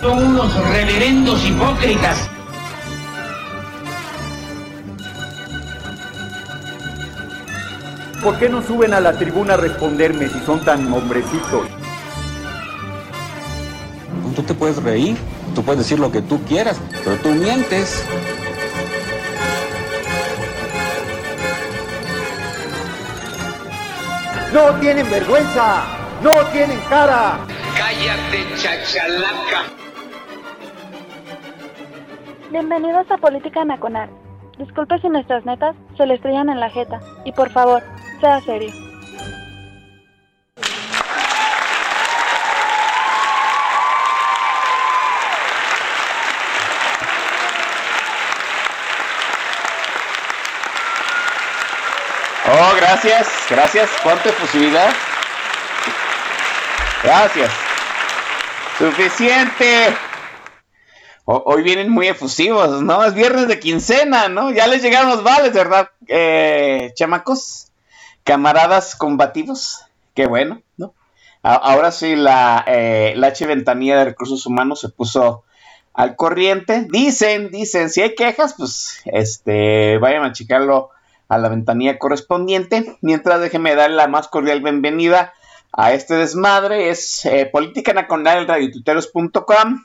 Son 0.00 0.18
unos 0.18 0.54
reverendos 0.68 1.44
hipócritas. 1.44 2.28
¿Por 8.22 8.38
qué 8.38 8.48
no 8.48 8.62
suben 8.62 8.94
a 8.94 9.00
la 9.00 9.12
tribuna 9.18 9.54
a 9.54 9.56
responderme 9.56 10.28
si 10.28 10.38
son 10.40 10.64
tan 10.64 10.92
hombrecitos? 10.92 11.66
Tú 14.36 14.42
te 14.42 14.54
puedes 14.54 14.82
reír, 14.82 15.16
tú 15.54 15.62
puedes 15.62 15.80
decir 15.80 15.98
lo 15.98 16.12
que 16.12 16.22
tú 16.22 16.40
quieras, 16.44 16.80
pero 17.04 17.16
tú 17.16 17.30
mientes. 17.30 18.04
¡No 24.52 24.78
tienen 24.80 25.10
vergüenza! 25.10 25.82
¡No 26.22 26.44
tienen 26.52 26.78
cara! 26.90 27.38
Cállate, 27.74 28.44
chachalaca. 28.56 29.62
Bienvenidos 32.50 33.10
a 33.10 33.16
Política 33.16 33.64
Nacional. 33.64 34.10
Disculpe 34.58 34.98
si 34.98 35.08
nuestras 35.08 35.46
netas 35.46 35.74
se 35.96 36.04
le 36.04 36.14
estrellan 36.14 36.50
en 36.50 36.60
la 36.60 36.68
jeta. 36.68 37.00
Y 37.24 37.32
por 37.32 37.48
favor, 37.50 37.82
sea 38.20 38.42
serio. 38.42 38.70
Gracias, 52.92 53.28
gracias. 53.48 53.90
¿Cuánta 54.02 54.28
efusividad? 54.28 54.92
Gracias. 57.02 57.50
Suficiente. 58.78 59.96
Hoy 61.24 61.62
vienen 61.62 61.88
muy 61.88 62.08
efusivos, 62.08 62.82
¿no? 62.82 63.02
Es 63.02 63.14
viernes 63.14 63.48
de 63.48 63.58
quincena, 63.58 64.28
¿no? 64.28 64.50
Ya 64.50 64.66
les 64.66 64.82
llegaron 64.82 65.08
los 65.08 65.22
vales, 65.22 65.54
¿verdad? 65.54 65.88
Eh, 66.06 66.92
chamacos, 66.94 67.72
camaradas 68.24 68.94
combativos. 68.94 69.86
Qué 70.14 70.26
bueno, 70.26 70.60
¿no? 70.76 70.92
Ahora 71.42 71.92
sí 71.92 72.14
la, 72.14 72.62
eh, 72.66 73.14
la 73.16 73.28
H 73.28 73.46
Ventanilla 73.46 73.96
de 73.96 74.04
Recursos 74.04 74.44
Humanos 74.44 74.80
se 74.80 74.90
puso 74.90 75.44
al 75.94 76.14
corriente. 76.14 76.86
Dicen, 76.90 77.50
dicen, 77.50 77.88
si 77.88 78.02
hay 78.02 78.14
quejas, 78.14 78.54
pues, 78.58 79.00
este, 79.06 79.96
vayan 79.96 80.24
a 80.24 80.32
checarlo 80.32 80.90
a 81.32 81.38
la 81.38 81.48
ventanilla 81.48 81.98
correspondiente. 81.98 82.98
Mientras 83.00 83.40
déjenme 83.40 83.74
dar 83.74 83.90
la 83.90 84.06
más 84.06 84.28
cordial 84.28 84.60
bienvenida 84.60 85.32
a 85.72 85.94
este 85.94 86.14
desmadre. 86.14 86.90
Es 86.90 87.24
eh, 87.24 87.46
Política 87.46 87.94
Nacional, 87.94 88.46
radiotuteros.com. 88.46 89.84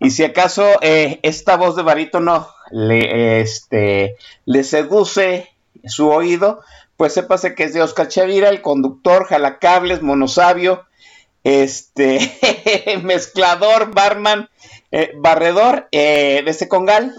Y 0.00 0.10
si 0.10 0.24
acaso 0.24 0.64
eh, 0.80 1.20
esta 1.22 1.58
voz 1.58 1.76
de 1.76 1.82
barítono 1.82 2.48
le, 2.70 3.42
este, 3.42 4.16
le 4.46 4.64
seduce 4.64 5.50
su 5.84 6.08
oído, 6.08 6.60
pues 6.96 7.12
sépase 7.12 7.54
que 7.54 7.64
es 7.64 7.74
de 7.74 7.82
Oscar 7.82 8.08
Chavira, 8.08 8.48
el 8.48 8.62
conductor, 8.62 9.26
jalacables, 9.26 10.00
monosabio, 10.00 10.86
este, 11.44 12.18
mezclador, 13.02 13.92
barman, 13.92 14.48
eh, 14.90 15.12
barredor 15.16 15.86
eh, 15.92 16.40
de 16.42 16.50
este 16.50 16.66
congal. 16.66 17.14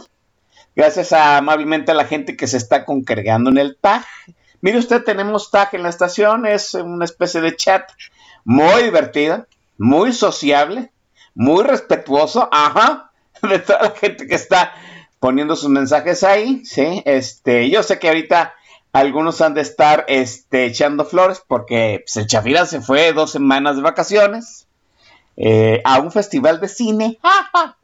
Gracias 0.79 1.11
a, 1.11 1.35
amablemente 1.35 1.91
a 1.91 1.93
la 1.93 2.05
gente 2.05 2.37
que 2.37 2.47
se 2.47 2.55
está 2.55 2.85
congregando 2.85 3.49
en 3.49 3.57
el 3.57 3.75
tag. 3.75 4.05
Mire 4.61 4.77
usted, 4.77 5.03
tenemos 5.03 5.51
tag 5.51 5.67
en 5.73 5.83
la 5.83 5.89
estación, 5.89 6.45
es 6.45 6.73
una 6.73 7.03
especie 7.03 7.41
de 7.41 7.53
chat 7.57 7.91
muy 8.45 8.83
divertida, 8.83 9.45
muy 9.77 10.13
sociable, 10.13 10.89
muy 11.35 11.65
respetuoso, 11.65 12.47
ajá, 12.49 13.11
de 13.41 13.59
toda 13.59 13.81
la 13.81 13.91
gente 13.91 14.25
que 14.25 14.35
está 14.35 14.71
poniendo 15.19 15.57
sus 15.57 15.67
mensajes 15.67 16.23
ahí, 16.23 16.63
sí, 16.63 17.03
este, 17.03 17.69
yo 17.69 17.83
sé 17.83 17.99
que 17.99 18.07
ahorita 18.07 18.53
algunos 18.93 19.41
han 19.41 19.55
de 19.55 19.61
estar, 19.63 20.05
este, 20.07 20.63
echando 20.63 21.03
flores 21.03 21.43
porque 21.45 22.03
pues, 22.05 22.15
el 22.15 22.27
Chafira 22.27 22.65
se 22.65 22.79
fue 22.79 23.11
dos 23.11 23.31
semanas 23.31 23.75
de 23.75 23.81
vacaciones 23.81 24.65
eh, 25.35 25.81
a 25.83 25.99
un 25.99 26.13
festival 26.13 26.61
de 26.61 26.69
cine, 26.69 27.19
ajá, 27.21 27.75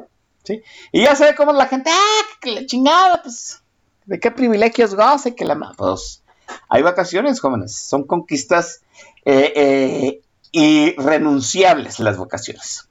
y 0.92 1.04
ya 1.04 1.16
sabe 1.16 1.36
cómo 1.36 1.54
la 1.54 1.68
gente, 1.68 1.90
ah, 1.92 2.24
que 2.42 2.52
la 2.52 2.66
chingada, 2.66 3.22
pues, 3.22 3.62
de 4.06 4.20
qué 4.20 4.32
privilegios 4.32 4.96
goce, 4.96 5.36
que 5.36 5.46
la, 5.46 5.58
pues, 5.78 6.24
hay 6.70 6.82
vacaciones, 6.82 7.40
jóvenes, 7.40 7.76
son 7.76 8.06
conquistas 8.06 8.82
eh, 9.26 9.52
eh, 9.56 10.22
irrenunciables 10.52 12.00
las 12.00 12.18
vacaciones. 12.18 12.88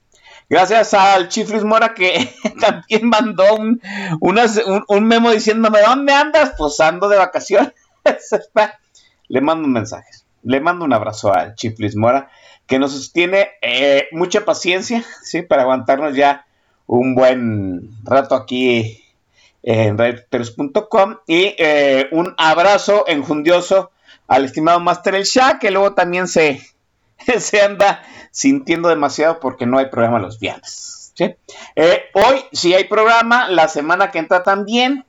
Gracias 0.48 0.92
al 0.92 1.28
Chifris 1.28 1.64
Mora 1.64 1.94
que 1.94 2.34
también 2.60 3.08
mandó 3.08 3.54
un, 3.56 3.80
un 4.20 5.04
memo 5.06 5.30
diciéndome, 5.30 5.80
¿dónde 5.80 6.12
andas? 6.12 6.52
Pues 6.58 6.78
ando 6.80 7.08
de 7.08 7.16
vacaciones. 7.16 7.72
Le 9.28 9.40
mando 9.40 9.66
un 9.66 9.72
mensaje. 9.72 10.10
Le 10.42 10.60
mando 10.60 10.84
un 10.84 10.92
abrazo 10.92 11.32
al 11.32 11.54
Chiflis 11.54 11.96
Mora 11.96 12.28
que 12.66 12.78
nos 12.78 13.12
tiene 13.12 13.50
eh, 13.62 14.08
mucha 14.12 14.44
paciencia, 14.44 15.04
¿sí? 15.22 15.42
Para 15.42 15.62
aguantarnos 15.62 16.14
ya 16.14 16.43
un 16.86 17.14
buen 17.14 17.90
rato 18.04 18.34
aquí 18.34 19.02
en 19.62 19.96
radiotuteros.com 19.96 21.16
y 21.26 21.54
eh, 21.58 22.08
un 22.12 22.34
abrazo 22.36 23.04
enjundioso 23.06 23.90
al 24.26 24.44
estimado 24.44 24.80
Master 24.80 25.14
El 25.14 25.24
Shah 25.24 25.58
que 25.58 25.70
luego 25.70 25.94
también 25.94 26.28
se, 26.28 26.60
se 27.38 27.62
anda 27.62 28.02
sintiendo 28.30 28.88
demasiado 28.88 29.40
porque 29.40 29.66
no 29.66 29.78
hay 29.78 29.86
programa 29.86 30.18
los 30.18 30.38
viernes. 30.38 30.94
Eh, 31.76 32.02
hoy 32.14 32.44
sí 32.52 32.74
hay 32.74 32.84
programa, 32.84 33.48
la 33.48 33.68
semana 33.68 34.10
que 34.10 34.18
entra 34.18 34.42
también. 34.42 35.04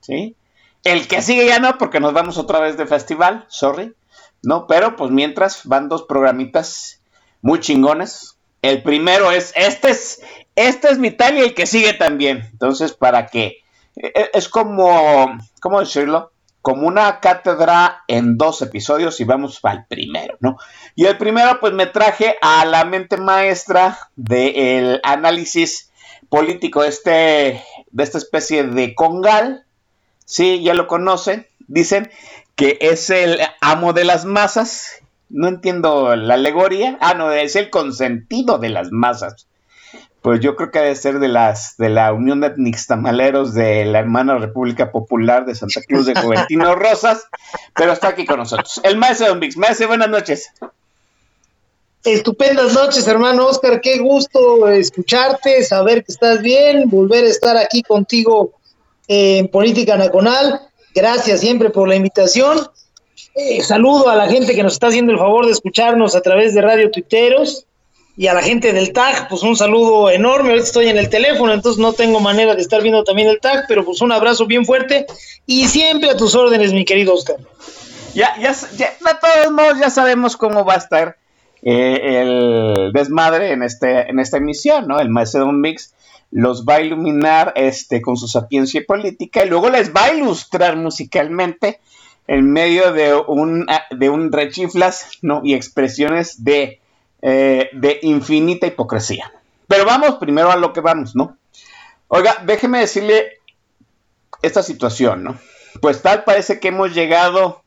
¿sí? 0.00 0.36
El 0.84 1.08
que 1.08 1.22
sigue 1.22 1.46
ya 1.46 1.58
no, 1.58 1.76
porque 1.78 2.00
nos 2.00 2.12
vamos 2.12 2.38
otra 2.38 2.60
vez 2.60 2.76
de 2.76 2.86
festival, 2.86 3.44
sorry. 3.48 3.94
No, 4.42 4.66
pero 4.66 4.96
pues 4.96 5.10
mientras 5.10 5.66
van 5.66 5.88
dos 5.88 6.04
programitas 6.04 7.00
muy 7.42 7.60
chingones. 7.60 8.37
El 8.62 8.82
primero 8.82 9.30
es, 9.30 9.52
este 9.56 9.90
es, 9.90 10.22
este 10.56 10.88
es 10.90 10.98
mi 10.98 11.10
tal 11.10 11.38
y 11.38 11.40
el 11.40 11.54
que 11.54 11.66
sigue 11.66 11.92
también. 11.92 12.48
Entonces, 12.52 12.92
para 12.92 13.26
que, 13.26 13.58
eh, 13.96 14.30
es 14.32 14.48
como, 14.48 15.38
¿cómo 15.60 15.80
decirlo? 15.80 16.32
Como 16.62 16.86
una 16.86 17.20
cátedra 17.20 18.02
en 18.08 18.36
dos 18.36 18.60
episodios 18.62 19.20
y 19.20 19.24
vamos 19.24 19.60
al 19.62 19.86
primero, 19.86 20.36
¿no? 20.40 20.58
Y 20.96 21.06
el 21.06 21.16
primero, 21.16 21.60
pues 21.60 21.72
me 21.72 21.86
traje 21.86 22.36
a 22.42 22.64
la 22.64 22.84
mente 22.84 23.16
maestra 23.16 23.98
del 24.16 25.00
análisis 25.04 25.90
político 26.28 26.84
este, 26.84 27.62
de 27.90 28.02
esta 28.02 28.18
especie 28.18 28.64
de 28.64 28.94
congal. 28.94 29.64
Sí, 30.24 30.62
ya 30.62 30.74
lo 30.74 30.86
conocen. 30.86 31.46
Dicen 31.68 32.10
que 32.54 32.78
es 32.80 33.08
el 33.10 33.40
amo 33.60 33.92
de 33.92 34.04
las 34.04 34.24
masas. 34.24 35.00
No 35.30 35.48
entiendo 35.48 36.14
la 36.16 36.34
alegoría. 36.34 36.98
Ah, 37.00 37.14
no, 37.14 37.30
es 37.32 37.56
el 37.56 37.70
consentido 37.70 38.58
de 38.58 38.70
las 38.70 38.90
masas. 38.92 39.46
Pues 40.22 40.40
yo 40.40 40.56
creo 40.56 40.70
que 40.70 40.80
debe 40.80 40.96
ser 40.96 41.20
de 41.20 41.28
las 41.28 41.76
de 41.76 41.90
la 41.90 42.12
Unión 42.12 42.40
de 42.40 42.52
Nixtamaleros 42.56 43.54
de 43.54 43.84
la 43.84 44.00
hermana 44.00 44.36
República 44.36 44.90
Popular 44.90 45.46
de 45.46 45.54
Santa 45.54 45.80
Cruz 45.86 46.06
de 46.06 46.14
Juventino 46.14 46.74
Rosas, 46.76 47.26
pero 47.74 47.92
está 47.92 48.08
aquí 48.08 48.26
con 48.26 48.38
nosotros. 48.38 48.80
El 48.82 48.96
maestro 48.96 49.28
Don 49.28 49.40
Vix. 49.40 49.56
Maestro, 49.56 49.88
buenas 49.88 50.08
noches. 50.08 50.50
Estupendas 52.04 52.74
noches, 52.74 53.06
hermano 53.06 53.46
Oscar. 53.46 53.80
Qué 53.80 53.98
gusto 53.98 54.68
escucharte, 54.68 55.62
saber 55.62 56.04
que 56.04 56.12
estás 56.12 56.42
bien, 56.42 56.88
volver 56.88 57.24
a 57.24 57.28
estar 57.28 57.56
aquí 57.56 57.82
contigo 57.82 58.52
en 59.06 59.48
Política 59.48 59.96
Nacional. 59.96 60.60
Gracias 60.94 61.40
siempre 61.40 61.70
por 61.70 61.88
la 61.88 61.96
invitación. 61.96 62.58
Eh, 63.40 63.62
saludo 63.62 64.08
a 64.08 64.16
la 64.16 64.26
gente 64.26 64.52
que 64.52 64.64
nos 64.64 64.72
está 64.72 64.88
haciendo 64.88 65.12
el 65.12 65.18
favor 65.18 65.46
de 65.46 65.52
escucharnos 65.52 66.16
a 66.16 66.22
través 66.22 66.54
de 66.54 66.60
Radio 66.60 66.90
Tuiteros 66.90 67.66
y 68.16 68.26
a 68.26 68.34
la 68.34 68.42
gente 68.42 68.72
del 68.72 68.92
TAG, 68.92 69.28
pues 69.28 69.44
un 69.44 69.54
saludo 69.54 70.10
enorme. 70.10 70.48
Ahorita 70.48 70.66
estoy 70.66 70.88
en 70.88 70.98
el 70.98 71.08
teléfono, 71.08 71.52
entonces 71.52 71.80
no 71.80 71.92
tengo 71.92 72.18
manera 72.18 72.56
de 72.56 72.62
estar 72.62 72.82
viendo 72.82 73.04
también 73.04 73.28
el 73.28 73.38
TAG, 73.38 73.66
pero 73.68 73.84
pues 73.84 74.00
un 74.00 74.10
abrazo 74.10 74.44
bien 74.46 74.66
fuerte 74.66 75.06
y 75.46 75.68
siempre 75.68 76.10
a 76.10 76.16
tus 76.16 76.34
órdenes, 76.34 76.72
mi 76.72 76.84
querido 76.84 77.14
Oscar. 77.14 77.36
Ya, 78.12 78.34
ya, 78.40 78.56
ya 78.76 78.86
de 78.90 79.18
todos 79.20 79.52
modos, 79.52 79.78
ya 79.78 79.90
sabemos 79.90 80.36
cómo 80.36 80.64
va 80.64 80.74
a 80.74 80.78
estar 80.78 81.16
eh, 81.62 82.22
el 82.22 82.90
desmadre 82.92 83.52
en, 83.52 83.62
este, 83.62 84.10
en 84.10 84.18
esta 84.18 84.38
emisión, 84.38 84.88
¿no? 84.88 84.98
El 84.98 85.10
maestro 85.10 85.42
Don 85.42 85.60
Mix 85.60 85.94
los 86.32 86.64
va 86.64 86.74
a 86.74 86.80
iluminar 86.80 87.52
este, 87.54 88.02
con 88.02 88.16
su 88.16 88.26
sapiencia 88.26 88.82
política 88.84 89.44
y 89.44 89.48
luego 89.48 89.70
les 89.70 89.94
va 89.94 90.06
a 90.06 90.14
ilustrar 90.14 90.76
musicalmente 90.76 91.78
en 92.28 92.52
medio 92.52 92.92
de 92.92 93.14
un, 93.14 93.66
de 93.90 94.10
un 94.10 94.30
rechiflas 94.30 95.18
¿no? 95.22 95.40
y 95.42 95.54
expresiones 95.54 96.44
de, 96.44 96.80
eh, 97.22 97.70
de 97.72 97.98
infinita 98.02 98.66
hipocresía. 98.66 99.32
Pero 99.66 99.84
vamos 99.84 100.16
primero 100.16 100.52
a 100.52 100.56
lo 100.56 100.72
que 100.72 100.80
vamos, 100.80 101.16
¿no? 101.16 101.36
Oiga, 102.06 102.36
déjeme 102.44 102.80
decirle 102.80 103.40
esta 104.42 104.62
situación, 104.62 105.24
¿no? 105.24 105.38
Pues 105.80 106.02
tal 106.02 106.24
parece 106.24 106.60
que 106.60 106.68
hemos 106.68 106.94
llegado 106.94 107.62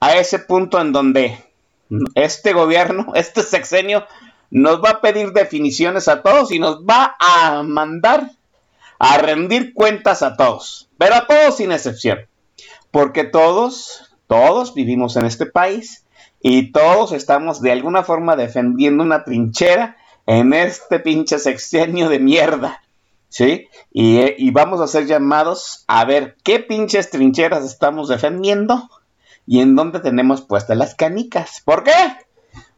a 0.00 0.16
ese 0.16 0.38
punto 0.38 0.80
en 0.80 0.92
donde 0.92 1.44
este 2.14 2.52
gobierno, 2.52 3.12
este 3.14 3.42
sexenio, 3.42 4.06
nos 4.50 4.82
va 4.82 4.90
a 4.90 5.00
pedir 5.00 5.32
definiciones 5.32 6.08
a 6.08 6.22
todos 6.22 6.52
y 6.52 6.58
nos 6.58 6.82
va 6.84 7.16
a 7.18 7.62
mandar 7.64 8.30
a 9.00 9.18
rendir 9.18 9.74
cuentas 9.74 10.22
a 10.22 10.36
todos, 10.36 10.88
pero 10.98 11.14
a 11.14 11.26
todos 11.26 11.56
sin 11.56 11.70
excepción, 11.70 12.26
porque 12.90 13.24
todos, 13.24 14.14
todos 14.26 14.74
vivimos 14.74 15.16
en 15.16 15.26
este 15.26 15.46
país 15.46 16.04
y 16.40 16.72
todos 16.72 17.12
estamos 17.12 17.60
de 17.60 17.72
alguna 17.72 18.02
forma 18.02 18.36
defendiendo 18.36 19.02
una 19.02 19.24
trinchera 19.24 19.96
en 20.26 20.52
este 20.52 21.00
pinche 21.00 21.38
sexenio 21.38 22.08
de 22.08 22.18
mierda. 22.18 22.82
¿Sí? 23.30 23.68
Y, 23.92 24.50
vamos 24.52 24.80
a 24.80 24.86
ser 24.86 25.06
llamados 25.06 25.84
a 25.86 26.06
ver 26.06 26.36
qué 26.42 26.60
pinches 26.60 27.10
trincheras 27.10 27.62
estamos 27.62 28.08
defendiendo 28.08 28.88
y 29.46 29.60
en 29.60 29.76
dónde 29.76 30.00
tenemos 30.00 30.40
puestas 30.40 30.78
las 30.78 30.94
canicas. 30.94 31.60
¿Por 31.62 31.84
qué? 31.84 31.92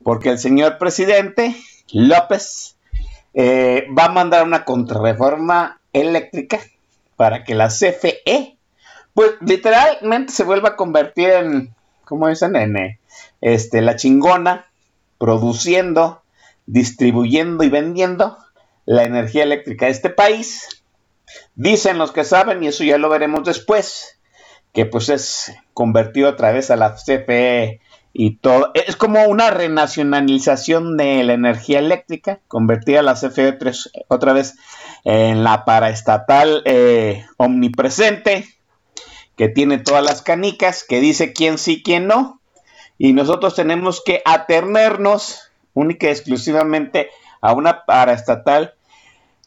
Porque 0.02 0.30
el 0.30 0.38
señor 0.40 0.76
presidente 0.78 1.54
López 1.92 2.76
eh, 3.32 3.86
va 3.96 4.06
a 4.06 4.12
mandar 4.12 4.44
una 4.44 4.64
contrarreforma 4.64 5.80
eléctrica 5.92 6.58
para 7.14 7.44
que 7.44 7.54
la 7.54 7.68
CFE, 7.68 8.56
pues 9.14 9.32
literalmente 9.40 10.32
se 10.32 10.44
vuelva 10.44 10.70
a 10.70 10.76
convertir 10.76 11.30
en, 11.30 11.74
¿cómo 12.04 12.28
dicen? 12.28 12.56
En 12.56 12.76
eh, 12.76 13.00
este, 13.40 13.82
la 13.82 13.96
chingona, 13.96 14.66
produciendo, 15.18 16.22
distribuyendo 16.66 17.64
y 17.64 17.68
vendiendo 17.68 18.38
la 18.86 19.04
energía 19.04 19.42
eléctrica 19.42 19.86
de 19.86 19.92
este 19.92 20.10
país. 20.10 20.82
Dicen 21.54 21.98
los 21.98 22.12
que 22.12 22.24
saben, 22.24 22.62
y 22.62 22.68
eso 22.68 22.84
ya 22.84 22.98
lo 22.98 23.08
veremos 23.08 23.44
después, 23.44 24.18
que 24.72 24.86
pues 24.86 25.08
es 25.08 25.52
convertido 25.74 26.30
otra 26.30 26.52
vez 26.52 26.70
a 26.70 26.76
la 26.76 26.94
CFE 26.94 27.80
y 28.12 28.36
todo. 28.36 28.70
Es 28.74 28.96
como 28.96 29.24
una 29.24 29.50
renacionalización 29.50 30.96
de 30.96 31.22
la 31.24 31.34
energía 31.34 31.78
eléctrica, 31.78 32.40
convertida 32.48 33.00
a 33.00 33.04
la 33.04 33.14
CFE 33.14 33.58
otra 34.08 34.32
vez 34.32 34.56
en 35.04 35.44
la 35.44 35.64
paraestatal 35.64 36.62
eh, 36.64 37.24
omnipresente, 37.36 38.46
que 39.40 39.48
tiene 39.48 39.78
todas 39.78 40.04
las 40.04 40.20
canicas, 40.20 40.84
que 40.87 41.00
dice 41.00 41.32
quién 41.32 41.56
sí, 41.56 41.82
quién 41.82 42.06
no. 42.06 42.42
Y 42.98 43.14
nosotros 43.14 43.54
tenemos 43.54 44.02
que 44.04 44.20
aternernos 44.26 45.50
única 45.72 46.08
y 46.08 46.10
exclusivamente 46.10 47.08
a 47.40 47.54
una 47.54 47.87
paraestatal 47.87 48.75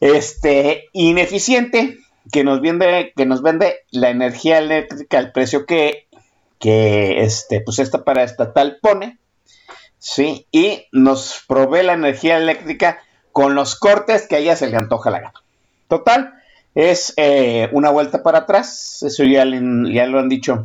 este, 0.00 0.88
ineficiente 0.92 1.98
que 2.32 2.42
nos 2.42 2.60
vende, 2.60 3.12
que 3.14 3.24
nos 3.24 3.40
vende 3.40 3.82
la 3.92 4.10
energía 4.10 4.58
eléctrica 4.58 5.16
al 5.18 5.30
precio 5.30 5.64
que 5.64 6.08
que 6.58 7.22
este, 7.22 7.60
pues 7.60 7.78
esta 7.78 8.02
paraestatal 8.02 8.78
pone, 8.82 9.18
¿sí? 10.00 10.48
Y 10.50 10.88
nos 10.90 11.44
provee 11.46 11.84
la 11.84 11.92
energía 11.92 12.38
eléctrica 12.38 12.98
con 13.30 13.54
los 13.54 13.76
cortes 13.76 14.26
que 14.26 14.34
a 14.34 14.38
ella 14.38 14.56
se 14.56 14.66
le 14.66 14.76
antoja 14.76 15.10
la 15.10 15.20
gana. 15.20 15.42
Total, 15.86 16.42
es 16.74 17.14
eh, 17.16 17.68
una 17.72 17.90
vuelta 17.90 18.22
para 18.22 18.38
atrás, 18.40 19.02
eso 19.02 19.24
ya, 19.24 19.44
ya 19.44 20.06
lo 20.06 20.18
han 20.18 20.28
dicho, 20.28 20.64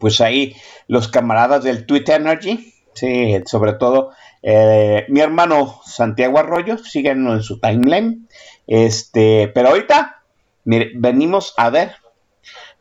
pues 0.00 0.20
ahí 0.20 0.56
los 0.88 1.08
camaradas 1.08 1.64
del 1.64 1.86
Twitter 1.86 2.20
Energy, 2.20 2.72
sí, 2.94 3.34
sobre 3.46 3.74
todo 3.74 4.12
eh, 4.42 5.04
mi 5.08 5.20
hermano 5.20 5.80
Santiago 5.84 6.38
Arroyo, 6.38 6.78
síganlo 6.78 7.34
en 7.34 7.42
su 7.42 7.60
timeline, 7.60 8.28
este, 8.66 9.50
pero 9.54 9.68
ahorita, 9.68 10.22
venimos 10.64 11.54
a 11.56 11.70
ver 11.70 11.92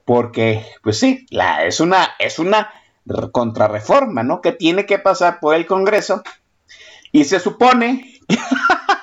porque, 0.06 0.66
pues 0.84 1.00
sí, 1.00 1.25
es 1.66 1.80
una, 1.80 2.12
es 2.19 2.40
una 2.40 2.72
contrarreforma, 3.31 4.24
¿no? 4.24 4.42
Que 4.42 4.51
tiene 4.51 4.86
que 4.86 5.00
pasar 5.00 5.40
por 5.40 5.56
el 5.56 5.66
Congreso 5.66 6.24
y 7.12 7.25
se 7.25 7.40
supone, 7.40 8.19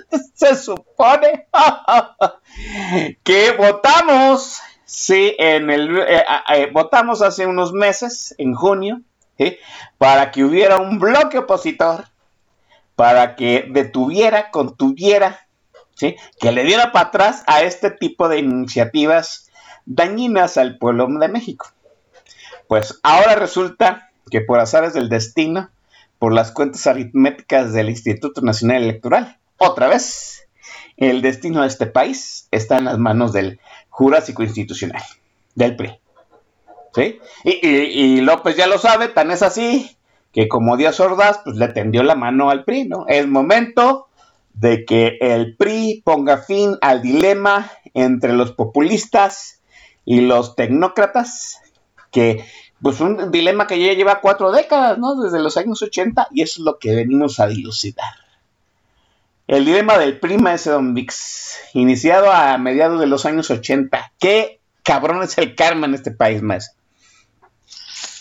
se 0.34 0.56
supone 0.56 1.46
que 3.24 3.52
votamos, 3.52 4.60
sí, 4.84 5.34
en 5.38 5.70
el, 5.70 5.98
eh, 5.98 6.24
eh, 6.54 6.70
votamos 6.72 7.22
hace 7.22 7.46
unos 7.46 7.72
meses, 7.72 8.34
en 8.38 8.54
junio, 8.54 9.00
para 9.98 10.30
que 10.30 10.44
hubiera 10.44 10.78
un 10.78 10.98
bloque 10.98 11.38
opositor, 11.38 12.06
para 12.94 13.34
que 13.34 13.66
detuviera, 13.70 14.50
contuviera, 14.50 15.48
¿sí? 15.94 16.16
que 16.38 16.52
le 16.52 16.64
diera 16.64 16.92
para 16.92 17.08
atrás 17.08 17.42
a 17.46 17.62
este 17.62 17.90
tipo 17.90 18.28
de 18.28 18.38
iniciativas 18.38 19.50
dañinas 19.84 20.56
al 20.56 20.78
pueblo 20.78 21.06
de 21.08 21.28
México. 21.28 21.66
Pues 22.68 23.00
ahora 23.02 23.34
resulta 23.34 24.10
que 24.30 24.40
por 24.40 24.60
azares 24.60 24.94
del 24.94 25.08
destino, 25.08 25.70
por 26.18 26.32
las 26.32 26.52
cuentas 26.52 26.86
aritméticas 26.86 27.72
del 27.72 27.90
Instituto 27.90 28.40
Nacional 28.42 28.82
Electoral, 28.84 29.38
otra 29.62 29.88
vez, 29.88 30.48
el 30.96 31.22
destino 31.22 31.62
de 31.62 31.68
este 31.68 31.86
país 31.86 32.48
está 32.50 32.78
en 32.78 32.84
las 32.84 32.98
manos 32.98 33.32
del 33.32 33.60
Jurásico 33.88 34.42
Institucional, 34.42 35.02
del 35.54 35.76
PRI. 35.76 35.98
¿Sí? 36.94 37.18
Y, 37.44 38.20
López 38.20 38.56
ya 38.56 38.66
lo 38.66 38.78
sabe, 38.78 39.08
tan 39.08 39.30
es 39.30 39.42
así 39.42 39.96
que 40.30 40.48
como 40.48 40.76
Díaz 40.76 41.00
Ordaz, 41.00 41.40
pues 41.44 41.56
le 41.56 41.68
tendió 41.68 42.02
la 42.02 42.14
mano 42.14 42.50
al 42.50 42.64
PRI, 42.64 42.88
¿no? 42.88 43.04
Es 43.06 43.26
momento 43.26 44.08
de 44.54 44.84
que 44.84 45.18
el 45.20 45.56
PRI 45.56 46.02
ponga 46.04 46.38
fin 46.38 46.76
al 46.80 47.02
dilema 47.02 47.70
entre 47.94 48.32
los 48.32 48.52
populistas 48.52 49.60
y 50.04 50.22
los 50.22 50.56
tecnócratas, 50.56 51.60
que 52.10 52.44
pues 52.82 53.00
un 53.00 53.30
dilema 53.30 53.66
que 53.66 53.78
ya 53.78 53.92
lleva 53.92 54.20
cuatro 54.20 54.50
décadas, 54.50 54.98
¿no? 54.98 55.14
Desde 55.14 55.40
los 55.40 55.56
años 55.56 55.82
80, 55.82 56.28
y 56.32 56.42
eso 56.42 56.60
es 56.60 56.64
lo 56.64 56.78
que 56.78 56.94
venimos 56.94 57.38
a 57.38 57.46
dilucidar. 57.46 58.21
El 59.52 59.66
dilema 59.66 59.98
del 59.98 60.18
prima 60.18 60.54
ese 60.54 60.70
Don 60.70 60.94
Vix, 60.94 61.58
iniciado 61.74 62.32
a 62.32 62.56
mediados 62.56 62.98
de 62.98 63.06
los 63.06 63.26
años 63.26 63.50
80. 63.50 64.12
¿Qué 64.18 64.60
cabrón 64.82 65.22
es 65.22 65.36
el 65.36 65.54
karma 65.54 65.86
en 65.86 65.92
este 65.92 66.10
país, 66.10 66.40
más? 66.40 66.74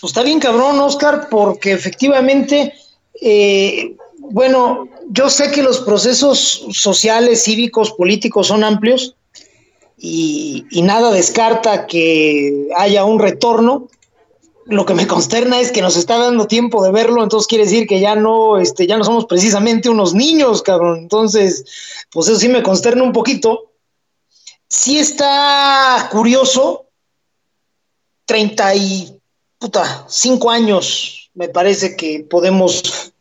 Pues 0.02 0.12
está 0.12 0.24
bien 0.24 0.42
cabrón, 0.42 0.78
Oscar, 0.82 1.30
porque 1.30 1.72
efectivamente, 1.72 2.74
eh, 3.22 3.96
bueno, 4.18 4.90
yo 5.08 5.30
sé 5.30 5.52
que 5.52 5.64
los 5.64 5.80
procesos 5.80 6.68
sociales, 6.74 7.46
cívicos, 7.46 7.94
políticos 7.94 8.48
son 8.48 8.66
amplios, 8.66 9.16
y, 9.98 10.66
nada 10.84 11.12
descarta 11.12 11.88
que 11.88 12.68
haya 12.76 13.06
un 13.06 13.20
retorno. 13.20 13.88
Lo 14.66 14.86
que 14.86 14.94
me 14.94 15.08
consterna 15.08 15.60
es 15.60 15.72
que 15.72 15.82
nos 15.82 15.98
está 15.98 16.18
dando 16.18 16.48
tiempo 16.48 16.84
de 16.84 16.92
verlo, 16.92 17.24
entonces 17.24 17.48
quiere 17.48 17.66
decir 17.66 17.88
que 17.88 18.00
ya 18.00 18.16
no, 18.16 18.60
este, 18.60 18.86
ya 18.86 18.98
no 18.98 19.04
somos 19.04 19.26
precisamente 19.26 19.90
unos 19.90 20.14
niños, 20.14 20.62
cabrón. 20.62 21.00
Entonces, 21.00 21.66
pues 22.12 22.28
eso 22.28 22.40
sí 22.40 22.48
me 22.48 22.62
consterna 22.62 23.04
un 23.04 23.12
poquito. 23.12 23.72
Sí 24.68 25.00
está 25.00 26.08
curioso, 26.12 26.86
35 28.26 30.50
años 30.50 31.22
me 31.34 31.50
parece 31.50 31.96
que 31.96 32.26
podemos 32.30 33.14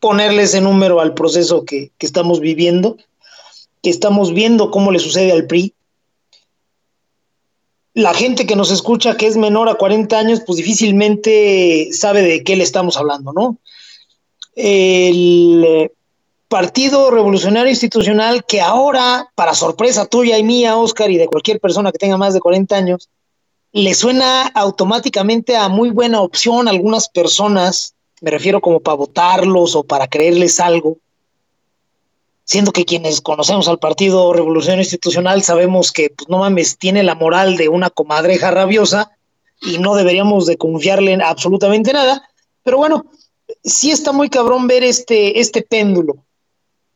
ponerle 0.00 0.42
ese 0.42 0.60
número 0.60 1.00
al 1.00 1.14
proceso 1.14 1.64
que, 1.64 1.90
que 1.98 2.06
estamos 2.06 2.40
viviendo, 2.40 2.96
que 3.82 3.90
estamos 3.90 4.32
viendo 4.32 4.70
cómo 4.70 4.92
le 4.92 4.98
sucede 4.98 5.32
al 5.32 5.46
PRI 5.46 5.74
la 7.94 8.14
gente 8.14 8.46
que 8.46 8.56
nos 8.56 8.70
escucha 8.70 9.16
que 9.16 9.26
es 9.26 9.36
menor 9.36 9.68
a 9.68 9.74
40 9.74 10.18
años, 10.18 10.42
pues 10.46 10.58
difícilmente 10.58 11.88
sabe 11.92 12.22
de 12.22 12.44
qué 12.44 12.56
le 12.56 12.64
estamos 12.64 12.96
hablando, 12.96 13.32
¿no? 13.32 13.58
El 14.54 15.64
eh, 15.66 15.92
Partido 16.48 17.10
Revolucionario 17.10 17.70
Institucional, 17.70 18.44
que 18.44 18.60
ahora, 18.60 19.30
para 19.34 19.54
sorpresa 19.54 20.06
tuya 20.06 20.38
y 20.38 20.44
mía, 20.44 20.76
Oscar, 20.76 21.10
y 21.10 21.18
de 21.18 21.26
cualquier 21.26 21.60
persona 21.60 21.92
que 21.92 21.98
tenga 21.98 22.16
más 22.16 22.34
de 22.34 22.40
40 22.40 22.76
años, 22.76 23.08
le 23.72 23.94
suena 23.94 24.46
automáticamente 24.48 25.56
a 25.56 25.68
muy 25.68 25.90
buena 25.90 26.22
opción 26.22 26.66
a 26.66 26.70
algunas 26.70 27.08
personas, 27.08 27.94
me 28.20 28.30
refiero 28.30 28.60
como 28.60 28.80
para 28.80 28.96
votarlos 28.96 29.76
o 29.76 29.82
para 29.82 30.06
creerles 30.06 30.58
algo, 30.58 30.96
siendo 32.48 32.72
que 32.72 32.86
quienes 32.86 33.20
conocemos 33.20 33.68
al 33.68 33.78
Partido 33.78 34.32
Revolución 34.32 34.78
Institucional 34.78 35.42
sabemos 35.42 35.92
que, 35.92 36.08
pues 36.08 36.30
no 36.30 36.38
mames, 36.38 36.78
tiene 36.78 37.02
la 37.02 37.14
moral 37.14 37.58
de 37.58 37.68
una 37.68 37.90
comadreja 37.90 38.50
rabiosa 38.50 39.10
y 39.60 39.76
no 39.76 39.94
deberíamos 39.94 40.46
de 40.46 40.56
confiarle 40.56 41.12
en 41.12 41.20
absolutamente 41.20 41.92
nada. 41.92 42.26
Pero 42.62 42.78
bueno, 42.78 43.04
sí 43.62 43.90
está 43.90 44.12
muy 44.12 44.30
cabrón 44.30 44.66
ver 44.66 44.82
este, 44.82 45.40
este 45.40 45.60
péndulo. 45.60 46.24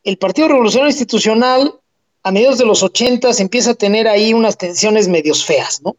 El 0.04 0.16
Partido 0.16 0.48
Revolución 0.48 0.86
Institucional, 0.86 1.74
a 2.22 2.32
mediados 2.32 2.56
de 2.56 2.64
los 2.64 2.82
80, 2.82 3.28
empieza 3.38 3.72
a 3.72 3.74
tener 3.74 4.08
ahí 4.08 4.32
unas 4.32 4.56
tensiones 4.56 5.06
medios 5.06 5.44
feas, 5.44 5.82
¿no? 5.82 5.96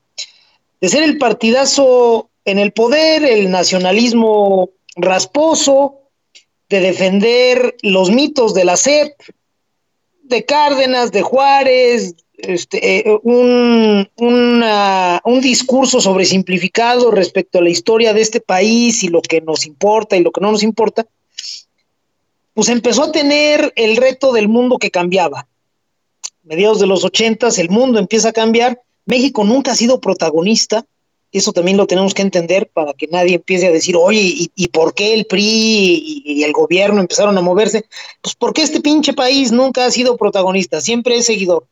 De 0.81 0.89
ser 0.89 1.03
el 1.03 1.19
partidazo 1.19 2.27
en 2.43 2.57
el 2.57 2.74
poder, 2.74 3.24
el 3.24 3.51
nacionalismo 3.51 4.72
rasposo, 4.95 6.00
de 6.69 6.79
defender 6.79 7.77
los 7.83 8.10
mitos 8.10 8.55
de 8.55 8.65
la 8.65 8.77
SEP, 8.77 9.13
de 10.24 10.46
Cárdenas, 10.46 11.12
de 11.12 11.22
Juárez, 11.22 12.15
este, 12.38 13.10
eh, 13.10 13.20
un, 13.24 14.08
un 14.18 15.42
discurso 15.42 16.01
sobre 16.01 16.25
simplificado 16.25 17.12
respecto 17.12 17.60
a 17.60 17.62
la 17.62 17.70
historia 17.70 18.13
de 18.13 18.22
este 18.22 18.42
país 18.42 19.03
y 19.03 19.08
lo 19.08 19.22
que 19.22 19.42
nos 19.42 19.65
importa 19.65 20.18
y 20.18 20.24
lo 20.24 20.32
que 20.32 20.42
no 20.42 20.51
nos 20.51 20.63
importa, 20.63 21.06
pues 22.53 22.70
empezó 22.70 23.03
a 23.03 23.12
tener 23.12 23.72
el 23.75 23.98
reto 23.98 24.34
del 24.34 24.48
mundo 24.48 24.77
que 24.77 24.92
cambiaba. 24.92 25.48
Mediados 26.44 26.80
de 26.80 26.88
los 26.88 27.03
ochentas, 27.03 27.58
el 27.58 27.70
mundo 27.70 28.00
empieza 28.00 28.30
a 28.30 28.34
cambiar. 28.34 28.82
México 29.06 29.44
nunca 29.44 29.72
ha 29.72 29.75
sido 29.75 30.01
protagonista. 30.01 30.86
Eso 31.34 31.52
también 31.52 31.78
lo 31.78 31.88
tenemos 31.88 32.13
que 32.13 32.22
entender 32.22 32.70
para 32.72 32.94
que 32.94 33.08
nadie 33.08 33.36
empiece 33.36 33.68
a 33.68 33.72
decir, 33.72 33.98
oye, 33.98 34.50
¿y, 34.56 34.68
por 34.68 34.94
qué 34.94 35.16
el 35.16 35.25
PRI 35.25 36.22
y, 36.25 36.44
el 36.44 36.54
gobierno 36.54 37.02
empezaron 37.02 37.36
a 37.38 37.42
moverse? 37.42 37.86
Pues 38.22 38.36
porque 38.36 38.62
este 38.62 38.80
pinche 38.82 39.13
país 39.13 39.52
nunca 39.52 39.86
ha 39.86 39.92
sido 39.92 40.16
protagonista, 40.16 40.80
siempre 40.80 41.18
es 41.18 41.25
seguidor. 41.25 41.66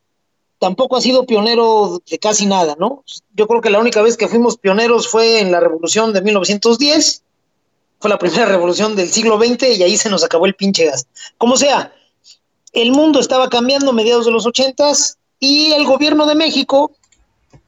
Tampoco 0.57 0.97
ha 0.97 1.01
sido 1.01 1.27
pionero 1.27 2.01
de 2.09 2.17
casi 2.17 2.47
nada, 2.47 2.75
¿no? 2.79 3.03
Yo 3.35 3.47
creo 3.47 3.61
que 3.61 3.69
la 3.69 3.79
única 3.79 4.01
vez 4.01 4.17
que 4.17 4.27
fuimos 4.27 4.57
pioneros 4.57 5.07
fue 5.07 5.39
en 5.39 5.51
la 5.51 5.59
revolución 5.59 6.11
de 6.11 6.21
1910 6.21 7.23
fue 7.99 8.09
la 8.09 8.17
primera 8.17 8.45
revolución 8.47 8.95
del 8.95 9.09
siglo 9.09 9.37
XX 9.37 9.77
y 9.77 9.83
ahí 9.83 9.95
se 9.95 10.09
nos 10.09 10.23
acabó 10.23 10.47
el 10.47 10.55
pinche 10.55 10.85
gas. 10.85 11.05
Como 11.37 11.55
sea, 11.55 11.93
el 12.73 12.91
mundo 12.91 13.19
estaba 13.19 13.47
cambiando 13.47 13.91
a 13.91 13.93
mediados 13.93 14.25
de 14.25 14.31
los 14.31 14.45
ochentas 14.45 15.17
y 15.39 15.71
el 15.73 15.85
gobierno 15.85 16.25
de 16.25 16.35
México, 16.35 16.91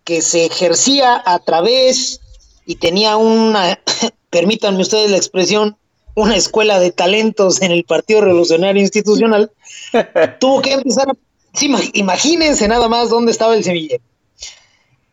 que 0.03 0.21
se 0.21 0.45
ejercía 0.45 1.21
a 1.25 1.39
través 1.39 2.19
y 2.65 2.75
tenía 2.75 3.17
una, 3.17 3.79
permítanme 4.29 4.81
ustedes 4.81 5.11
la 5.11 5.17
expresión, 5.17 5.77
una 6.15 6.35
escuela 6.35 6.79
de 6.79 6.91
talentos 6.91 7.61
en 7.61 7.71
el 7.71 7.83
Partido 7.83 8.21
Revolucionario 8.21 8.81
Institucional, 8.81 9.51
tuvo 10.39 10.61
que 10.61 10.73
empezar 10.73 11.09
a... 11.09 11.13
Sí, 11.53 11.71
imagínense 11.93 12.67
nada 12.67 12.87
más 12.87 13.09
dónde 13.09 13.31
estaba 13.31 13.55
el 13.55 13.63
semillero. 13.63 14.03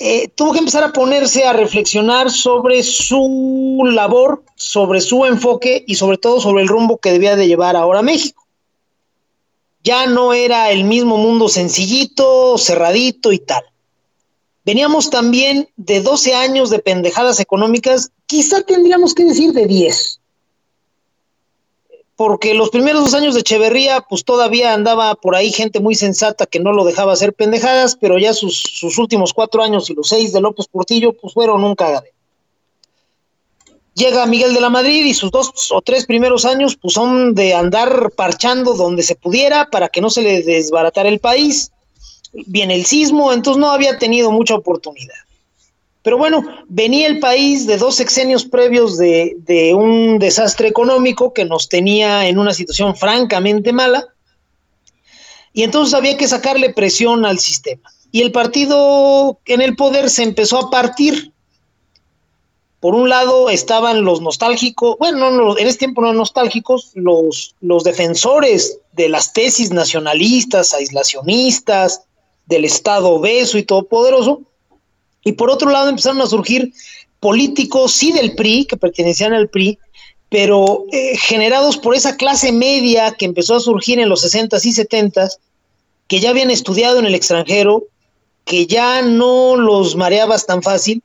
Eh, 0.02 0.28
tuvo 0.28 0.54
que 0.54 0.60
empezar 0.60 0.82
a 0.82 0.92
ponerse 0.94 1.44
a 1.44 1.52
reflexionar 1.52 2.30
sobre 2.30 2.82
su 2.82 3.82
labor, 3.92 4.42
sobre 4.56 5.02
su 5.02 5.26
enfoque 5.26 5.84
y 5.86 5.96
sobre 5.96 6.16
todo 6.16 6.40
sobre 6.40 6.62
el 6.62 6.68
rumbo 6.68 6.96
que 6.96 7.12
debía 7.12 7.36
de 7.36 7.46
llevar 7.46 7.76
ahora 7.76 8.00
México. 8.00 8.46
Ya 9.84 10.06
no 10.06 10.32
era 10.32 10.70
el 10.70 10.84
mismo 10.84 11.18
mundo 11.18 11.50
sencillito, 11.50 12.56
cerradito 12.56 13.30
y 13.30 13.40
tal. 13.40 13.62
Veníamos 14.70 15.10
también 15.10 15.68
de 15.76 16.00
12 16.00 16.32
años 16.32 16.70
de 16.70 16.78
pendejadas 16.78 17.40
económicas, 17.40 18.12
quizá 18.26 18.62
tendríamos 18.62 19.14
que 19.16 19.24
decir 19.24 19.52
de 19.52 19.66
10 19.66 20.20
porque 22.14 22.54
los 22.54 22.70
primeros 22.70 23.02
dos 23.02 23.14
años 23.14 23.34
de 23.34 23.40
Echeverría, 23.40 24.02
pues 24.02 24.24
todavía 24.24 24.72
andaba 24.72 25.16
por 25.16 25.34
ahí 25.34 25.50
gente 25.50 25.80
muy 25.80 25.96
sensata 25.96 26.46
que 26.46 26.60
no 26.60 26.72
lo 26.72 26.84
dejaba 26.84 27.14
hacer 27.14 27.32
pendejadas, 27.32 27.96
pero 28.00 28.16
ya 28.18 28.32
sus, 28.32 28.96
últimos 28.98 29.32
cuatro 29.32 29.62
años 29.62 29.90
y 29.90 29.94
los 29.94 30.08
seis 30.08 30.32
de 30.32 30.40
López 30.40 30.66
Portillo, 30.68 31.14
pues 31.14 31.34
fueron 31.34 31.64
un 31.64 31.74
cagadero. 31.74 32.14
Llega 33.94 34.26
Miguel 34.26 34.54
de 34.54 34.60
la 34.60 34.68
Madrid 34.68 35.04
y 35.04 35.14
sus 35.14 35.32
dos 35.32 35.50
o 35.72 35.80
tres 35.80 36.06
primeros 36.06 36.44
años, 36.44 36.76
pues 36.76 36.94
son 36.94 37.34
de 37.34 37.54
andar 37.54 38.12
parchando 38.14 38.74
donde 38.74 39.02
se 39.02 39.16
pudiera 39.16 39.68
para 39.68 39.88
que 39.88 40.02
no 40.02 40.10
se 40.10 40.22
le 40.22 40.42
desbaratara 40.42 41.08
el 41.08 41.18
país. 41.18 41.72
Viene 42.32 42.74
el 42.74 42.84
sismo, 42.84 43.32
entonces 43.32 43.60
no 43.60 43.70
había 43.70 43.98
tenido 43.98 44.30
mucha 44.30 44.54
oportunidad. 44.54 45.16
Pero 46.02 46.16
bueno, 46.16 46.42
venía 46.68 47.06
el 47.06 47.20
país 47.20 47.66
de 47.66 47.76
dos 47.76 47.96
sexenios 47.96 48.44
previos 48.44 48.96
de, 48.96 49.72
un 49.76 50.18
desastre 50.18 50.68
económico 50.68 51.34
que 51.34 51.44
nos 51.44 51.68
tenía 51.68 52.26
en 52.26 52.38
una 52.38 52.54
situación 52.54 52.96
francamente 52.96 53.72
mala, 53.72 54.06
y 55.52 55.62
entonces 55.62 55.94
había 55.94 56.16
que 56.16 56.28
sacarle 56.28 56.72
presión 56.72 57.26
al 57.26 57.38
sistema. 57.38 57.90
Y 58.12 58.22
el 58.22 58.32
partido 58.32 59.38
en 59.44 59.60
el 59.60 59.76
poder 59.76 60.08
se 60.08 60.22
empezó 60.22 60.58
a 60.58 60.70
partir. 60.70 61.32
Por 62.78 62.94
un 62.94 63.08
lado 63.08 63.50
estaban 63.50 64.04
los 64.04 64.22
nostálgicos, 64.22 64.96
bueno, 64.98 65.30
no, 65.30 65.58
en 65.58 65.66
ese 65.66 65.78
tiempo 65.78 66.00
no 66.00 66.14
nostálgicos, 66.14 66.92
los, 66.94 67.54
los 67.60 67.84
defensores 67.84 68.78
de 68.92 69.10
las 69.10 69.34
tesis 69.34 69.70
nacionalistas, 69.70 70.72
aislacionistas, 70.72 72.04
del 72.46 72.64
Estado 72.64 73.08
obeso 73.10 73.58
y 73.58 73.62
todopoderoso, 73.62 74.42
y 75.24 75.32
por 75.32 75.50
otro 75.50 75.70
lado 75.70 75.88
empezaron 75.88 76.20
a 76.20 76.26
surgir 76.26 76.72
políticos, 77.20 77.92
sí 77.92 78.12
del 78.12 78.34
PRI, 78.34 78.64
que 78.64 78.76
pertenecían 78.76 79.34
al 79.34 79.48
PRI, 79.48 79.78
pero 80.30 80.84
eh, 80.92 81.16
generados 81.16 81.76
por 81.76 81.94
esa 81.94 82.16
clase 82.16 82.52
media 82.52 83.12
que 83.12 83.26
empezó 83.26 83.56
a 83.56 83.60
surgir 83.60 83.98
en 83.98 84.08
los 84.08 84.24
60s 84.24 84.64
y 84.64 84.72
70s, 84.72 85.38
que 86.06 86.20
ya 86.20 86.30
habían 86.30 86.50
estudiado 86.50 86.98
en 86.98 87.06
el 87.06 87.14
extranjero, 87.14 87.84
que 88.44 88.66
ya 88.66 89.02
no 89.02 89.56
los 89.56 89.96
mareabas 89.96 90.46
tan 90.46 90.62
fácil 90.62 91.02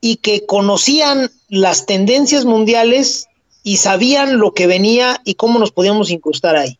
y 0.00 0.16
que 0.16 0.46
conocían 0.46 1.30
las 1.48 1.86
tendencias 1.86 2.44
mundiales 2.44 3.26
y 3.62 3.78
sabían 3.78 4.38
lo 4.38 4.52
que 4.52 4.66
venía 4.66 5.20
y 5.24 5.34
cómo 5.34 5.58
nos 5.58 5.72
podíamos 5.72 6.10
incrustar 6.10 6.56
ahí. 6.56 6.78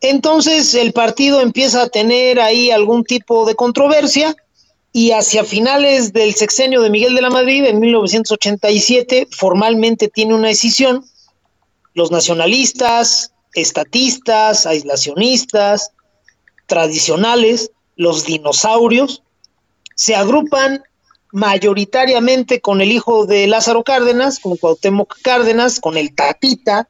Entonces 0.00 0.74
el 0.74 0.92
partido 0.92 1.40
empieza 1.40 1.82
a 1.82 1.88
tener 1.88 2.40
ahí 2.40 2.70
algún 2.70 3.04
tipo 3.04 3.44
de 3.44 3.54
controversia, 3.54 4.34
y 4.92 5.12
hacia 5.12 5.44
finales 5.44 6.12
del 6.12 6.34
sexenio 6.34 6.80
de 6.80 6.90
Miguel 6.90 7.14
de 7.14 7.22
la 7.22 7.30
Madrid, 7.30 7.64
en 7.64 7.78
1987, 7.78 9.28
formalmente 9.30 10.08
tiene 10.08 10.34
una 10.34 10.48
decisión. 10.48 11.04
Los 11.94 12.10
nacionalistas, 12.10 13.32
estatistas, 13.54 14.66
aislacionistas, 14.66 15.92
tradicionales, 16.66 17.70
los 17.96 18.24
dinosaurios, 18.24 19.22
se 19.94 20.16
agrupan 20.16 20.82
mayoritariamente 21.32 22.60
con 22.60 22.80
el 22.80 22.90
hijo 22.90 23.26
de 23.26 23.46
Lázaro 23.46 23.84
Cárdenas, 23.84 24.40
con 24.40 24.56
Cuauhtémoc 24.56 25.20
Cárdenas, 25.22 25.78
con 25.78 25.96
el 25.96 26.14
Tatita, 26.14 26.88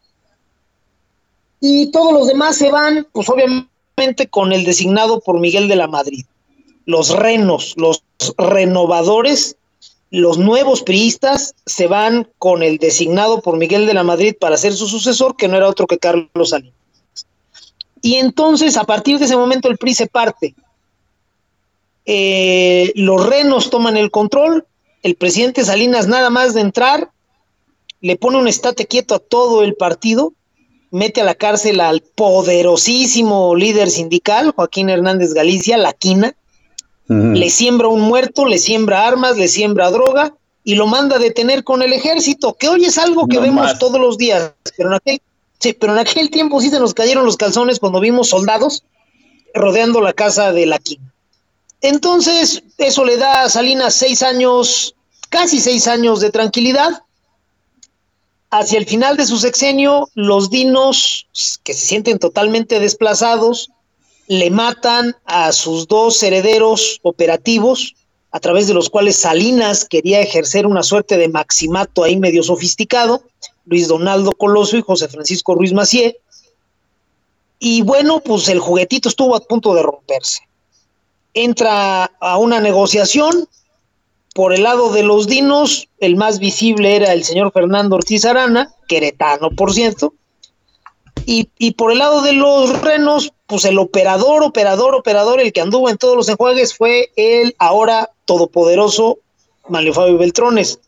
y 1.60 1.90
todos 1.90 2.12
los 2.12 2.26
demás 2.26 2.56
se 2.56 2.70
van, 2.70 3.06
pues 3.12 3.28
obviamente 3.28 4.28
con 4.28 4.52
el 4.52 4.64
designado 4.64 5.20
por 5.20 5.38
Miguel 5.38 5.68
de 5.68 5.76
la 5.76 5.86
Madrid 5.86 6.24
los 6.90 7.10
renos, 7.10 7.74
los 7.76 8.02
renovadores, 8.36 9.56
los 10.10 10.38
nuevos 10.38 10.82
priistas 10.82 11.54
se 11.64 11.86
van 11.86 12.28
con 12.38 12.64
el 12.64 12.78
designado 12.78 13.40
por 13.42 13.56
Miguel 13.56 13.86
de 13.86 13.94
la 13.94 14.02
Madrid 14.02 14.34
para 14.38 14.56
ser 14.56 14.72
su 14.72 14.88
sucesor, 14.88 15.36
que 15.36 15.46
no 15.46 15.56
era 15.56 15.68
otro 15.68 15.86
que 15.86 15.98
Carlos 15.98 16.50
Salinas. 16.50 16.74
Y 18.02 18.16
entonces, 18.16 18.76
a 18.76 18.84
partir 18.84 19.18
de 19.18 19.26
ese 19.26 19.36
momento, 19.36 19.68
el 19.68 19.78
PRI 19.78 19.94
se 19.94 20.06
parte. 20.08 20.54
Eh, 22.06 22.92
los 22.96 23.24
renos 23.24 23.70
toman 23.70 23.96
el 23.96 24.10
control, 24.10 24.66
el 25.04 25.14
presidente 25.14 25.64
Salinas 25.64 26.08
nada 26.08 26.28
más 26.28 26.54
de 26.54 26.62
entrar, 26.62 27.10
le 28.00 28.16
pone 28.16 28.38
un 28.38 28.48
estate 28.48 28.86
quieto 28.86 29.14
a 29.14 29.20
todo 29.20 29.62
el 29.62 29.76
partido, 29.76 30.32
mete 30.90 31.20
a 31.20 31.24
la 31.24 31.34
cárcel 31.34 31.80
al 31.80 32.00
poderosísimo 32.00 33.54
líder 33.54 33.90
sindical, 33.90 34.52
Joaquín 34.52 34.90
Hernández 34.90 35.34
Galicia, 35.34 35.76
la 35.76 35.92
quina, 35.92 36.34
le 37.08 37.50
siembra 37.50 37.88
un 37.88 38.02
muerto, 38.02 38.46
le 38.46 38.58
siembra 38.58 39.06
armas, 39.06 39.36
le 39.36 39.48
siembra 39.48 39.90
droga 39.90 40.32
y 40.62 40.76
lo 40.76 40.86
manda 40.86 41.16
a 41.16 41.18
detener 41.18 41.64
con 41.64 41.82
el 41.82 41.92
ejército, 41.92 42.54
que 42.54 42.68
hoy 42.68 42.84
es 42.84 42.98
algo 42.98 43.26
que 43.26 43.40
vemos 43.40 43.78
todos 43.80 44.00
los 44.00 44.16
días, 44.16 44.52
pero 44.76 44.90
en, 44.90 44.94
aquel, 44.94 45.20
sí, 45.58 45.72
pero 45.72 45.92
en 45.92 45.98
aquel 45.98 46.30
tiempo 46.30 46.60
sí 46.60 46.70
se 46.70 46.78
nos 46.78 46.94
cayeron 46.94 47.24
los 47.24 47.36
calzones 47.36 47.80
cuando 47.80 47.98
vimos 47.98 48.28
soldados 48.28 48.84
rodeando 49.54 50.00
la 50.00 50.12
casa 50.12 50.52
de 50.52 50.66
la 50.66 50.78
quina. 50.78 51.12
Entonces, 51.80 52.62
eso 52.78 53.04
le 53.04 53.16
da 53.16 53.42
a 53.42 53.48
Salinas 53.48 53.94
seis 53.94 54.22
años, 54.22 54.94
casi 55.30 55.60
seis 55.60 55.88
años 55.88 56.20
de 56.20 56.30
tranquilidad. 56.30 57.02
Hacia 58.50 58.78
el 58.78 58.86
final 58.86 59.16
de 59.16 59.26
su 59.26 59.38
sexenio, 59.38 60.08
los 60.14 60.50
dinos, 60.50 61.26
que 61.62 61.72
se 61.72 61.86
sienten 61.86 62.18
totalmente 62.18 62.80
desplazados, 62.80 63.70
le 64.26 64.50
matan 64.50 65.16
a 65.24 65.52
sus 65.52 65.86
dos 65.86 66.22
herederos 66.22 66.98
operativos, 67.02 67.94
a 68.32 68.40
través 68.40 68.68
de 68.68 68.74
los 68.74 68.90
cuales 68.90 69.16
Salinas 69.16 69.84
quería 69.84 70.20
ejercer 70.20 70.66
una 70.66 70.82
suerte 70.82 71.16
de 71.16 71.28
maximato 71.28 72.04
ahí 72.04 72.16
medio 72.16 72.42
sofisticado, 72.42 73.22
Luis 73.66 73.88
Donaldo 73.88 74.32
Coloso 74.32 74.76
y 74.76 74.82
José 74.82 75.08
Francisco 75.08 75.54
Ruiz 75.54 75.72
Macié. 75.72 76.18
Y 77.58 77.82
bueno, 77.82 78.20
pues 78.20 78.48
el 78.48 78.58
juguetito 78.58 79.08
estuvo 79.08 79.36
a 79.36 79.40
punto 79.40 79.74
de 79.74 79.82
romperse. 79.82 80.40
Entra 81.34 82.04
a 82.20 82.38
una 82.38 82.60
negociación. 82.60 83.48
Por 84.34 84.54
el 84.54 84.62
lado 84.62 84.92
de 84.92 85.02
los 85.02 85.26
dinos, 85.26 85.88
el 85.98 86.16
más 86.16 86.38
visible 86.38 86.94
era 86.94 87.12
el 87.12 87.24
señor 87.24 87.52
Fernando 87.52 87.96
Ortiz 87.96 88.24
Arana, 88.24 88.72
queretano, 88.86 89.50
por 89.50 89.74
cierto, 89.74 90.14
y, 91.26 91.72
por 91.72 91.92
el 91.92 91.98
lado 91.98 92.22
de 92.22 92.32
los 92.32 92.80
renos, 92.80 93.32
pues 93.46 93.64
el 93.64 93.78
operador, 93.78 94.42
operador, 94.42 94.94
operador, 94.94 95.40
el 95.40 95.52
que 95.52 95.60
anduvo 95.60 95.88
en 95.88 95.96
todos 95.96 96.16
los 96.16 96.28
enjuagues 96.28 96.74
fue 96.74 97.12
el 97.14 97.54
ahora 97.58 98.10
todopoderoso 98.24 99.18
Manlio 99.68 99.94
Fabio 99.94 100.18
Beltrones. 100.18 100.80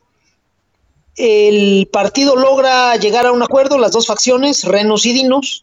El 1.16 1.88
partido 1.92 2.34
logra 2.34 2.96
llegar 2.96 3.26
a 3.26 3.32
un 3.32 3.42
acuerdo, 3.42 3.78
las 3.78 3.92
dos 3.92 4.06
facciones, 4.06 4.64
renos 4.64 5.06
y 5.06 5.12
dinos, 5.12 5.62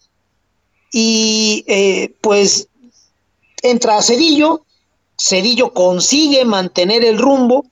y 0.93 1.65
eh, 1.67 2.13
pues 2.21 2.69
entra 3.61 4.01
Cedillo, 4.01 4.61
Cedillo 5.19 5.73
consigue 5.73 6.45
mantener 6.45 7.03
el 7.03 7.17
rumbo 7.19 7.65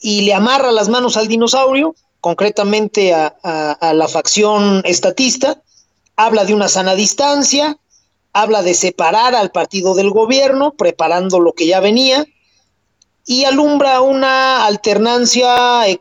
y 0.00 0.22
le 0.22 0.34
amarra 0.34 0.70
las 0.72 0.88
manos 0.88 1.16
al 1.16 1.28
dinosaurio, 1.28 1.94
concretamente 2.20 3.12
a, 3.12 3.92
la 3.92 4.08
facción 4.08 4.82
estatista, 4.84 5.62
habla 6.16 6.44
de 6.44 6.54
una 6.54 6.68
sana 6.68 6.94
distancia, 6.94 7.78
habla 8.32 8.62
de 8.62 8.74
separar 8.74 9.34
al 9.34 9.50
partido 9.50 9.94
del 9.94 10.10
gobierno, 10.10 10.72
preparando 10.72 11.40
lo 11.40 11.52
que 11.52 11.66
ya 11.66 11.80
venía, 11.80 12.26
y 13.26 13.44
alumbra 13.44 14.00
una 14.00 14.64
alternancia, 14.64 15.88
eh, 15.88 16.00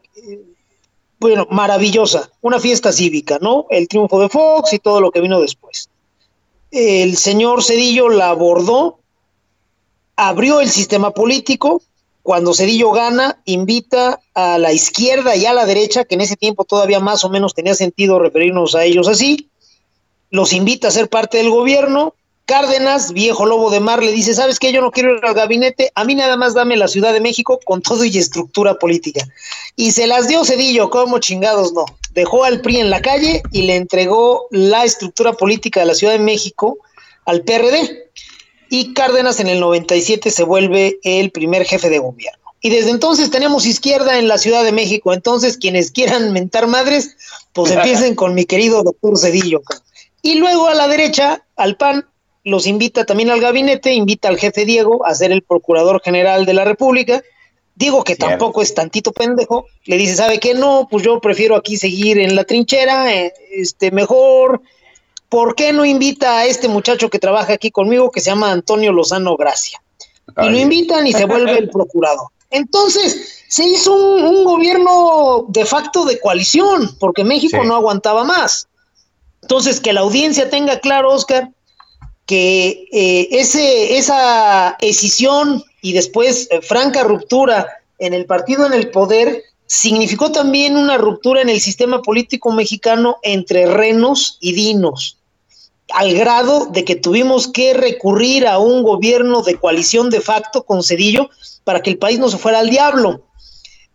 bueno, 1.19 1.47
maravillosa, 1.49 2.29
una 2.41 2.59
fiesta 2.59 2.91
cívica, 2.91 3.39
¿no? 3.41 3.65
El 3.69 3.87
triunfo 3.87 4.19
de 4.21 4.29
Fox 4.29 4.73
y 4.73 4.79
todo 4.79 5.01
lo 5.01 5.11
que 5.11 5.21
vino 5.21 5.41
después. 5.41 5.89
El 6.71 7.17
señor 7.17 7.63
Cedillo 7.63 8.09
la 8.09 8.29
abordó, 8.29 8.99
abrió 10.19 10.59
el 10.59 10.69
sistema 10.69 11.11
político, 11.11 11.81
cuando 12.23 12.53
Cedillo 12.53 12.91
gana, 12.91 13.39
invita 13.45 14.19
a 14.33 14.57
la 14.57 14.73
izquierda 14.73 15.35
y 15.35 15.45
a 15.45 15.53
la 15.53 15.65
derecha, 15.65 16.03
que 16.03 16.15
en 16.15 16.21
ese 16.21 16.35
tiempo 16.35 16.65
todavía 16.65 16.99
más 16.99 17.23
o 17.23 17.29
menos 17.29 17.53
tenía 17.53 17.73
sentido 17.73 18.19
referirnos 18.19 18.75
a 18.75 18.83
ellos 18.83 19.07
así, 19.07 19.49
los 20.29 20.51
invita 20.51 20.89
a 20.89 20.91
ser 20.91 21.09
parte 21.09 21.37
del 21.37 21.49
gobierno, 21.49 22.13
Cárdenas, 22.45 23.13
viejo 23.13 23.45
lobo 23.45 23.69
de 23.69 23.79
mar, 23.79 24.01
le 24.01 24.11
dice, 24.11 24.33
¿sabes 24.33 24.57
qué? 24.57 24.73
Yo 24.73 24.81
no 24.81 24.89
quiero 24.89 25.15
ir 25.15 25.23
al 25.23 25.35
gabinete, 25.35 25.91
a 25.93 26.03
mí 26.03 26.15
nada 26.15 26.35
más 26.35 26.55
dame 26.55 26.75
la 26.77 26.87
Ciudad 26.87 27.13
de 27.13 27.21
México 27.21 27.59
con 27.63 27.83
todo 27.83 28.03
y 28.03 28.17
estructura 28.17 28.73
política. 28.73 29.23
Y 29.75 29.91
se 29.91 30.07
las 30.07 30.27
dio 30.27 30.43
Cedillo, 30.43 30.89
como 30.89 31.19
chingados 31.19 31.73
no. 31.73 31.85
Dejó 32.15 32.43
al 32.43 32.61
PRI 32.61 32.79
en 32.79 32.89
la 32.89 33.03
calle 33.03 33.43
y 33.51 33.61
le 33.61 33.75
entregó 33.75 34.47
la 34.49 34.83
estructura 34.83 35.33
política 35.33 35.81
de 35.81 35.85
la 35.85 35.93
Ciudad 35.93 36.13
de 36.13 36.19
México 36.19 36.79
al 37.25 37.43
PRD. 37.43 38.09
Y 38.69 38.93
Cárdenas 38.93 39.39
en 39.39 39.47
el 39.47 39.59
97 39.59 40.29
se 40.29 40.43
vuelve 40.43 40.99
el 41.03 41.31
primer 41.31 41.65
jefe 41.65 41.89
de 41.89 41.99
gobierno. 41.99 42.39
Y 42.61 42.69
desde 42.69 42.91
entonces 42.91 43.31
tenemos 43.31 43.65
izquierda 43.65 44.19
en 44.19 44.27
la 44.27 44.37
Ciudad 44.37 44.63
de 44.63 44.71
México. 44.71 45.13
Entonces, 45.13 45.57
quienes 45.57 45.91
quieran 45.91 46.33
mentar 46.33 46.67
madres, 46.67 47.15
pues 47.53 47.71
empiecen 47.75 48.15
con 48.15 48.33
mi 48.33 48.45
querido 48.45 48.83
doctor 48.83 49.17
Cedillo. 49.17 49.61
Y 50.21 50.35
luego 50.35 50.67
a 50.67 50.75
la 50.75 50.87
derecha, 50.87 51.45
al 51.55 51.77
PAN, 51.77 52.05
los 52.43 52.67
invita 52.67 53.05
también 53.05 53.29
al 53.29 53.41
gabinete, 53.41 53.93
invita 53.93 54.27
al 54.27 54.37
jefe 54.37 54.65
Diego 54.65 55.05
a 55.05 55.15
ser 55.15 55.31
el 55.31 55.43
procurador 55.43 56.01
general 56.01 56.45
de 56.45 56.53
la 56.53 56.65
República. 56.65 57.21
Diego, 57.75 58.03
que 58.03 58.17
tampoco 58.17 58.61
es 58.61 58.73
tantito 58.73 59.13
pendejo, 59.13 59.65
le 59.85 59.97
dice, 59.97 60.15
¿sabe 60.15 60.39
qué? 60.39 60.53
No, 60.53 60.89
pues 60.91 61.05
yo 61.05 61.21
prefiero 61.21 61.55
aquí 61.55 61.77
seguir 61.77 62.17
en 62.17 62.35
la 62.35 62.43
trinchera, 62.43 63.13
eh, 63.13 63.33
este, 63.51 63.91
mejor. 63.91 64.61
¿Por 65.29 65.55
qué 65.55 65.71
no 65.71 65.85
invita 65.85 66.39
a 66.39 66.45
este 66.45 66.67
muchacho 66.67 67.09
que 67.09 67.19
trabaja 67.19 67.53
aquí 67.53 67.71
conmigo, 67.71 68.11
que 68.11 68.19
se 68.19 68.31
llama 68.31 68.51
Antonio 68.51 68.91
Lozano 68.91 69.37
Gracia? 69.37 69.81
Y 70.41 70.49
lo 70.49 70.57
invitan 70.57 71.05
y 71.07 71.13
se 71.13 71.25
vuelve 71.25 71.57
el 71.57 71.69
procurador. 71.71 72.27
Entonces, 72.49 73.43
se 73.47 73.63
hizo 73.63 73.93
un, 73.93 74.43
gobierno 74.43 75.45
de 75.49 75.65
facto 75.65 76.05
de 76.05 76.19
coalición, 76.19 76.95
porque 76.99 77.23
México 77.23 77.63
no 77.63 77.75
aguantaba 77.75 78.23
más. 78.23 78.67
Entonces, 79.41 79.79
que 79.79 79.93
la 79.93 80.01
audiencia 80.01 80.49
tenga 80.49 80.79
claro, 80.79 81.11
Oscar, 81.11 81.49
que 82.25 82.87
eh, 82.91 83.27
ese, 83.31 83.97
esa 83.97 84.77
escisión 84.81 85.63
y 85.81 85.93
después 85.93 86.47
eh, 86.51 86.61
franca 86.61 87.03
ruptura 87.03 87.67
en 87.99 88.13
el 88.13 88.25
partido 88.25 88.65
en 88.65 88.73
el 88.73 88.89
poder 88.91 89.43
significó 89.65 90.31
también 90.31 90.75
una 90.75 90.97
ruptura 90.97 91.41
en 91.41 91.49
el 91.49 91.59
sistema 91.59 92.01
político 92.01 92.51
mexicano 92.51 93.17
entre 93.21 93.67
renos 93.67 94.37
y 94.39 94.53
dinos, 94.53 95.18
al 95.93 96.13
grado 96.13 96.67
de 96.67 96.85
que 96.85 96.95
tuvimos 96.95 97.47
que 97.47 97.73
recurrir 97.73 98.47
a 98.47 98.59
un 98.59 98.83
gobierno 98.83 99.41
de 99.41 99.55
coalición 99.55 100.09
de 100.09 100.21
facto 100.21 100.63
con 100.63 100.83
Cedillo 100.83 101.29
para 101.63 101.81
que 101.81 101.89
el 101.89 101.97
país 101.97 102.19
no 102.19 102.29
se 102.29 102.37
fuera 102.37 102.59
al 102.59 102.69
diablo. 102.69 103.23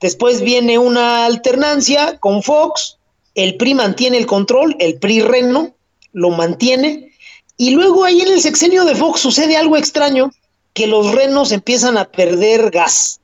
Después 0.00 0.40
viene 0.40 0.78
una 0.78 1.24
alternancia 1.24 2.18
con 2.18 2.42
Fox, 2.42 2.98
el 3.34 3.56
PRI 3.56 3.74
mantiene 3.74 4.18
el 4.18 4.26
control, 4.26 4.76
el 4.78 4.98
PRI 4.98 5.22
reno 5.22 5.74
lo 6.12 6.30
mantiene, 6.30 7.12
y 7.56 7.70
luego 7.70 8.04
ahí 8.04 8.20
en 8.20 8.28
el 8.28 8.40
sexenio 8.40 8.84
de 8.84 8.94
Fox 8.94 9.20
sucede 9.20 9.56
algo 9.56 9.76
extraño, 9.76 10.30
que 10.72 10.86
los 10.86 11.12
renos 11.12 11.52
empiezan 11.52 11.96
a 11.96 12.04
perder 12.04 12.70
gas, 12.70 13.20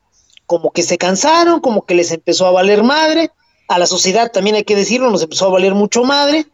como 0.46 0.70
que 0.70 0.82
se 0.82 0.98
cansaron, 0.98 1.60
como 1.60 1.84
que 1.84 1.94
les 1.94 2.12
empezó 2.12 2.46
a 2.46 2.52
valer 2.52 2.82
madre, 2.82 3.30
a 3.68 3.78
la 3.78 3.86
sociedad 3.86 4.32
también 4.32 4.56
hay 4.56 4.64
que 4.64 4.76
decirlo, 4.76 5.10
nos 5.10 5.22
empezó 5.22 5.46
a 5.46 5.50
valer 5.50 5.74
mucho 5.74 6.04
madre, 6.04 6.46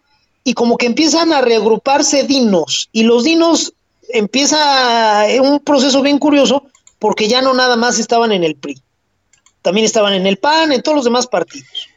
y 0.47 0.55
como 0.55 0.79
que 0.79 0.87
empiezan 0.87 1.33
a 1.33 1.41
reagruparse 1.41 2.23
dinos, 2.23 2.89
y 2.93 3.03
los 3.03 3.25
dinos 3.25 3.73
empieza 4.11 5.27
un 5.43 5.59
proceso 5.59 6.03
bien 6.03 6.21
curioso, 6.21 6.63
porque 7.01 7.27
ya 7.27 7.43
no 7.43 7.53
nada 7.53 7.75
más 7.75 7.99
estaban 7.99 8.31
en 8.31 8.45
el 8.45 8.55
PRI, 8.55 8.81
también 9.63 9.85
estaban 9.85 10.13
en 10.13 10.25
el 10.25 10.37
PAN, 10.37 10.71
en 10.71 10.83
todos 10.83 10.95
los 10.95 11.05
demás 11.05 11.27
partidos. 11.27 11.89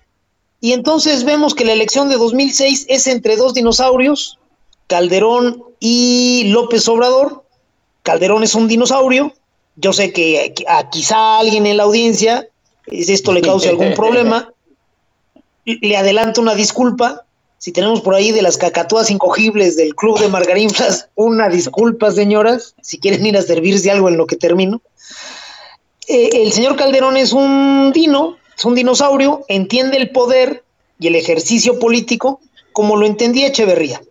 Y 0.62 0.74
entonces 0.74 1.26
vemos 1.26 1.54
que 1.54 1.64
la 1.64 1.74
elección 1.74 2.10
de 2.10 2.18
2006 2.18 2.88
es 2.90 3.06
entre 3.06 3.38
dos 3.38 3.54
dinosaurios, 3.54 4.40
Calderón 4.88 5.64
y 5.80 6.46
López 6.48 6.88
Obrador. 6.88 7.46
Calderón 8.02 8.42
es 8.42 8.56
un 8.56 8.68
dinosaurio. 8.68 9.32
Yo 9.76 9.94
sé 9.94 10.12
que 10.12 10.56
a, 10.68 10.90
quizá 10.90 11.38
alguien 11.38 11.68
en 11.68 11.78
la 11.78 11.84
audiencia 11.84 12.48
esto 12.88 13.32
le 13.32 13.42
cause 13.42 13.70
algún 13.70 13.94
problema. 13.96 14.52
Le 15.66 15.96
adelanto 15.96 16.42
una 16.42 16.56
disculpa. 16.56 17.26
Si 17.60 17.72
tenemos 17.74 18.02
por 18.02 18.16
ahí 18.16 18.32
de 18.32 18.42
las 18.42 18.58
cacatúas 18.58 19.12
incogibles 19.12 19.76
del 19.76 19.94
Club 19.94 20.20
de 20.20 20.30
Margarinflas, 20.30 21.10
una 21.16 21.50
disculpa, 21.50 22.12
señoras, 22.12 22.74
si 22.82 22.98
quieren 22.98 23.26
ir 23.26 23.38
a 23.38 23.42
servirse 23.42 23.92
algo 23.92 24.08
en 24.10 24.18
lo 24.18 24.26
que 24.26 24.38
termino. 24.38 24.82
Eh, 26.08 26.30
el 26.34 26.52
señor 26.54 26.76
Calderón 26.78 27.18
es 27.18 27.34
un 27.34 27.92
dino, 27.94 28.38
es 28.58 28.66
un 28.66 28.76
dinosaurio, 28.76 29.46
entiende 29.50 29.98
el 29.98 30.10
poder 30.10 30.64
y 31.00 31.08
el 31.08 31.16
ejercicio 31.16 31.78
político 31.80 32.40
como 32.72 32.96
lo 32.96 33.06
entendía 33.06 33.48
Echeverría. 33.48 34.02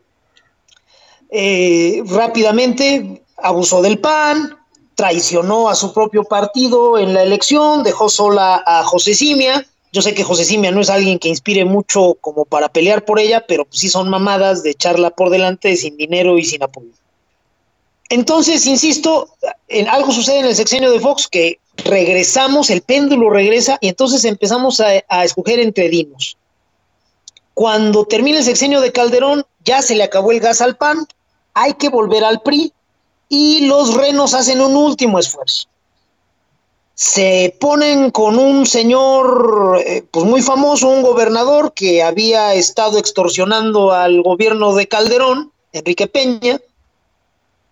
Eh, 1.31 2.03
rápidamente 2.07 3.23
abusó 3.39 3.83
del 3.83 3.99
PAN, 3.99 4.57
traicionó 4.95 5.69
a 5.69 5.75
su 5.75 5.93
propio 5.95 6.25
partido 6.25 6.99
en 6.99 7.15
la 7.15 7.23
elección, 7.23 7.83
dejó 7.83 8.09
sola 8.09 8.63
a 8.67 8.85
José 8.85 9.15
Simia. 9.15 9.67
Yo 9.93 10.03
sé 10.03 10.15
que 10.15 10.25
José 10.25 10.45
Simia 10.45 10.71
no 10.71 10.81
es 10.81 10.91
alguien 10.91 11.19
que 11.19 11.29
inspire 11.29 11.65
mucho 11.65 12.17
como 12.21 12.45
para 12.45 12.69
pelear 12.69 13.05
por 13.05 13.19
ella, 13.19 13.45
pero 13.47 13.67
sí 13.71 13.89
son 13.89 14.11
mamadas 14.11 14.63
de 14.63 14.71
echarla 14.71 15.11
por 15.11 15.31
delante 15.31 15.77
sin 15.77 15.97
dinero 15.97 16.39
y 16.39 16.45
sin 16.45 16.63
apoyo. 16.63 16.91
Entonces, 18.11 18.67
insisto, 18.67 19.29
en 19.69 19.89
algo 19.89 20.13
sucede 20.13 20.41
en 20.41 20.47
el 20.47 20.57
sexenio 20.57 20.91
de 20.91 21.01
Fox 21.01 21.29
que 21.29 21.59
regresamos, 21.85 22.71
el 22.71 22.83
péndulo 22.83 23.31
regresa 23.31 23.79
y 23.81 23.89
entonces 23.89 24.25
empezamos 24.25 24.81
a, 24.81 24.89
a 25.09 25.25
escoger 25.25 25.59
entre 25.61 25.89
dinos. 25.89 26.37
Cuando 27.55 28.05
termina 28.05 28.39
el 28.39 28.45
sexenio 28.45 28.81
de 28.81 28.93
Calderón, 28.93 29.45
ya 29.65 29.83
se 29.83 29.95
le 29.95 30.05
acabó 30.05 30.33
el 30.33 30.41
gas 30.41 30.61
al 30.61 30.77
PAN, 30.77 31.07
hay 31.55 31.75
que 31.75 31.89
volver 31.89 32.25
al 32.25 32.41
PRI 32.41 32.73
y 33.29 33.67
los 33.67 33.95
renos 33.95 34.35
hacen 34.35 34.61
un 34.61 34.77
último 34.77 35.19
esfuerzo. 35.19 35.69
Se 37.01 37.55
ponen 37.61 38.11
con 38.11 38.41
un 38.41 38.67
señor 38.67 39.81
eh, 39.87 40.03
pues 40.11 40.27
muy 40.27 40.43
famoso, 40.43 40.89
un 40.89 41.03
gobernador 41.03 41.73
que 41.73 42.03
había 42.03 42.55
estado 42.55 42.99
extorsionando 42.99 43.93
al 43.93 44.21
gobierno 44.21 44.75
de 44.75 44.89
Calderón, 44.89 45.53
Enrique 45.73 46.09
Peña, 46.09 46.61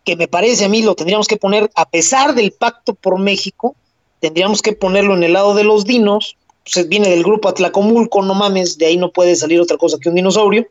que 0.05 0.15
me 0.15 0.29
parece 0.29 0.67
a 0.67 0.69
mí 0.69 0.81
lo 0.81 0.95
tendríamos 0.95 1.27
que 1.27 1.39
poner, 1.39 1.69
a 1.75 1.89
pesar 1.89 2.37
del 2.37 2.53
pacto 2.53 2.95
por 2.95 3.19
México, 3.19 3.75
tendríamos 4.21 4.63
que 4.63 4.75
ponerlo 4.75 5.17
en 5.17 5.25
el 5.25 5.33
lado 5.33 5.57
de 5.57 5.65
los 5.65 5.85
dinos, 5.85 6.37
pues 6.63 6.89
viene 6.89 7.09
del 7.09 7.25
grupo 7.25 7.49
Atlacomulco, 7.49 8.23
no 8.23 8.35
mames, 8.35 8.79
de 8.79 8.87
ahí 8.87 8.97
no 8.97 9.11
puede 9.11 9.35
salir 9.35 9.61
otra 9.61 9.77
cosa 9.77 9.99
que 10.01 10.09
un 10.09 10.15
dinosaurio, 10.15 10.69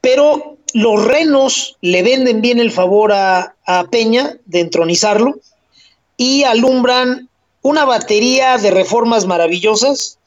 pero 0.00 0.56
los 0.72 1.04
renos 1.04 1.76
le 1.80 2.04
venden 2.04 2.42
bien 2.42 2.60
el 2.60 2.70
favor 2.70 3.12
a, 3.12 3.54
Peña 3.90 4.36
de 4.44 4.60
entronizarlo 4.60 5.40
y 6.16 6.44
alumbran 6.44 7.28
una 7.66 7.84
batería 7.84 8.58
de 8.58 8.70
reformas 8.70 9.26
maravillosas 9.26 10.18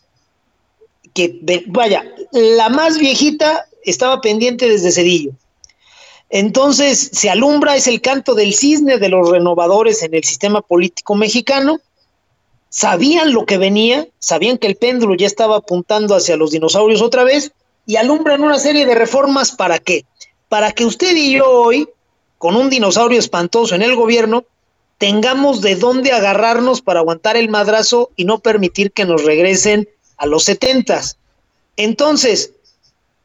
que, 1.13 1.39
vaya, 1.67 2.03
la 2.31 2.69
más 2.69 2.97
viejita 2.97 3.65
estaba 3.83 4.21
pendiente 4.21 4.67
desde 4.67 4.91
Cedillo. 4.91 5.31
Entonces 6.29 7.09
se 7.13 7.29
alumbra, 7.29 7.75
es 7.75 7.87
el 7.87 8.01
canto 8.01 8.35
del 8.35 8.53
cisne 8.53 8.97
de 8.97 9.09
los 9.09 9.29
renovadores 9.29 10.03
en 10.03 10.13
el 10.13 10.23
sistema 10.23 10.61
político 10.61 11.15
mexicano. 11.15 11.79
Sabían 12.69 13.33
lo 13.33 13.45
que 13.45 13.57
venía, 13.57 14.07
sabían 14.19 14.57
que 14.57 14.67
el 14.67 14.75
péndulo 14.75 15.15
ya 15.15 15.25
estaba 15.25 15.57
apuntando 15.57 16.15
hacia 16.15 16.37
los 16.37 16.51
dinosaurios 16.51 17.01
otra 17.01 17.23
vez 17.23 17.51
y 17.87 17.95
alumbran 17.95 18.43
una 18.43 18.59
serie 18.59 18.85
de 18.85 18.93
reformas 18.93 19.51
para 19.51 19.79
qué? 19.79 20.05
para 20.49 20.71
que 20.71 20.83
usted 20.83 21.15
y 21.15 21.33
yo 21.33 21.47
hoy, 21.47 21.87
con 22.37 22.55
un 22.55 22.69
dinosaurio 22.69 23.19
espantoso 23.19 23.75
en 23.75 23.83
el 23.83 23.95
gobierno, 23.95 24.43
tengamos 24.99 25.61
de 25.61 25.75
dónde 25.75 26.11
agarrarnos 26.11 26.81
para 26.81 26.99
aguantar 26.99 27.37
el 27.37 27.49
madrazo 27.49 28.11
y 28.15 28.25
no 28.25 28.39
permitir 28.39 28.91
que 28.91 29.05
nos 29.05 29.23
regresen 29.23 29.89
a 30.17 30.27
los 30.27 30.43
setentas. 30.43 31.17
Entonces, 31.77 32.51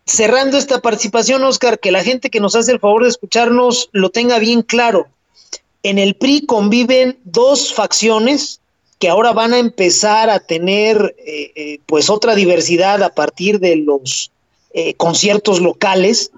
cerrando 0.06 0.56
esta 0.56 0.80
participación, 0.80 1.42
Oscar, 1.42 1.80
que 1.80 1.90
la 1.90 2.04
gente 2.04 2.30
que 2.30 2.40
nos 2.40 2.54
hace 2.54 2.72
el 2.72 2.80
favor 2.80 3.02
de 3.02 3.10
escucharnos 3.10 3.90
lo 3.92 4.10
tenga 4.10 4.38
bien 4.38 4.62
claro. 4.62 5.08
En 5.82 5.98
el 5.98 6.14
PRI 6.14 6.46
conviven 6.46 7.18
dos 7.24 7.74
facciones 7.74 8.60
que 9.00 9.08
ahora 9.08 9.32
van 9.32 9.52
a 9.52 9.58
empezar 9.58 10.30
a 10.30 10.38
tener 10.38 11.16
eh, 11.18 11.52
eh, 11.56 11.78
pues 11.87 12.08
otra 12.08 12.37
diversidad 12.37 13.02
a 13.02 13.12
partir 13.12 13.58
de 13.58 13.76
los 13.76 14.30
eh, 14.72 14.94
conciertos 14.94 15.60
locales. 15.60 16.30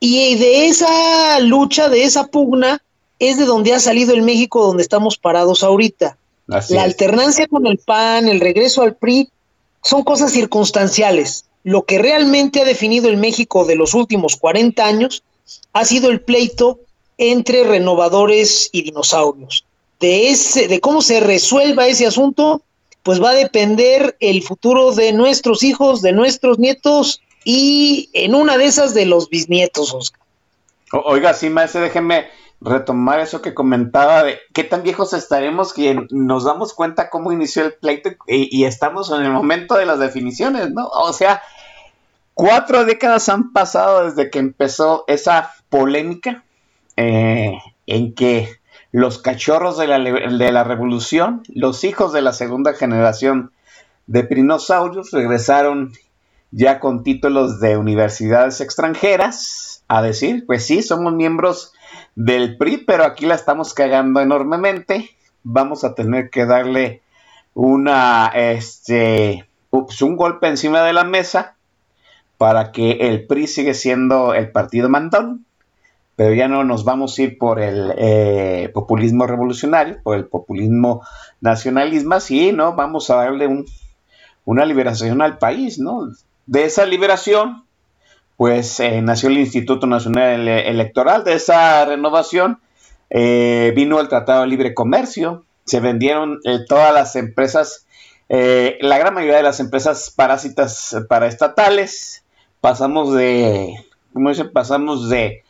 Y 0.00 0.36
de 0.36 0.66
esa 0.68 1.38
lucha, 1.40 1.90
de 1.90 2.04
esa 2.04 2.26
pugna, 2.26 2.82
es 3.18 3.38
de 3.38 3.44
donde 3.44 3.72
ha 3.72 3.80
salido 3.80 4.14
el 4.14 4.22
México 4.22 4.64
donde 4.64 4.82
estamos 4.82 5.16
parados 5.16 5.62
ahorita. 5.62 6.16
la 6.46 6.82
alternancia 6.82 7.46
con 7.48 7.66
el 7.66 7.78
PAN, 7.78 8.28
el 8.28 8.40
regreso 8.40 8.82
al 8.82 8.94
PRI, 8.94 9.28
son 9.82 10.04
cosas 10.04 10.32
circunstanciales. 10.32 11.44
Lo 11.64 11.84
que 11.84 11.98
realmente 11.98 12.60
ha 12.60 12.64
definido 12.64 13.08
el 13.08 13.16
México 13.16 13.64
de 13.64 13.74
los 13.74 13.94
últimos 13.94 14.36
40 14.36 14.84
años 14.84 15.22
ha 15.72 15.84
sido 15.84 16.10
el 16.10 16.20
pleito 16.20 16.80
entre 17.18 17.64
renovadores 17.64 18.68
y 18.72 18.82
dinosaurios. 18.82 19.64
De, 20.00 20.28
ese, 20.28 20.68
de 20.68 20.80
cómo 20.80 21.00
se 21.02 21.20
resuelva 21.20 21.88
ese 21.88 22.06
asunto, 22.06 22.62
pues 23.02 23.22
va 23.22 23.30
a 23.30 23.34
depender 23.34 24.16
el 24.20 24.42
futuro 24.42 24.92
de 24.92 25.12
nuestros 25.12 25.62
hijos, 25.62 26.02
de 26.02 26.12
nuestros 26.12 26.58
nietos 26.58 27.20
y 27.44 28.10
en 28.12 28.34
una 28.34 28.58
de 28.58 28.66
esas 28.66 28.94
de 28.94 29.06
los 29.06 29.30
bisnietos, 29.30 29.94
Oscar. 29.94 30.20
oiga, 31.04 31.32
sí, 31.32 31.48
maestro, 31.48 31.80
déjeme 31.80 32.26
retomar 32.60 33.20
eso 33.20 33.42
que 33.42 33.54
comentaba 33.54 34.24
de 34.24 34.38
qué 34.52 34.64
tan 34.64 34.82
viejos 34.82 35.12
estaremos 35.12 35.72
que 35.72 36.06
nos 36.10 36.44
damos 36.44 36.72
cuenta 36.74 37.10
cómo 37.10 37.32
inició 37.32 37.64
el 37.64 37.74
pleito 37.74 38.10
y, 38.26 38.64
estamos 38.64 39.10
en 39.10 39.22
el 39.22 39.32
momento 39.32 39.76
de 39.76 39.86
las 39.86 39.98
definiciones, 39.98 40.70
¿no? 40.70 40.86
O 40.86 41.12
sea, 41.12 41.42
cuatro 42.34 42.84
décadas 42.84 43.28
han 43.28 43.52
pasado 43.52 44.04
desde 44.04 44.30
que 44.30 44.38
empezó 44.38 45.04
esa 45.06 45.52
polémica 45.68 46.44
eh, 46.96 47.58
en 47.86 48.14
que 48.14 48.48
los 48.90 49.18
cachorros 49.18 49.76
de 49.76 49.86
la, 49.86 49.98
de 49.98 50.52
la 50.52 50.64
revolución, 50.64 51.42
los 51.48 51.84
hijos 51.84 52.12
de 52.12 52.22
la 52.22 52.32
segunda 52.32 52.72
generación 52.72 53.52
de 54.06 54.24
prinosaurios, 54.24 55.10
regresaron 55.10 55.92
ya 56.52 56.80
con 56.80 57.02
títulos 57.02 57.60
de 57.60 57.76
universidades 57.76 58.62
extranjeras 58.62 59.84
a 59.88 60.00
decir, 60.00 60.44
pues 60.46 60.64
sí, 60.64 60.82
somos 60.82 61.12
miembros 61.12 61.72
del 62.16 62.56
PRI, 62.56 62.78
pero 62.78 63.04
aquí 63.04 63.26
la 63.26 63.36
estamos 63.36 63.74
cagando 63.74 64.20
enormemente. 64.20 65.10
Vamos 65.44 65.84
a 65.84 65.94
tener 65.94 66.30
que 66.30 66.46
darle 66.46 67.02
una, 67.54 68.32
este, 68.34 69.46
un 69.70 70.16
golpe 70.16 70.48
encima 70.48 70.82
de 70.82 70.92
la 70.92 71.04
mesa 71.04 71.54
para 72.38 72.72
que 72.72 72.92
el 72.92 73.26
PRI 73.26 73.46
siga 73.46 73.74
siendo 73.74 74.34
el 74.34 74.50
partido 74.50 74.88
mandón, 74.88 75.44
pero 76.16 76.34
ya 76.34 76.48
no 76.48 76.64
nos 76.64 76.84
vamos 76.84 77.18
a 77.18 77.22
ir 77.22 77.38
por 77.38 77.60
el 77.60 77.92
eh, 77.96 78.70
populismo 78.72 79.26
revolucionario, 79.26 80.00
por 80.02 80.16
el 80.16 80.24
populismo 80.24 81.02
nacionalismo, 81.40 82.18
sí, 82.20 82.52
¿no? 82.52 82.74
Vamos 82.74 83.10
a 83.10 83.16
darle 83.16 83.46
un, 83.46 83.66
una 84.46 84.64
liberación 84.64 85.20
al 85.20 85.36
país, 85.36 85.78
¿no? 85.78 86.08
De 86.46 86.64
esa 86.64 86.86
liberación 86.86 87.65
pues 88.36 88.80
eh, 88.80 89.00
nació 89.02 89.28
el 89.28 89.38
Instituto 89.38 89.86
Nacional 89.86 90.46
Electoral. 90.48 91.24
De 91.24 91.34
esa 91.34 91.84
renovación 91.84 92.60
eh, 93.10 93.72
vino 93.74 94.00
el 94.00 94.08
Tratado 94.08 94.42
de 94.42 94.48
Libre 94.48 94.74
Comercio, 94.74 95.44
se 95.64 95.80
vendieron 95.80 96.40
eh, 96.44 96.60
todas 96.68 96.92
las 96.92 97.16
empresas, 97.16 97.86
la 98.28 98.98
gran 98.98 99.14
mayoría 99.14 99.36
de 99.36 99.42
las 99.44 99.60
empresas 99.60 100.12
parásitas 100.14 100.96
paraestatales, 101.08 102.24
pasamos 102.60 103.14
de, 103.14 103.72
¿cómo 104.12 104.30
dicen? 104.30 104.50
Pasamos 104.52 105.08
de 105.08 105.44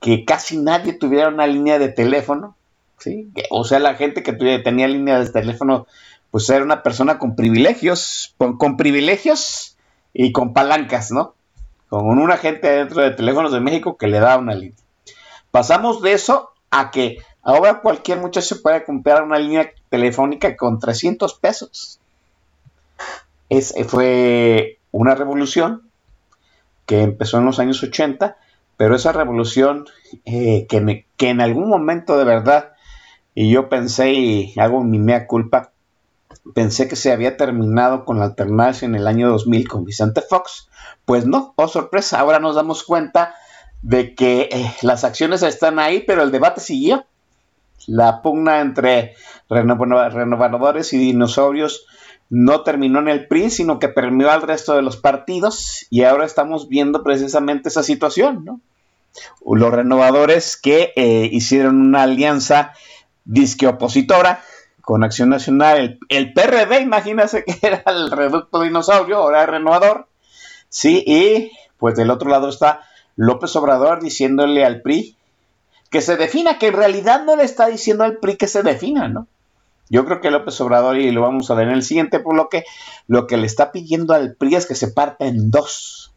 que 0.00 0.24
casi 0.24 0.56
nadie 0.56 0.94
tuviera 0.94 1.28
una 1.28 1.46
línea 1.46 1.78
de 1.78 1.90
teléfono, 1.90 2.56
¿sí? 2.98 3.30
O 3.50 3.64
sea, 3.64 3.78
la 3.78 3.94
gente 3.94 4.22
que 4.22 4.32
tenía 4.32 4.88
línea 4.88 5.20
de 5.20 5.30
teléfono, 5.30 5.86
pues 6.30 6.48
era 6.48 6.64
una 6.64 6.82
persona 6.82 7.18
con 7.18 7.36
privilegios, 7.36 8.34
con 8.38 8.78
privilegios 8.78 9.76
y 10.14 10.32
con 10.32 10.54
palancas, 10.54 11.12
¿no? 11.12 11.34
Con 11.92 12.18
un 12.18 12.30
agente 12.30 12.70
dentro 12.70 13.02
de 13.02 13.10
teléfonos 13.10 13.52
de 13.52 13.60
México 13.60 13.98
que 13.98 14.06
le 14.06 14.18
da 14.18 14.38
una 14.38 14.54
línea. 14.54 14.78
Pasamos 15.50 16.00
de 16.00 16.14
eso 16.14 16.48
a 16.70 16.90
que 16.90 17.18
ahora 17.42 17.82
cualquier 17.82 18.18
muchacho 18.18 18.62
puede 18.62 18.82
comprar 18.82 19.22
una 19.22 19.38
línea 19.38 19.70
telefónica 19.90 20.56
con 20.56 20.78
300 20.78 21.34
pesos. 21.34 22.00
Es, 23.50 23.74
fue 23.88 24.78
una 24.90 25.14
revolución 25.14 25.82
que 26.86 27.02
empezó 27.02 27.36
en 27.36 27.44
los 27.44 27.58
años 27.58 27.82
80, 27.82 28.38
pero 28.78 28.96
esa 28.96 29.12
revolución 29.12 29.84
eh, 30.24 30.66
que, 30.70 31.04
que 31.18 31.28
en 31.28 31.42
algún 31.42 31.68
momento 31.68 32.16
de 32.16 32.24
verdad, 32.24 32.72
y 33.34 33.50
yo 33.50 33.68
pensé 33.68 34.14
y 34.14 34.54
hago 34.58 34.82
mi 34.82 34.98
mea 34.98 35.26
culpa, 35.26 35.72
pensé 36.54 36.88
que 36.88 36.96
se 36.96 37.12
había 37.12 37.36
terminado 37.36 38.06
con 38.06 38.18
la 38.18 38.24
alternancia 38.24 38.86
en 38.86 38.94
el 38.94 39.06
año 39.06 39.28
2000 39.28 39.68
con 39.68 39.84
Vicente 39.84 40.22
Fox, 40.22 40.70
pues 41.12 41.26
no, 41.26 41.52
oh 41.56 41.68
sorpresa, 41.68 42.20
ahora 42.20 42.38
nos 42.38 42.54
damos 42.54 42.84
cuenta 42.84 43.34
de 43.82 44.14
que 44.14 44.48
eh, 44.50 44.74
las 44.80 45.04
acciones 45.04 45.42
están 45.42 45.78
ahí, 45.78 46.02
pero 46.06 46.22
el 46.22 46.30
debate 46.30 46.62
siguió. 46.62 47.04
La 47.86 48.22
pugna 48.22 48.62
entre 48.62 49.14
renovadores 49.50 50.90
y 50.94 50.96
dinosaurios 50.96 51.84
no 52.30 52.62
terminó 52.62 53.00
en 53.00 53.08
el 53.08 53.28
PRI, 53.28 53.50
sino 53.50 53.78
que 53.78 53.90
permeó 53.90 54.30
al 54.30 54.40
resto 54.40 54.74
de 54.74 54.80
los 54.80 54.96
partidos 54.96 55.86
y 55.90 56.04
ahora 56.04 56.24
estamos 56.24 56.70
viendo 56.70 57.02
precisamente 57.02 57.68
esa 57.68 57.82
situación, 57.82 58.46
¿no? 58.46 58.62
Los 59.44 59.70
renovadores 59.70 60.56
que 60.56 60.94
eh, 60.96 61.28
hicieron 61.30 61.78
una 61.78 62.04
alianza 62.04 62.72
disque 63.26 63.66
opositora 63.66 64.40
con 64.80 65.04
Acción 65.04 65.28
Nacional, 65.28 65.98
el, 66.08 66.32
PRD, 66.32 66.80
imagínense 66.80 67.44
que 67.44 67.58
era 67.60 67.82
el 67.84 68.10
reducto 68.10 68.62
dinosaurio, 68.62 69.18
ahora 69.18 69.44
renovador, 69.44 70.06
Sí, 70.72 71.04
y 71.06 71.52
pues 71.76 71.96
del 71.96 72.10
otro 72.10 72.30
lado 72.30 72.48
está 72.48 72.80
López 73.14 73.54
Obrador 73.56 74.02
diciéndole 74.02 74.64
al 74.64 74.80
PRI 74.80 75.18
que 75.90 76.00
se 76.00 76.16
defina, 76.16 76.58
que 76.58 76.68
en 76.68 76.72
realidad 76.72 77.24
no 77.26 77.36
le 77.36 77.44
está 77.44 77.66
diciendo 77.66 78.04
al 78.04 78.16
PRI 78.16 78.36
que 78.36 78.46
se 78.46 78.62
defina, 78.62 79.06
¿no? 79.06 79.26
Yo 79.90 80.06
creo 80.06 80.22
que 80.22 80.30
López 80.30 80.58
Obrador, 80.62 80.96
y 80.96 81.10
lo 81.10 81.20
vamos 81.20 81.50
a 81.50 81.54
ver 81.54 81.68
en 81.68 81.74
el 81.74 81.82
siguiente 81.82 82.18
bloque, 82.18 82.64
lo 83.06 83.26
que 83.26 83.36
le 83.36 83.46
está 83.46 83.70
pidiendo 83.70 84.14
al 84.14 84.34
PRI 84.34 84.54
es 84.54 84.66
que 84.66 84.74
se 84.74 84.88
parta 84.88 85.26
en 85.26 85.50
dos, 85.50 86.14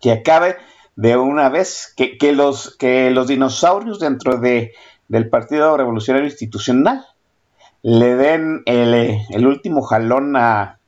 que 0.00 0.12
acabe 0.12 0.56
de 0.96 1.18
una 1.18 1.50
vez, 1.50 1.92
que, 1.94 2.32
los, 2.32 2.74
que 2.78 3.10
los 3.10 3.28
dinosaurios 3.28 4.00
dentro 4.00 4.38
de, 4.38 4.72
del 5.08 5.28
Partido 5.28 5.76
Revolucionario 5.76 6.26
Institucional 6.26 7.04
le 7.82 8.16
den 8.16 8.62
el, 8.64 8.94
el 9.28 9.46
último 9.46 9.82
jalón 9.82 10.36
a, 10.36 10.78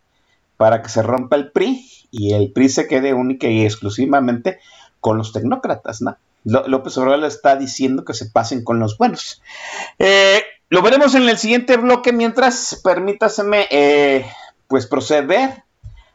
para 0.57 0.81
que 0.81 0.89
se 0.89 1.03
rompa 1.03 1.37
el 1.37 1.53
PRI 1.53 2.00
y 2.11 2.33
el 2.33 2.53
PRI 2.53 2.69
se 2.69 2.87
quede 2.87 3.15
única 3.15 3.49
y 3.49 3.65
exclusivamente 3.65 4.59
con 5.01 5.19
los 5.19 5.33
tecnócratas, 5.33 6.03
¿no? 6.03 6.17
López 6.45 6.97
Obrador 6.99 7.25
está 7.25 7.57
diciendo 7.57 8.05
que 8.05 8.15
se 8.15 8.27
pasen 8.27 8.65
con 8.65 8.79
los 8.79 8.97
buenos. 8.97 9.43
Eh, 9.99 10.43
lo 10.69 10.83
veremos 10.83 11.15
en 11.15 11.29
el 11.29 11.37
siguiente 11.37 11.77
bloque, 11.77 12.13
mientras 12.13 12.81
permítaseme 12.83 13.67
eh, 13.71 14.25
pues 14.69 14.87
proceder 14.87 15.65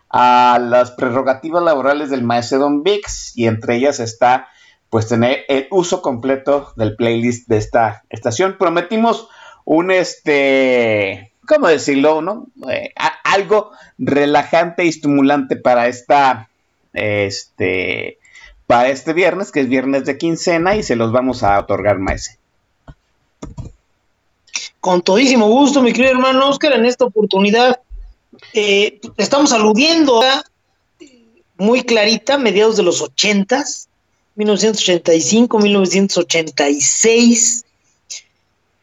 a 0.09 0.59
las 0.59 0.91
prerrogativas 0.91 1.63
laborales 1.63 2.09
del 2.09 2.23
maestro 2.23 2.59
Don 2.59 2.83
Vix 2.83 3.37
y 3.37 3.47
entre 3.47 3.75
ellas 3.75 3.99
está 3.99 4.47
pues 4.89 5.07
tener 5.07 5.43
el 5.49 5.67
uso 5.71 6.01
completo 6.01 6.71
del 6.77 6.95
playlist 6.95 7.49
de 7.49 7.57
esta 7.57 8.03
estación. 8.09 8.55
Prometimos 8.57 9.27
un 9.65 9.91
este 9.91 11.33
¿cómo 11.47 11.67
decirlo? 11.67 12.21
¿no? 12.21 12.47
Eh, 12.69 12.93
algo 13.23 13.71
relajante 13.97 14.85
y 14.85 14.89
estimulante 14.89 15.55
para 15.55 15.87
esta, 15.87 16.49
este, 16.93 18.19
para 18.67 18.89
este 18.89 19.13
viernes, 19.13 19.51
que 19.51 19.61
es 19.61 19.69
viernes 19.69 20.05
de 20.05 20.17
quincena, 20.17 20.75
y 20.75 20.83
se 20.83 20.95
los 20.95 21.11
vamos 21.11 21.43
a 21.43 21.59
otorgar, 21.59 21.99
maese. 21.99 22.37
Con 24.79 25.01
todísimo 25.01 25.47
gusto, 25.47 25.81
mi 25.81 25.93
querido 25.93 26.13
hermano 26.13 26.49
Oscar, 26.49 26.73
en 26.73 26.85
esta 26.85 27.05
oportunidad 27.05 27.79
eh, 28.53 28.99
estamos 29.17 29.51
aludiendo 29.51 30.21
a 30.21 30.43
muy 31.57 31.83
clarita, 31.83 32.37
mediados 32.37 32.77
de 32.77 32.83
los 32.83 33.01
ochentas, 33.01 33.87
1985, 34.35 35.59
1986, 35.59 37.65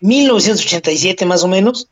1987 0.00 1.26
más 1.26 1.44
o 1.44 1.48
menos, 1.48 1.86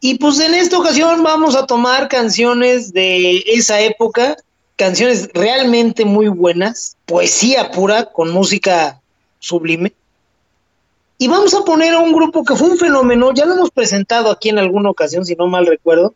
y 0.00 0.18
pues 0.18 0.38
en 0.40 0.54
esta 0.54 0.78
ocasión 0.78 1.22
vamos 1.22 1.56
a 1.56 1.66
tomar 1.66 2.08
canciones 2.08 2.92
de 2.92 3.38
esa 3.46 3.80
época, 3.80 4.36
canciones 4.76 5.30
realmente 5.32 6.04
muy 6.04 6.28
buenas, 6.28 6.96
poesía 7.06 7.70
pura 7.70 8.04
con 8.04 8.30
música 8.30 9.00
sublime. 9.38 9.92
Y 11.18 11.28
vamos 11.28 11.54
a 11.54 11.62
poner 11.62 11.94
a 11.94 12.00
un 12.00 12.12
grupo 12.12 12.44
que 12.44 12.54
fue 12.54 12.68
un 12.68 12.78
fenómeno, 12.78 13.32
ya 13.32 13.46
lo 13.46 13.54
hemos 13.54 13.70
presentado 13.70 14.30
aquí 14.30 14.50
en 14.50 14.58
alguna 14.58 14.90
ocasión, 14.90 15.24
si 15.24 15.34
no 15.34 15.46
mal 15.46 15.66
recuerdo. 15.66 16.14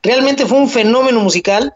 Realmente 0.00 0.46
fue 0.46 0.58
un 0.58 0.68
fenómeno 0.68 1.20
musical. 1.20 1.74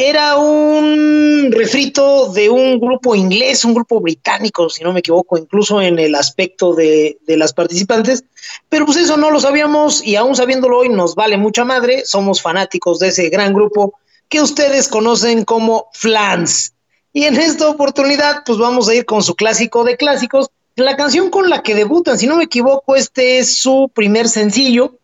Era 0.00 0.36
un 0.36 1.50
refrito 1.50 2.32
de 2.32 2.48
un 2.48 2.78
grupo 2.78 3.16
inglés, 3.16 3.64
un 3.64 3.74
grupo 3.74 4.00
británico, 4.00 4.70
si 4.70 4.84
no 4.84 4.92
me 4.92 5.00
equivoco, 5.00 5.36
incluso 5.36 5.82
en 5.82 5.98
el 5.98 6.14
aspecto 6.14 6.72
de, 6.72 7.18
de, 7.26 7.36
las 7.36 7.52
participantes, 7.52 8.22
pero 8.68 8.86
pues 8.86 8.96
eso 8.96 9.16
no 9.16 9.32
lo 9.32 9.40
sabíamos 9.40 10.06
y 10.06 10.14
aún 10.14 10.36
sabiéndolo 10.36 10.78
hoy 10.78 10.88
nos 10.88 11.16
vale 11.16 11.36
mucha 11.36 11.64
madre, 11.64 12.06
somos 12.06 12.40
fanáticos 12.40 13.00
de 13.00 13.08
ese 13.08 13.28
gran 13.28 13.52
grupo 13.52 13.94
que 14.28 14.40
ustedes 14.40 14.86
conocen 14.86 15.44
como 15.44 15.88
Flans. 15.92 16.74
Y 17.12 17.24
en 17.24 17.36
esta 17.36 17.68
oportunidad 17.68 18.44
pues 18.46 18.56
vamos 18.56 18.88
a 18.88 18.94
ir 18.94 19.04
con 19.04 19.24
su 19.24 19.34
clásico 19.34 19.82
de 19.82 19.96
clásicos, 19.96 20.48
la 20.76 20.96
canción 20.96 21.28
con 21.28 21.50
la 21.50 21.64
que 21.64 21.74
debutan, 21.74 22.16
si 22.16 22.28
no 22.28 22.36
me 22.36 22.44
equivoco, 22.44 22.94
este 22.94 23.38
es 23.38 23.56
su 23.56 23.90
primer 23.92 24.28
sencillo, 24.28 24.94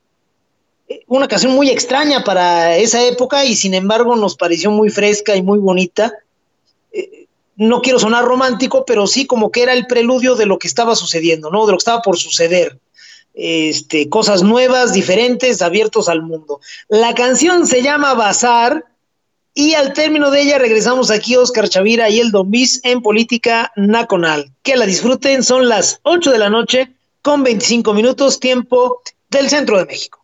una 1.07 1.29
canción 1.29 1.53
muy 1.53 1.71
extraña 1.71 2.25
para 2.25 2.77
esa 2.77 3.03
época 3.03 3.45
y 3.45 3.57
sin 3.57 3.75
embargo 3.75 4.17
nos 4.17 4.37
pareció 4.37 4.71
muy 4.71 4.91
fresca 4.91 5.37
y 5.37 5.43
muy 5.43 5.59
bonita. 5.59 6.13
Eh, 6.93 7.27
no 7.57 7.81
quiero 7.83 7.99
sonar 7.99 8.25
romántico, 8.25 8.85
pero 8.85 9.07
sí 9.07 9.27
como 9.27 9.51
que 9.51 9.63
era 9.63 9.73
el 9.73 9.87
preludio 9.87 10.35
de 10.35 10.47
lo 10.47 10.59
que 10.59 10.69
estaba 10.69 10.97
sucediendo, 10.97 11.51
¿no? 11.51 11.67
De 11.67 11.73
lo 11.73 11.79
que 11.79 11.83
estaba 11.83 12.03
por 12.03 12.19
suceder. 12.19 12.79
Este, 13.35 14.09
cosas 14.09 14.43
nuevas, 14.43 14.93
diferentes, 14.93 15.61
abiertos 15.63 16.09
al 16.09 16.23
mundo. 16.23 16.61
La 16.89 17.15
canción 17.15 17.67
se 17.67 17.83
llama 17.83 18.15
Bazar 18.15 18.85
y 19.55 19.75
al 19.75 19.93
término 19.93 20.31
de 20.31 20.43
ella 20.43 20.59
regresamos 20.59 21.11
aquí 21.11 21.37
Oscar 21.37 21.69
Chavira 21.69 22.11
y 22.11 22.21
el 22.21 22.33
Don 22.33 22.51
Bis 22.51 22.81
en 22.85 23.03
Política 23.03 23.73
Nacional. 23.77 24.53
Que 24.63 24.77
la 24.77 24.87
disfruten, 24.87 25.43
son 25.43 25.69
las 25.69 26.01
8 26.03 26.33
de 26.33 26.39
la 26.39 26.51
noche 26.51 26.93
con 27.23 27.43
25 27.43 27.95
minutos 27.95 28.41
tiempo 28.41 29.01
del 29.31 29.49
centro 29.49 29.79
de 29.79 29.87
México. 29.87 30.24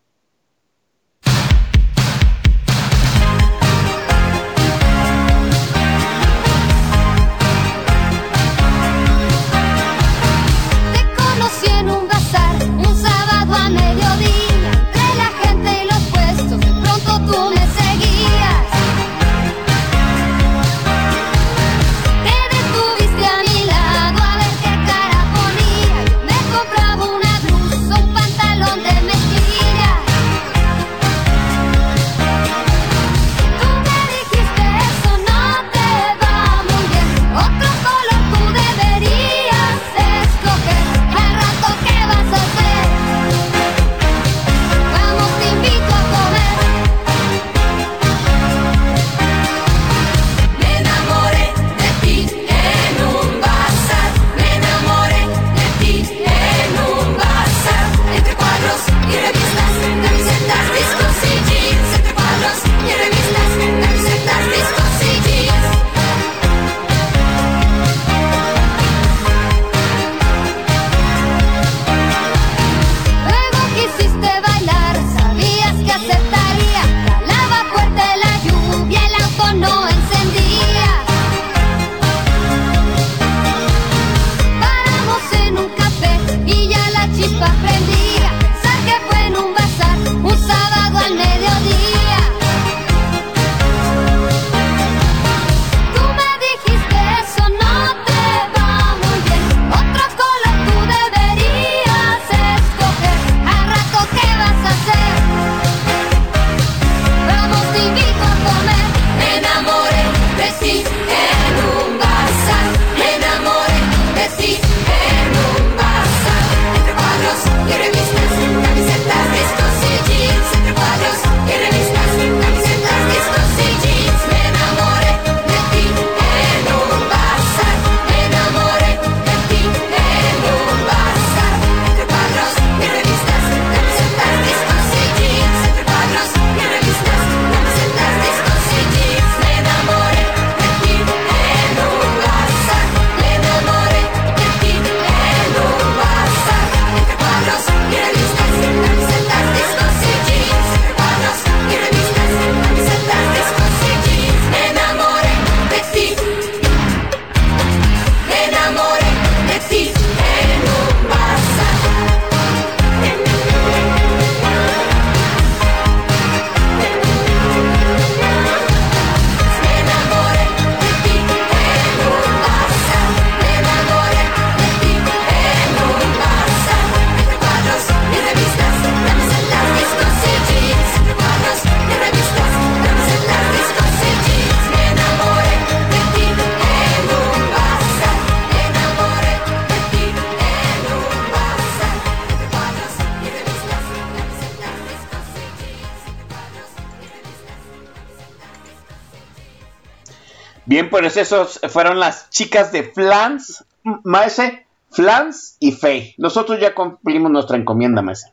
Pues 200.90 201.16
esos 201.16 201.60
fueron 201.68 201.98
las 201.98 202.28
chicas 202.30 202.72
de 202.72 202.84
Flans, 202.84 203.64
Maese, 204.04 204.66
Flans 204.90 205.56
y 205.60 205.72
Faye. 205.72 206.14
Nosotros 206.18 206.60
ya 206.60 206.74
cumplimos 206.74 207.30
nuestra 207.30 207.56
encomienda, 207.56 208.02
Maese. 208.02 208.32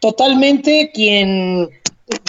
Totalmente, 0.00 0.90
quien 0.94 1.70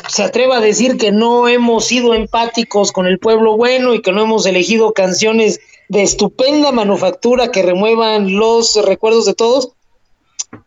se 0.08 0.24
atreva 0.24 0.58
a 0.58 0.62
decir 0.62 0.97
que 0.97 1.12
no 1.12 1.47
hemos 1.47 1.86
sido 1.86 2.13
empáticos 2.13 2.91
con 2.91 3.08
el 3.08 3.19
pueblo 3.19 3.58
bueno 3.58 3.93
y 3.93 4.02
que 4.02 4.12
no 4.12 4.24
hemos 4.24 4.45
elegido 4.45 4.93
canciones 4.93 5.60
de 5.89 6.04
estupenda 6.04 6.71
manufactura 6.71 7.52
que 7.52 7.63
remuevan 7.63 8.36
los 8.36 8.76
recuerdos 8.86 9.26
de 9.26 9.34
todos, 9.34 9.71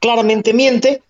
claramente 0.00 0.52
miente. 0.52 1.02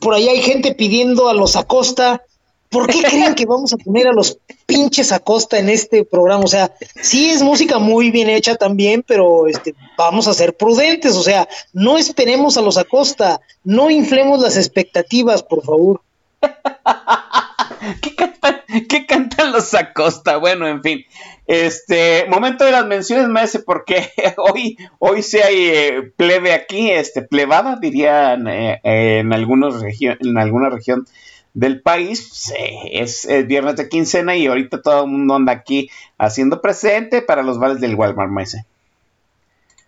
Por 0.00 0.14
ahí 0.14 0.28
hay 0.28 0.42
gente 0.42 0.74
pidiendo 0.74 1.28
a 1.28 1.34
los 1.34 1.56
Acosta 1.56 2.22
¿Por 2.70 2.86
qué 2.88 3.02
creen 3.02 3.34
que 3.34 3.46
vamos 3.46 3.72
a 3.72 3.76
poner 3.76 4.08
a 4.08 4.12
los 4.12 4.38
pinches 4.66 5.12
a 5.12 5.18
costa 5.18 5.58
en 5.58 5.68
este 5.68 6.04
programa? 6.04 6.44
O 6.44 6.48
sea, 6.48 6.72
sí 7.00 7.30
es 7.30 7.42
música 7.42 7.78
muy 7.78 8.10
bien 8.10 8.28
hecha 8.28 8.56
también, 8.56 9.04
pero 9.06 9.46
este, 9.46 9.74
vamos 9.96 10.26
a 10.28 10.34
ser 10.34 10.56
prudentes. 10.56 11.14
O 11.16 11.22
sea, 11.22 11.48
no 11.72 11.96
esperemos 11.96 12.56
a 12.56 12.62
los 12.62 12.76
Acosta, 12.76 13.40
no 13.64 13.90
inflemos 13.90 14.40
las 14.40 14.56
expectativas, 14.56 15.42
por 15.42 15.64
favor. 15.64 16.00
¿Qué 18.02 18.14
cantan, 18.14 18.60
¿Qué 18.88 19.06
cantan 19.06 19.52
los 19.52 19.72
Acosta? 19.74 20.36
Bueno, 20.38 20.66
en 20.66 20.82
fin. 20.82 21.04
Este, 21.46 22.26
momento 22.28 22.64
de 22.64 22.72
las 22.72 22.86
menciones, 22.86 23.28
maese, 23.28 23.60
porque 23.60 24.10
hoy, 24.36 24.76
hoy 24.98 25.22
sí 25.22 25.38
hay 25.38 25.68
eh, 25.68 26.12
plebe 26.16 26.52
aquí, 26.52 26.90
este, 26.90 27.22
plebada, 27.22 27.76
dirían 27.80 28.48
eh, 28.48 28.80
en, 28.82 29.32
algunos 29.32 29.82
en 30.00 30.38
alguna 30.38 30.70
región 30.70 31.06
del 31.56 31.80
país. 31.80 32.28
Pues, 32.28 32.52
eh, 32.58 33.00
es, 33.02 33.46
viernes 33.48 33.76
de 33.76 33.88
quincena 33.88 34.36
y 34.36 34.46
ahorita 34.46 34.82
todo 34.82 35.04
el 35.04 35.10
mundo 35.10 35.34
anda 35.34 35.52
aquí 35.52 35.90
haciendo 36.18 36.60
presente 36.60 37.22
para 37.22 37.42
los 37.42 37.58
vales 37.58 37.80
del 37.80 37.94
Walmart, 37.96 38.30
maese. 38.30 38.64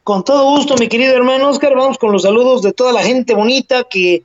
Con 0.02 0.24
todo 0.24 0.50
gusto, 0.57 0.74
mi 0.76 0.88
querido 0.88 1.14
hermano 1.14 1.50
Oscar, 1.50 1.74
vamos 1.74 1.98
con 1.98 2.12
los 2.12 2.22
saludos 2.22 2.62
de 2.62 2.72
toda 2.72 2.92
la 2.92 3.02
gente 3.02 3.35
bonita 3.35 3.85
que 3.85 4.24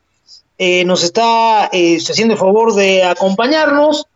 nos 0.85 1.03
está 1.03 1.65
haciendo 1.65 2.35
el 2.35 2.39
favor 2.39 2.73
de 2.73 3.03
acompañarnos 3.03 4.07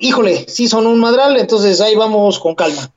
híjole, 0.00 0.46
sí 0.48 0.68
son 0.68 0.86
un 0.86 0.98
madral, 0.98 1.36
entonces 1.36 1.80
ahí 1.80 1.94
vamos 1.94 2.38
con 2.38 2.54
calma. 2.54 2.90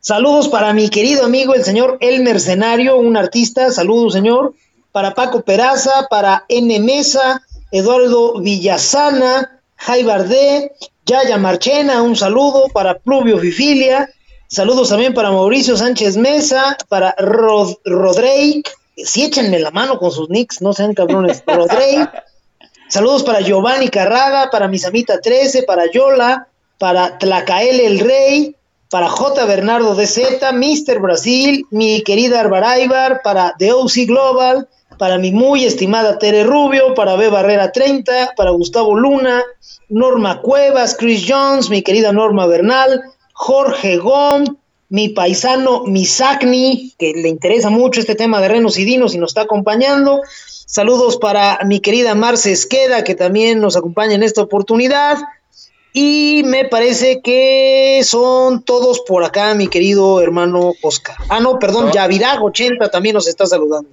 Saludos 0.00 0.48
para 0.48 0.72
mi 0.72 0.88
querido 0.88 1.24
amigo, 1.24 1.54
el 1.54 1.64
señor 1.64 1.96
El 2.00 2.22
Mercenario, 2.22 2.98
un 2.98 3.16
artista, 3.16 3.70
saludos 3.70 4.12
señor, 4.12 4.54
para 4.90 5.14
Paco 5.14 5.42
Peraza, 5.42 6.06
para 6.10 6.44
N 6.48 6.80
Mesa, 6.80 7.42
Eduardo 7.72 8.38
Villasana, 8.40 9.60
Jai 9.76 10.04
Bardé, 10.04 10.72
Yaya 11.06 11.38
Marchena, 11.38 12.02
un 12.02 12.14
saludo 12.14 12.68
para 12.68 12.98
Pluvio 12.98 13.38
Fifilia, 13.38 14.08
saludos 14.46 14.90
también 14.90 15.14
para 15.14 15.32
Mauricio 15.32 15.76
Sánchez 15.76 16.16
Mesa, 16.16 16.76
para 16.88 17.14
Rod 17.18 17.74
Rodrake, 17.84 18.70
sí 18.96 19.24
échenme 19.24 19.58
la 19.58 19.70
mano 19.70 19.98
con 19.98 20.12
sus 20.12 20.28
nicks, 20.28 20.60
no 20.60 20.72
sean 20.72 20.94
cabrones, 20.94 21.42
Rodrake. 21.46 22.10
Saludos 22.88 23.22
para 23.22 23.40
Giovanni 23.40 23.88
Carraga, 23.88 24.50
para 24.50 24.68
Misamita 24.68 25.18
13, 25.18 25.62
para 25.62 25.90
Yola, 25.90 26.48
para 26.76 27.16
Tlacael 27.16 27.80
el 27.80 28.00
Rey, 28.00 28.54
para 28.90 29.08
J. 29.08 29.46
Bernardo 29.46 29.94
DZ, 29.94 30.42
Mr. 30.52 31.00
Brasil, 31.00 31.64
mi 31.70 32.02
querida 32.02 32.40
Arbaraibar, 32.40 33.22
para 33.22 33.54
The 33.58 33.72
OC 33.72 34.06
Global, 34.06 34.68
para 35.02 35.18
mi 35.18 35.32
muy 35.32 35.64
estimada 35.64 36.16
Tere 36.16 36.44
Rubio, 36.44 36.94
para 36.94 37.16
B. 37.16 37.28
Barrera 37.28 37.72
30, 37.72 38.34
para 38.36 38.52
Gustavo 38.52 38.94
Luna, 38.94 39.42
Norma 39.88 40.40
Cuevas, 40.40 40.94
Chris 40.96 41.24
Jones, 41.28 41.70
mi 41.70 41.82
querida 41.82 42.12
Norma 42.12 42.46
Bernal, 42.46 43.02
Jorge 43.32 43.96
Gom, 43.96 44.44
mi 44.90 45.08
paisano 45.08 45.82
Misacni, 45.86 46.94
que 47.00 47.14
le 47.14 47.28
interesa 47.28 47.68
mucho 47.68 47.98
este 47.98 48.14
tema 48.14 48.40
de 48.40 48.46
renos 48.46 48.78
y 48.78 48.84
dinos 48.84 49.12
y 49.12 49.18
nos 49.18 49.30
está 49.30 49.40
acompañando, 49.40 50.20
Saludos 50.66 51.16
para 51.16 51.58
mi 51.64 51.80
querida 51.80 52.14
Marce 52.14 52.52
Esqueda, 52.52 53.02
que 53.02 53.16
también 53.16 53.58
nos 53.58 53.76
acompaña 53.76 54.14
en 54.14 54.22
esta 54.22 54.42
oportunidad. 54.42 55.18
Y 55.92 56.44
me 56.46 56.64
parece 56.66 57.20
que 57.22 58.02
son 58.04 58.62
todos 58.62 59.00
por 59.00 59.24
acá, 59.24 59.52
mi 59.56 59.66
querido 59.66 60.20
hermano 60.20 60.74
Oscar. 60.80 61.16
Ah, 61.28 61.40
no, 61.40 61.58
perdón, 61.58 61.90
Yavirag80 61.90 62.88
también 62.92 63.14
nos 63.14 63.26
está 63.26 63.46
saludando. 63.46 63.90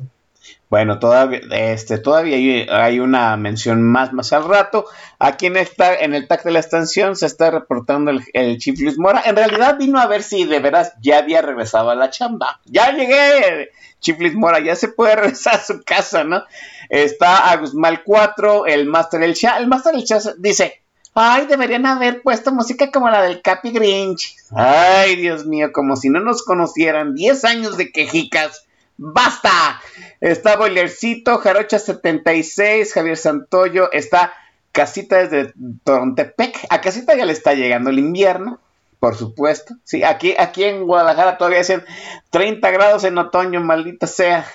Bueno, 0.70 1.00
todavía, 1.00 1.40
este, 1.50 1.98
todavía 1.98 2.38
hay, 2.70 3.00
una 3.00 3.36
mención 3.38 3.82
más 3.82 4.14
más 4.14 4.32
al 4.34 4.48
rato. 4.48 4.86
Aquí 5.18 5.48
en, 5.48 5.58
esta, 5.58 5.96
en 5.96 6.14
el 6.14 6.28
tag 6.28 6.44
de 6.44 6.52
la 6.52 6.60
estación 6.60 7.16
se 7.16 7.26
está 7.26 7.50
reportando 7.50 8.12
el, 8.12 8.24
el 8.34 8.60
Chief 8.60 8.80
Mora. 8.98 9.24
En 9.26 9.36
realidad 9.36 9.78
vino 9.80 10.00
a 10.00 10.06
ver 10.06 10.22
si 10.22 10.46
de 10.46 10.60
veras 10.60 10.94
ya 11.02 11.18
había 11.18 11.42
regresado 11.42 11.90
a 11.90 11.96
la 11.96 12.12
chamba. 12.12 12.60
Ya 12.66 12.92
llegué, 12.92 13.72
Chiflis 14.00 14.36
Mora, 14.36 14.60
ya 14.60 14.76
se 14.76 14.90
puede 14.90 15.16
regresar 15.18 15.56
a 15.56 15.64
su 15.64 15.82
casa, 15.84 16.24
¿no? 16.24 16.44
Está 16.90 17.50
Agusmal 17.52 18.04
4, 18.04 18.68
el 18.68 18.86
Master 18.86 19.24
El 19.24 19.34
Chat. 19.34 19.60
El 19.60 19.68
Master 19.68 19.96
El 19.96 20.06
Chat 20.06 20.36
dice, 20.38 20.82
ay, 21.14 21.48
deberían 21.48 21.86
haber 21.86 22.22
puesto 22.22 22.52
música 22.52 22.92
como 22.92 23.10
la 23.10 23.22
del 23.24 23.42
Capi 23.42 23.72
Grinch. 23.72 24.36
Ay, 24.52 25.16
Dios 25.16 25.46
mío, 25.46 25.72
como 25.74 25.96
si 25.96 26.10
no 26.10 26.20
nos 26.20 26.44
conocieran. 26.44 27.16
10 27.16 27.46
años 27.46 27.78
de 27.78 27.92
quejicas. 27.92 28.66
¡Basta! 29.02 29.80
Está 30.20 30.58
Boilercito, 30.58 31.38
Jarocha 31.38 31.80
76, 31.80 32.94
Javier 32.94 33.16
Santoyo, 33.16 33.90
está 33.94 34.34
Casita 34.74 35.26
desde 35.26 35.54
Torontepec. 35.86 36.68
A 36.70 36.82
Casita 36.82 37.16
ya 37.16 37.24
le 37.24 37.32
está 37.32 37.54
llegando 37.54 37.92
el 37.92 38.00
invierno. 38.00 38.60
Por 39.00 39.16
supuesto. 39.16 39.76
Sí, 39.86 40.04
aquí, 40.04 40.36
aquí 40.38 40.66
en 40.66 40.84
Guadalajara 40.84 41.38
todavía 41.38 41.62
hacen 41.62 41.86
30 42.32 42.70
grados 42.72 43.06
en 43.06 43.18
otoño, 43.18 43.62
maldita 43.62 44.06
sea. 44.06 44.46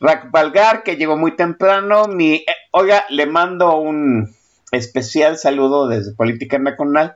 Rack 0.00 0.32
Valgar, 0.32 0.82
que 0.82 0.96
llegó 0.96 1.16
muy 1.16 1.36
temprano. 1.36 2.08
Mi, 2.08 2.34
eh, 2.34 2.46
oiga, 2.72 3.04
le 3.10 3.26
mando 3.26 3.76
un 3.76 4.34
especial 4.72 5.38
saludo 5.38 5.86
desde 5.86 6.16
Política 6.16 6.58
Nacional 6.58 7.14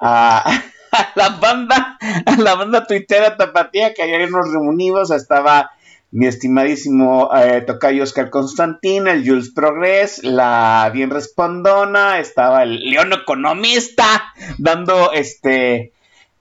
a, 0.00 0.60
la 1.14 1.28
banda, 1.28 1.98
a 2.26 2.36
la 2.36 2.56
banda 2.56 2.84
tuitera 2.84 3.36
Tapatía, 3.36 3.94
que 3.94 4.02
ayer 4.02 4.28
nos 4.28 4.50
reunimos. 4.50 5.12
Estaba 5.12 5.70
mi 6.10 6.26
estimadísimo 6.26 7.30
eh, 7.36 7.62
Tocayo 7.62 8.02
Oscar 8.02 8.30
Constantín, 8.30 9.08
el 9.08 9.26
Jules 9.26 9.50
Progress, 9.50 10.22
la 10.22 10.90
bien 10.92 11.10
respondona, 11.10 12.18
estaba 12.18 12.62
el 12.62 12.80
León 12.90 13.12
Economista, 13.12 14.32
dando 14.58 15.12
este 15.12 15.92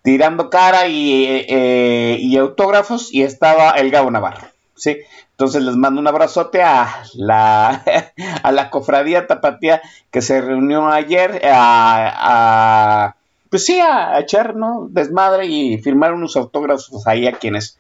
tirando 0.05 0.51
cara 0.51 0.81
eh, 0.85 2.17
y, 2.19 2.37
autógrafos 2.37 3.11
y 3.11 3.23
estaba 3.23 3.71
el 3.71 3.89
Gabo 3.89 4.11
Navarro, 4.11 4.47
¿sí? 4.75 4.97
Entonces 5.31 5.63
les 5.63 5.75
mando 5.75 5.99
un 5.99 6.07
abrazote 6.07 6.61
a 6.61 7.03
la, 7.15 7.83
a 8.43 8.51
la 8.51 8.69
cofradía 8.69 9.25
tapatía 9.27 9.81
que 10.11 10.21
se 10.21 10.41
reunió 10.41 10.87
ayer 10.87 11.41
a, 11.43 13.15
pues 13.55 13.67
sí, 13.67 13.79
a, 13.79 14.19
echar, 14.19 14.57
¿no? 14.57 14.89
Desmadre 14.91 15.45
y 15.45 15.77
firmar 15.77 16.11
unos 16.11 16.35
autógrafos 16.35 17.07
ahí 17.07 17.25
a 17.25 17.39
quienes 17.39 17.77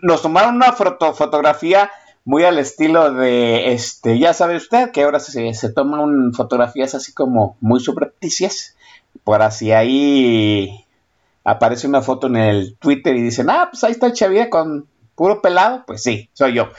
nos 0.00 0.22
tomaron 0.22 0.54
una 0.54 0.72
fotografía 0.72 1.90
muy 2.24 2.44
al 2.44 2.58
estilo 2.58 3.12
de, 3.12 3.74
este, 3.74 4.18
ya 4.18 4.32
sabe 4.32 4.56
usted 4.56 4.92
que 4.92 5.02
ahora 5.02 5.20
se, 5.20 5.52
toman 5.74 6.32
fotografías 6.32 6.94
así 6.94 7.12
como 7.12 7.58
muy 7.60 7.80
subrepticias, 7.80 8.78
por 9.22 9.42
así 9.42 9.72
ahí 9.72 10.86
aparece 11.44 11.86
una 11.86 12.00
foto 12.00 12.28
en 12.28 12.36
el 12.36 12.78
Twitter 12.78 13.14
y 13.14 13.20
dicen, 13.20 13.50
ah, 13.50 13.68
pues 13.70 13.84
ahí 13.84 13.92
está 13.92 14.06
el 14.06 14.14
Chavira 14.14 14.48
con 14.48 14.88
puro 15.16 15.42
pelado, 15.42 15.84
pues 15.86 16.02
sí, 16.02 16.30
soy 16.32 16.54
yo. 16.54 16.70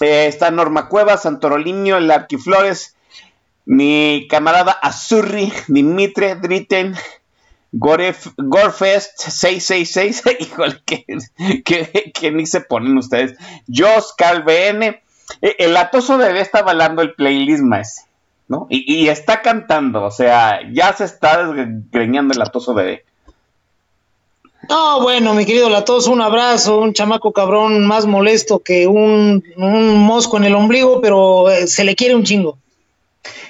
Eh, 0.00 0.26
está 0.26 0.50
Norma 0.50 0.88
Cuevas, 0.88 1.22
Santoroliño, 1.22 1.98
el 1.98 2.10
Arquiflores, 2.10 2.96
mi 3.64 4.26
camarada 4.28 4.72
Azurri, 4.72 5.52
Dimitre, 5.68 6.34
Dritten, 6.34 6.96
Goref, 7.72 8.28
Gorefest 8.36 9.18
666, 9.18 10.22
híjole, 10.40 10.82
que, 10.84 12.30
ni 12.30 12.46
se 12.46 12.60
ponen 12.60 12.96
ustedes. 12.96 13.36
Jos, 13.68 14.14
Carl 14.16 14.42
BN, 14.42 15.02
eh, 15.42 15.56
el 15.58 15.76
atoso 15.76 16.18
bebé 16.18 16.40
está 16.40 16.62
balando 16.62 17.02
el 17.02 17.14
playlist 17.14 17.62
más, 17.62 18.06
¿no? 18.48 18.66
Y, 18.70 19.08
está 19.08 19.42
cantando, 19.42 20.04
o 20.04 20.10
sea, 20.10 20.60
ya 20.72 20.92
se 20.94 21.04
está 21.04 21.52
desgreñando 21.52 22.34
el 22.34 22.42
atoso 22.42 22.74
bebé. 22.74 23.04
No, 24.68 25.00
bueno, 25.00 25.34
mi 25.34 25.44
querido 25.44 25.68
Latos, 25.68 26.08
un 26.08 26.20
abrazo, 26.20 26.78
un 26.78 26.92
chamaco 26.92 27.32
cabrón 27.32 27.86
más 27.86 28.06
molesto 28.06 28.58
que 28.58 28.88
un, 28.88 29.44
mosco 29.56 30.38
en 30.38 30.44
el 30.44 30.54
ombligo, 30.54 31.00
pero 31.00 31.50
eh, 31.50 31.68
se 31.68 31.84
le 31.84 31.94
quiere 31.94 32.16
un 32.16 32.24
chingo. 32.24 32.58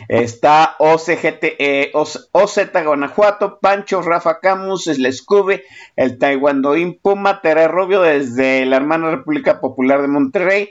Está 0.08 0.76
OCGT, 0.78 1.44
eh, 1.58 1.92
OZ 1.94 2.58
Guanajuato, 2.84 3.58
Pancho, 3.60 4.02
Rafa 4.02 4.40
Camus, 4.40 4.86
el 4.86 5.04
Escube, 5.06 5.64
el 5.96 6.18
Taekwondoín 6.18 6.98
Puma, 7.00 7.40
Tere 7.40 7.68
Rubio 7.68 8.02
desde 8.02 8.64
la 8.66 8.76
hermana 8.76 9.10
República 9.10 9.60
Popular 9.60 10.02
de 10.02 10.08
Monterrey, 10.08 10.70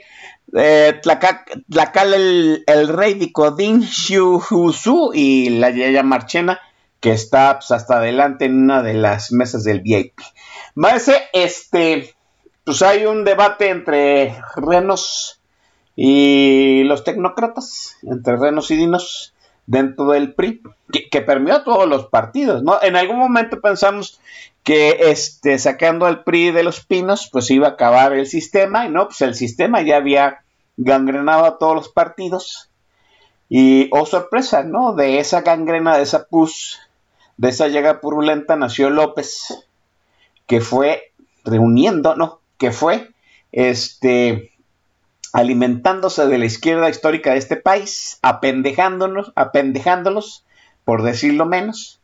eh, 0.56 1.00
Tlacal 1.02 2.14
el, 2.14 2.64
el, 2.66 2.88
Rey 2.88 3.14
Dicodín, 3.14 3.82
Xiu 3.82 4.40
y 5.12 5.50
la 5.50 5.70
Yaya 5.70 6.02
Marchena, 6.02 6.60
que 7.00 7.12
está 7.12 7.58
pues, 7.58 7.70
hasta 7.70 7.98
adelante 7.98 8.46
en 8.46 8.62
una 8.62 8.82
de 8.82 8.94
las 8.94 9.32
mesas 9.32 9.64
del 9.64 9.80
VIP. 9.80 10.18
Maese, 10.74 11.22
este, 11.32 12.14
pues 12.64 12.82
hay 12.82 13.06
un 13.06 13.24
debate 13.24 13.70
entre 13.70 14.36
renos 14.56 15.35
y 15.96 16.84
los 16.84 17.04
tecnócratas, 17.04 17.96
entre 18.02 18.36
renos 18.36 18.70
y 18.70 18.76
dinos, 18.76 19.32
dentro 19.66 20.10
del 20.10 20.34
PRI, 20.34 20.62
que, 21.10 21.20
permeó 21.22 21.56
a 21.56 21.64
todos 21.64 21.88
los 21.88 22.06
partidos, 22.06 22.62
¿no? 22.62 22.80
En 22.82 22.94
algún 22.96 23.18
momento 23.18 23.60
pensamos 23.60 24.20
que 24.62 24.98
este, 25.00 25.58
sacando 25.58 26.06
al 26.06 26.22
PRI 26.22 26.52
de 26.52 26.62
los 26.62 26.84
pinos, 26.84 27.28
pues 27.32 27.50
iba 27.50 27.66
a 27.66 27.70
acabar 27.70 28.12
el 28.12 28.26
sistema, 28.26 28.86
y 28.86 28.90
no, 28.90 29.06
pues 29.06 29.22
el 29.22 29.34
sistema 29.34 29.82
ya 29.82 29.96
había 29.96 30.42
gangrenado 30.76 31.46
a 31.46 31.58
todos 31.58 31.74
los 31.74 31.88
partidos. 31.88 32.70
Y, 33.48 33.88
oh 33.92 34.06
sorpresa, 34.06 34.64
¿no? 34.64 34.94
De 34.94 35.18
esa 35.18 35.40
gangrena, 35.40 35.96
de 35.96 36.02
esa 36.02 36.26
pus, 36.26 36.78
de 37.38 37.48
esa 37.48 37.68
llega 37.68 38.00
purulenta, 38.00 38.56
nació 38.56 38.90
López, 38.90 39.66
que 40.46 40.60
fue 40.60 41.12
reuniendo, 41.44 42.16
no, 42.16 42.40
que 42.58 42.70
fue 42.70 43.10
este 43.52 44.52
alimentándose 45.36 46.26
de 46.28 46.38
la 46.38 46.46
izquierda 46.46 46.88
histórica 46.88 47.32
de 47.32 47.38
este 47.38 47.56
país, 47.56 48.18
apendejándonos, 48.22 49.34
apendejándolos 49.36 50.46
por 50.82 51.02
decirlo 51.02 51.44
menos, 51.44 52.00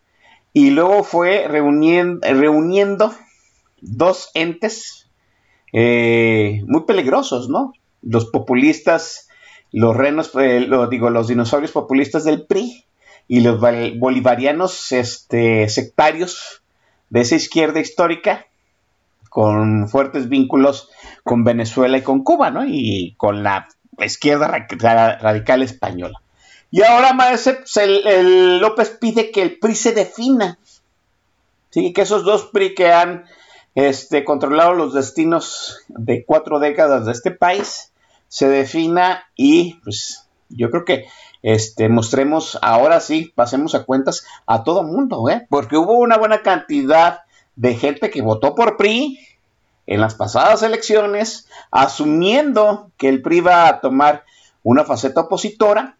y 0.53 0.69
luego 0.69 1.03
fue 1.03 1.47
reuniendo, 1.49 3.15
dos 3.81 4.29
entes 4.35 5.09
eh, 5.73 6.63
muy 6.67 6.83
peligrosos, 6.85 7.49
¿no? 7.49 7.73
Los 8.03 8.27
populistas, 8.27 9.31
los 9.71 9.97
renos, 9.97 10.33
eh, 10.39 10.61
lo, 10.61 10.87
digo, 10.89 11.09
los 11.09 11.29
dinosaurios 11.29 11.73
populistas 11.73 12.25
del 12.25 12.45
PRI 12.45 12.85
y 13.29 13.41
los 13.41 13.59
bolivarianos 13.59 14.93
este, 14.93 15.71
sectarios 15.71 16.63
de 17.09 17.23
esa 17.23 17.37
izquierda 17.37 17.81
histórica 17.81 18.47
con 19.33 19.89
fuertes 19.89 20.29
vínculos 20.29 20.91
con 21.25 21.43
Venezuela 21.43 21.97
y 21.97 22.03
con 22.03 22.23
Cuba, 22.23 22.51
¿no? 22.51 22.67
Y 22.67 23.15
con 23.17 23.43
la 23.43 23.67
izquierda 23.99 24.47
radical 24.47 25.63
española. 25.63 26.21
Y 26.71 26.83
ahora, 26.83 27.15
maestro, 27.15 27.55
pues, 27.57 27.79
el, 27.79 28.59
López 28.59 28.91
pide 29.01 29.31
que 29.31 29.41
el 29.41 29.59
PRI 29.59 29.75
se 29.75 29.93
defina. 29.93 30.59
Sí, 31.71 31.95
que 31.95 32.03
esos 32.03 32.25
dos 32.25 32.51
PRI 32.53 32.75
que 32.75 32.93
han 32.93 33.25
este, 33.75 34.23
controlado 34.23 34.75
los 34.75 34.93
destinos 34.93 35.79
de 35.89 36.27
cuatro 36.27 36.59
décadas 36.59 37.07
de 37.07 37.13
este 37.13 37.31
país 37.31 37.91
se 38.29 38.51
defina 38.51 39.25
y 39.35 39.81
pues 39.83 40.29
yo 40.51 40.71
creo 40.71 40.85
que 40.85 41.07
este, 41.41 41.89
mostremos 41.89 42.59
ahora 42.61 43.01
sí, 43.01 43.33
pasemos 43.35 43.75
a 43.75 43.85
cuentas 43.85 44.27
a 44.47 44.63
todo 44.63 44.83
mundo, 44.83 45.31
¿eh? 45.31 45.47
porque 45.49 45.79
hubo 45.79 45.95
una 45.95 46.19
buena 46.19 46.43
cantidad 46.43 47.22
de 47.57 47.75
gente 47.75 48.11
que 48.11 48.23
votó 48.23 48.55
por 48.55 48.77
PRI 48.77 49.19
en 49.87 50.01
las 50.01 50.15
pasadas 50.15 50.63
elecciones, 50.63 51.49
asumiendo 51.71 52.91
que 52.97 53.09
el 53.09 53.23
PRI 53.23 53.41
va 53.41 53.69
a 53.69 53.81
tomar 53.81 54.25
una 54.63 54.85
faceta 54.85 55.23
opositora. 55.23 55.97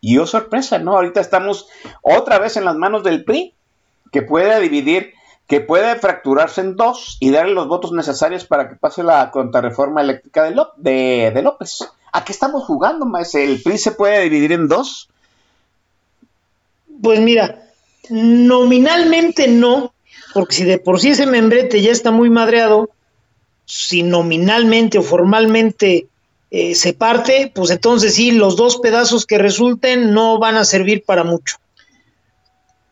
Y 0.00 0.18
oh 0.18 0.26
sorpresa, 0.26 0.78
¿no? 0.78 0.92
Ahorita 0.92 1.20
estamos 1.20 1.66
otra 2.02 2.38
vez 2.38 2.56
en 2.56 2.64
las 2.64 2.76
manos 2.76 3.02
del 3.02 3.24
PRI, 3.24 3.54
que 4.12 4.22
puede 4.22 4.60
dividir, 4.60 5.12
que 5.48 5.60
puede 5.60 5.96
fracturarse 5.96 6.60
en 6.60 6.76
dos 6.76 7.16
y 7.18 7.30
darle 7.30 7.54
los 7.54 7.66
votos 7.66 7.90
necesarios 7.92 8.44
para 8.44 8.68
que 8.68 8.76
pase 8.76 9.02
la 9.02 9.30
contrarreforma 9.32 10.00
eléctrica 10.00 10.44
de, 10.76 11.32
de, 11.34 11.42
López. 11.42 11.88
¿A 12.12 12.24
qué 12.24 12.32
estamos 12.32 12.64
jugando, 12.64 13.06
maestro? 13.06 13.40
¿El 13.40 13.60
PRI 13.60 13.78
se 13.78 13.92
puede 13.92 14.22
dividir 14.22 14.52
en 14.52 14.68
dos? 14.68 15.08
Pues 17.02 17.20
mira, 17.20 17.62
nominalmente 18.08 19.48
no, 19.48 19.92
porque 20.34 20.54
si 20.54 20.64
de 20.64 20.78
por 20.78 21.00
sí 21.00 21.10
ese 21.10 21.26
membrete 21.26 21.80
ya 21.82 21.90
está 21.90 22.10
muy 22.10 22.30
madreado, 22.30 22.90
si 23.64 24.02
nominalmente 24.02 24.98
o 24.98 25.02
formalmente 25.02 26.08
eh, 26.50 26.74
se 26.74 26.94
parte, 26.94 27.52
pues 27.54 27.70
entonces 27.70 28.14
sí, 28.14 28.30
los 28.30 28.56
dos 28.56 28.78
pedazos 28.78 29.26
que 29.26 29.38
resulten 29.38 30.12
no 30.12 30.38
van 30.38 30.56
a 30.56 30.64
servir 30.64 31.04
para 31.04 31.24
mucho. 31.24 31.56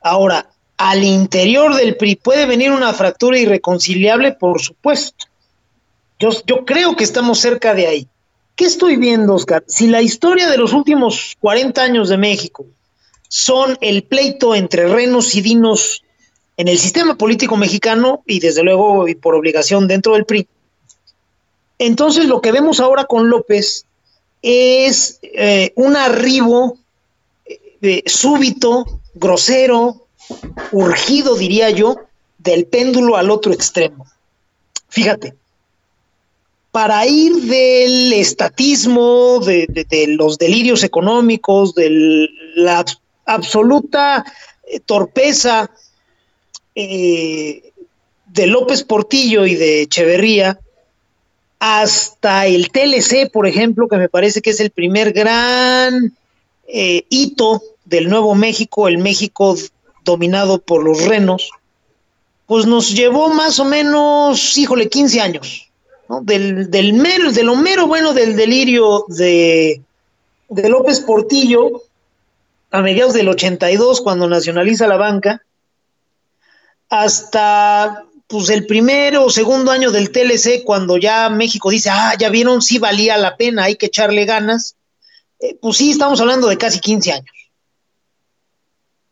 Ahora, 0.02 0.50
al 0.76 1.02
interior 1.02 1.74
del 1.74 1.96
PRI 1.96 2.16
puede 2.16 2.46
venir 2.46 2.70
una 2.70 2.92
fractura 2.92 3.38
irreconciliable, 3.38 4.32
por 4.32 4.60
supuesto. 4.60 5.26
Yo, 6.18 6.30
yo 6.46 6.64
creo 6.64 6.96
que 6.96 7.04
estamos 7.04 7.38
cerca 7.38 7.74
de 7.74 7.86
ahí. 7.86 8.08
¿Qué 8.54 8.64
estoy 8.64 8.96
viendo, 8.96 9.34
Oscar? 9.34 9.64
Si 9.66 9.86
la 9.86 10.02
historia 10.02 10.48
de 10.48 10.58
los 10.58 10.72
últimos 10.72 11.36
40 11.40 11.82
años 11.82 12.08
de 12.08 12.16
México 12.16 12.66
son 13.28 13.76
el 13.80 14.02
pleito 14.02 14.54
entre 14.54 14.86
renos 14.86 15.34
y 15.34 15.40
dinos 15.40 16.02
en 16.56 16.68
el 16.68 16.78
sistema 16.78 17.16
político 17.16 17.56
mexicano 17.56 18.22
y 18.26 18.40
desde 18.40 18.62
luego 18.62 19.08
y 19.08 19.14
por 19.14 19.34
obligación 19.34 19.88
dentro 19.88 20.14
del 20.14 20.24
PRI, 20.24 20.48
entonces 21.78 22.26
lo 22.26 22.40
que 22.40 22.52
vemos 22.52 22.80
ahora 22.80 23.04
con 23.04 23.28
López 23.28 23.84
es 24.42 25.18
eh, 25.22 25.72
un 25.76 25.96
arribo 25.96 26.78
eh, 27.82 28.02
súbito, 28.06 29.00
grosero, 29.14 30.06
urgido, 30.72 31.36
diría 31.36 31.70
yo, 31.70 31.96
del 32.38 32.66
péndulo 32.66 33.16
al 33.16 33.30
otro 33.30 33.52
extremo. 33.52 34.06
Fíjate, 34.88 35.34
para 36.70 37.06
ir 37.06 37.34
del 37.42 38.12
estatismo, 38.12 39.40
de, 39.40 40.06
los 40.08 40.38
delirios 40.38 40.84
económicos, 40.84 41.74
de 41.74 42.28
la 42.54 42.84
absoluta 43.24 44.24
eh, 46.76 47.72
de 48.26 48.46
López 48.46 48.84
Portillo 48.84 49.46
y 49.46 49.54
de 49.54 49.82
Echeverría, 49.82 50.60
hasta 51.58 52.46
el 52.46 52.70
TLC, 52.70 53.30
por 53.32 53.46
ejemplo, 53.46 53.88
que 53.88 53.96
me 53.96 54.10
parece 54.10 54.42
que 54.42 54.50
es 54.50 54.60
el 54.60 54.70
primer 54.70 55.12
gran 55.12 56.14
eh, 56.68 57.04
hito 57.08 57.62
del 57.86 58.10
Nuevo 58.10 58.34
México, 58.34 58.88
el 58.88 58.98
México 58.98 59.56
dominado 60.04 60.58
por 60.58 60.84
los 60.84 61.02
renos, 61.04 61.50
pues 62.46 62.66
nos 62.66 62.94
llevó 62.94 63.30
más 63.30 63.58
o 63.58 63.64
menos, 63.64 64.56
híjole, 64.58 64.88
15 64.88 65.20
años. 65.20 65.62
Del, 66.22 66.70
del 66.70 66.92
mero, 66.92 67.32
de 67.32 67.42
lo 67.42 67.56
mero 67.56 67.88
bueno 67.88 68.12
del 68.12 68.36
delirio 68.36 69.06
de, 69.08 69.80
de 70.48 70.68
López 70.68 71.00
Portillo, 71.00 71.82
a 72.70 72.82
mediados 72.82 73.14
del 73.14 73.28
82, 73.28 74.02
cuando 74.02 74.28
nacionaliza 74.28 74.86
la 74.86 74.98
banca, 74.98 75.42
hasta 76.88 78.04
pues 78.26 78.50
el 78.50 78.66
primero 78.66 79.24
o 79.24 79.30
segundo 79.30 79.70
año 79.70 79.90
del 79.90 80.10
TLC, 80.10 80.64
cuando 80.64 80.96
ya 80.96 81.28
México 81.28 81.70
dice, 81.70 81.90
ah, 81.90 82.14
ya 82.18 82.28
vieron, 82.28 82.60
sí 82.60 82.78
valía 82.78 83.16
la 83.16 83.36
pena, 83.36 83.64
hay 83.64 83.76
que 83.76 83.86
echarle 83.86 84.24
ganas, 84.24 84.76
eh, 85.38 85.56
pues 85.60 85.76
sí, 85.76 85.90
estamos 85.90 86.20
hablando 86.20 86.48
de 86.48 86.58
casi 86.58 86.80
15 86.80 87.12
años. 87.12 87.30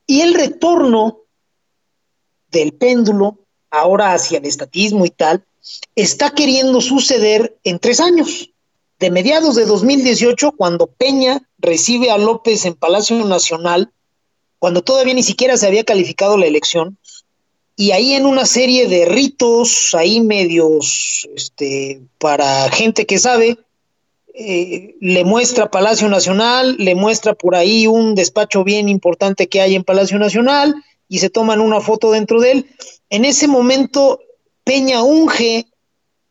Y 0.06 0.20
el 0.20 0.34
retorno 0.34 1.20
del 2.50 2.72
péndulo, 2.72 3.38
ahora 3.70 4.12
hacia 4.12 4.38
el 4.38 4.46
estatismo 4.46 5.06
y 5.06 5.10
tal, 5.10 5.44
está 5.94 6.30
queriendo 6.30 6.80
suceder 6.80 7.56
en 7.64 7.78
tres 7.78 8.00
años. 8.00 8.50
De 8.98 9.10
mediados 9.10 9.56
de 9.56 9.66
2018, 9.66 10.52
cuando 10.52 10.86
Peña 10.86 11.48
recibe 11.58 12.10
a 12.10 12.18
López 12.18 12.64
en 12.64 12.74
Palacio 12.74 13.24
Nacional, 13.24 13.92
cuando 14.58 14.82
todavía 14.82 15.14
ni 15.14 15.22
siquiera 15.22 15.56
se 15.56 15.66
había 15.66 15.84
calificado 15.84 16.36
la 16.36 16.46
elección, 16.46 16.98
y 17.76 17.90
ahí 17.90 18.14
en 18.14 18.26
una 18.26 18.46
serie 18.46 18.86
de 18.86 19.04
ritos, 19.04 19.94
ahí 19.94 20.20
medios, 20.20 21.28
este, 21.34 22.00
para 22.18 22.70
gente 22.70 23.04
que 23.04 23.18
sabe, 23.18 23.58
eh, 24.34 24.94
le 25.00 25.24
muestra 25.24 25.70
Palacio 25.70 26.08
Nacional, 26.08 26.76
le 26.78 26.94
muestra 26.94 27.34
por 27.34 27.56
ahí 27.56 27.86
un 27.86 28.14
despacho 28.14 28.62
bien 28.62 28.88
importante 28.88 29.48
que 29.48 29.60
hay 29.60 29.74
en 29.74 29.84
Palacio 29.84 30.18
Nacional 30.18 30.74
y 31.08 31.18
se 31.18 31.30
toman 31.30 31.60
una 31.60 31.80
foto 31.80 32.12
dentro 32.12 32.40
de 32.40 32.52
él. 32.52 32.66
En 33.10 33.24
ese 33.24 33.48
momento, 33.48 34.20
Peña 34.62 35.02
unge 35.02 35.66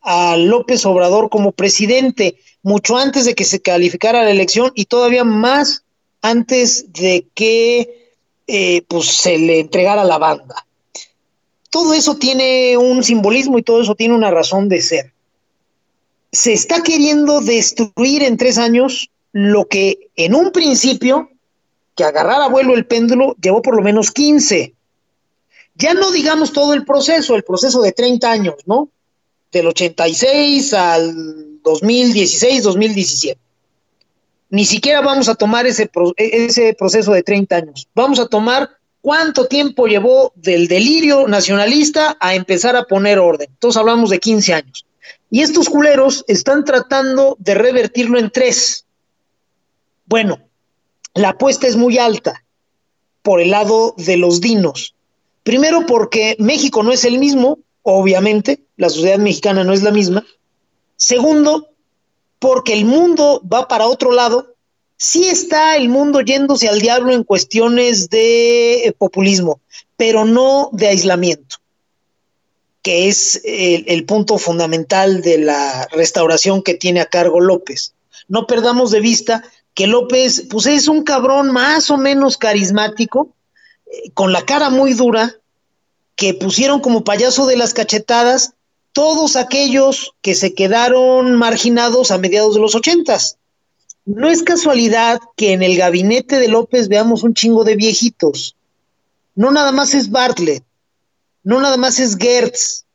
a 0.01 0.37
López 0.37 0.85
Obrador 0.85 1.29
como 1.29 1.51
presidente, 1.51 2.39
mucho 2.61 2.97
antes 2.97 3.25
de 3.25 3.35
que 3.35 3.43
se 3.43 3.61
calificara 3.61 4.23
la 4.23 4.31
elección 4.31 4.71
y 4.75 4.85
todavía 4.85 5.25
más 5.25 5.83
antes 6.21 6.93
de 6.93 7.25
que 7.33 8.13
eh, 8.47 8.81
pues, 8.87 9.07
se 9.07 9.37
le 9.37 9.59
entregara 9.59 10.05
la 10.05 10.17
banda 10.17 10.65
todo 11.73 11.95
eso 11.95 12.17
tiene 12.17 12.77
un 12.77 13.03
simbolismo 13.03 13.57
y 13.57 13.63
todo 13.63 13.81
eso 13.81 13.95
tiene 13.95 14.13
una 14.13 14.29
razón 14.29 14.69
de 14.69 14.79
ser. 14.79 15.11
Se 16.31 16.53
está 16.53 16.83
queriendo 16.83 17.41
destruir 17.41 18.21
en 18.21 18.37
tres 18.37 18.59
años 18.59 19.09
lo 19.31 19.65
que 19.67 20.11
en 20.15 20.35
un 20.35 20.51
principio, 20.51 21.31
que 21.95 22.03
agarrar 22.03 22.43
a 22.43 22.47
vuelo 22.47 22.75
el 22.75 22.85
péndulo, 22.85 23.35
llevó 23.41 23.63
por 23.63 23.75
lo 23.75 23.81
menos 23.81 24.11
15. 24.11 24.75
Ya 25.73 25.95
no 25.95 26.11
digamos 26.11 26.53
todo 26.53 26.75
el 26.75 26.85
proceso, 26.85 27.35
el 27.35 27.43
proceso 27.43 27.81
de 27.81 27.91
30 27.91 28.31
años, 28.31 28.55
¿no? 28.67 28.89
Del 29.51 29.65
86 29.65 30.75
al 30.75 31.59
2016, 31.63 32.61
2017. 32.61 33.41
Ni 34.51 34.65
siquiera 34.65 35.01
vamos 35.01 35.27
a 35.27 35.33
tomar 35.33 35.65
ese, 35.65 35.89
ese 36.17 36.75
proceso 36.75 37.13
de 37.13 37.23
30 37.23 37.55
años. 37.55 37.87
Vamos 37.95 38.19
a 38.19 38.27
tomar 38.27 38.69
¿Cuánto 39.03 39.47
tiempo 39.47 39.85
llevó 39.87 40.31
del 40.33 40.69
delirio 40.69 41.27
nacionalista 41.27 42.15
a 42.21 42.35
empezar 42.35 42.77
a 42.77 42.85
poner 42.85 43.19
orden? 43.19 43.49
Entonces 43.49 43.77
hablamos 43.77 44.09
de 44.09 44.19
15 44.21 44.53
años. 44.53 44.85
Y 45.29 45.41
estos 45.41 45.67
culeros 45.67 46.23
están 46.29 46.63
tratando 46.63 47.35
de 47.37 47.53
revertirlo 47.53 48.17
en 48.17 48.31
tres. 48.31 48.85
Bueno, 50.05 50.39
la 51.15 51.31
apuesta 51.31 51.67
es 51.67 51.75
muy 51.75 51.97
alta 51.97 52.45
por 53.23 53.41
el 53.41 53.51
lado 53.51 53.93
de 53.97 54.15
los 54.15 54.39
dinos. 54.39 54.95
Primero 55.43 55.85
porque 55.85 56.37
México 56.39 56.81
no 56.81 56.93
es 56.93 57.03
el 57.03 57.19
mismo, 57.19 57.59
obviamente, 57.81 58.61
la 58.77 58.87
sociedad 58.87 59.19
mexicana 59.19 59.65
no 59.65 59.73
es 59.73 59.83
la 59.83 59.91
misma. 59.91 60.25
Segundo, 60.95 61.67
porque 62.39 62.71
el 62.71 62.85
mundo 62.85 63.41
va 63.51 63.67
para 63.67 63.85
otro 63.85 64.13
lado 64.13 64.52
sí 65.03 65.27
está 65.27 65.75
el 65.75 65.89
mundo 65.89 66.21
yéndose 66.21 66.69
al 66.69 66.79
diablo 66.79 67.11
en 67.11 67.25
cuestiones 67.25 68.09
de 68.09 68.85
eh, 68.85 68.93
populismo, 68.93 69.59
pero 69.97 70.23
no 70.23 70.69
de 70.71 70.87
aislamiento, 70.87 71.57
que 72.81 73.09
es 73.09 73.41
el, 73.43 74.05
punto 74.05 74.37
fundamental 74.37 75.21
de 75.21 75.39
la 75.39 75.87
restauración 75.91 76.63
que 76.63 76.75
tiene 76.75 77.01
a 77.01 77.05
cargo 77.05 77.41
López. 77.41 77.93
No 78.29 78.47
perdamos 78.47 78.91
de 78.91 79.01
vista 79.01 79.43
que 79.73 79.87
López, 79.87 80.45
pues 80.49 80.67
es 80.67 80.87
un 80.87 81.03
cabrón 81.03 81.51
más 81.51 81.89
o 81.89 81.97
menos 81.97 82.37
carismático, 82.37 83.35
eh, 83.85 84.09
con 84.13 84.31
la 84.31 84.45
cara 84.45 84.69
muy 84.69 84.93
dura 84.93 85.35
que 86.15 86.33
pusieron 86.33 86.79
como 86.79 87.03
payaso 87.03 87.45
de 87.45 87.57
las 87.57 87.73
cachetadas 87.73 88.53
todos 88.93 89.35
aquellos 89.35 90.13
que 90.21 90.33
se 90.33 90.53
quedaron 90.53 91.35
marginados 91.35 92.09
a 92.11 92.17
mediados 92.19 92.55
de 92.55 92.61
los 92.61 92.73
ochentas. 92.73 93.37
No 94.05 94.29
es 94.29 94.43
casualidad 94.43 95.19
que 95.37 95.53
en 95.53 95.63
el 95.63 95.77
gabinete 95.77 96.39
de 96.39 96.49
López 96.49 96.89
veamos 96.89 97.23
un 97.23 97.33
chingo 97.33 97.63
de 97.63 97.75
viejitos. 97.75 98.55
No 99.35 99.51
nada 99.51 99.71
más 99.71 99.93
es 99.93 100.09
Bartlett, 100.09 100.63
no 101.43 101.61
nada 101.61 101.77
más 101.77 101.99
es 101.99 102.17
Gertz. 102.17 102.85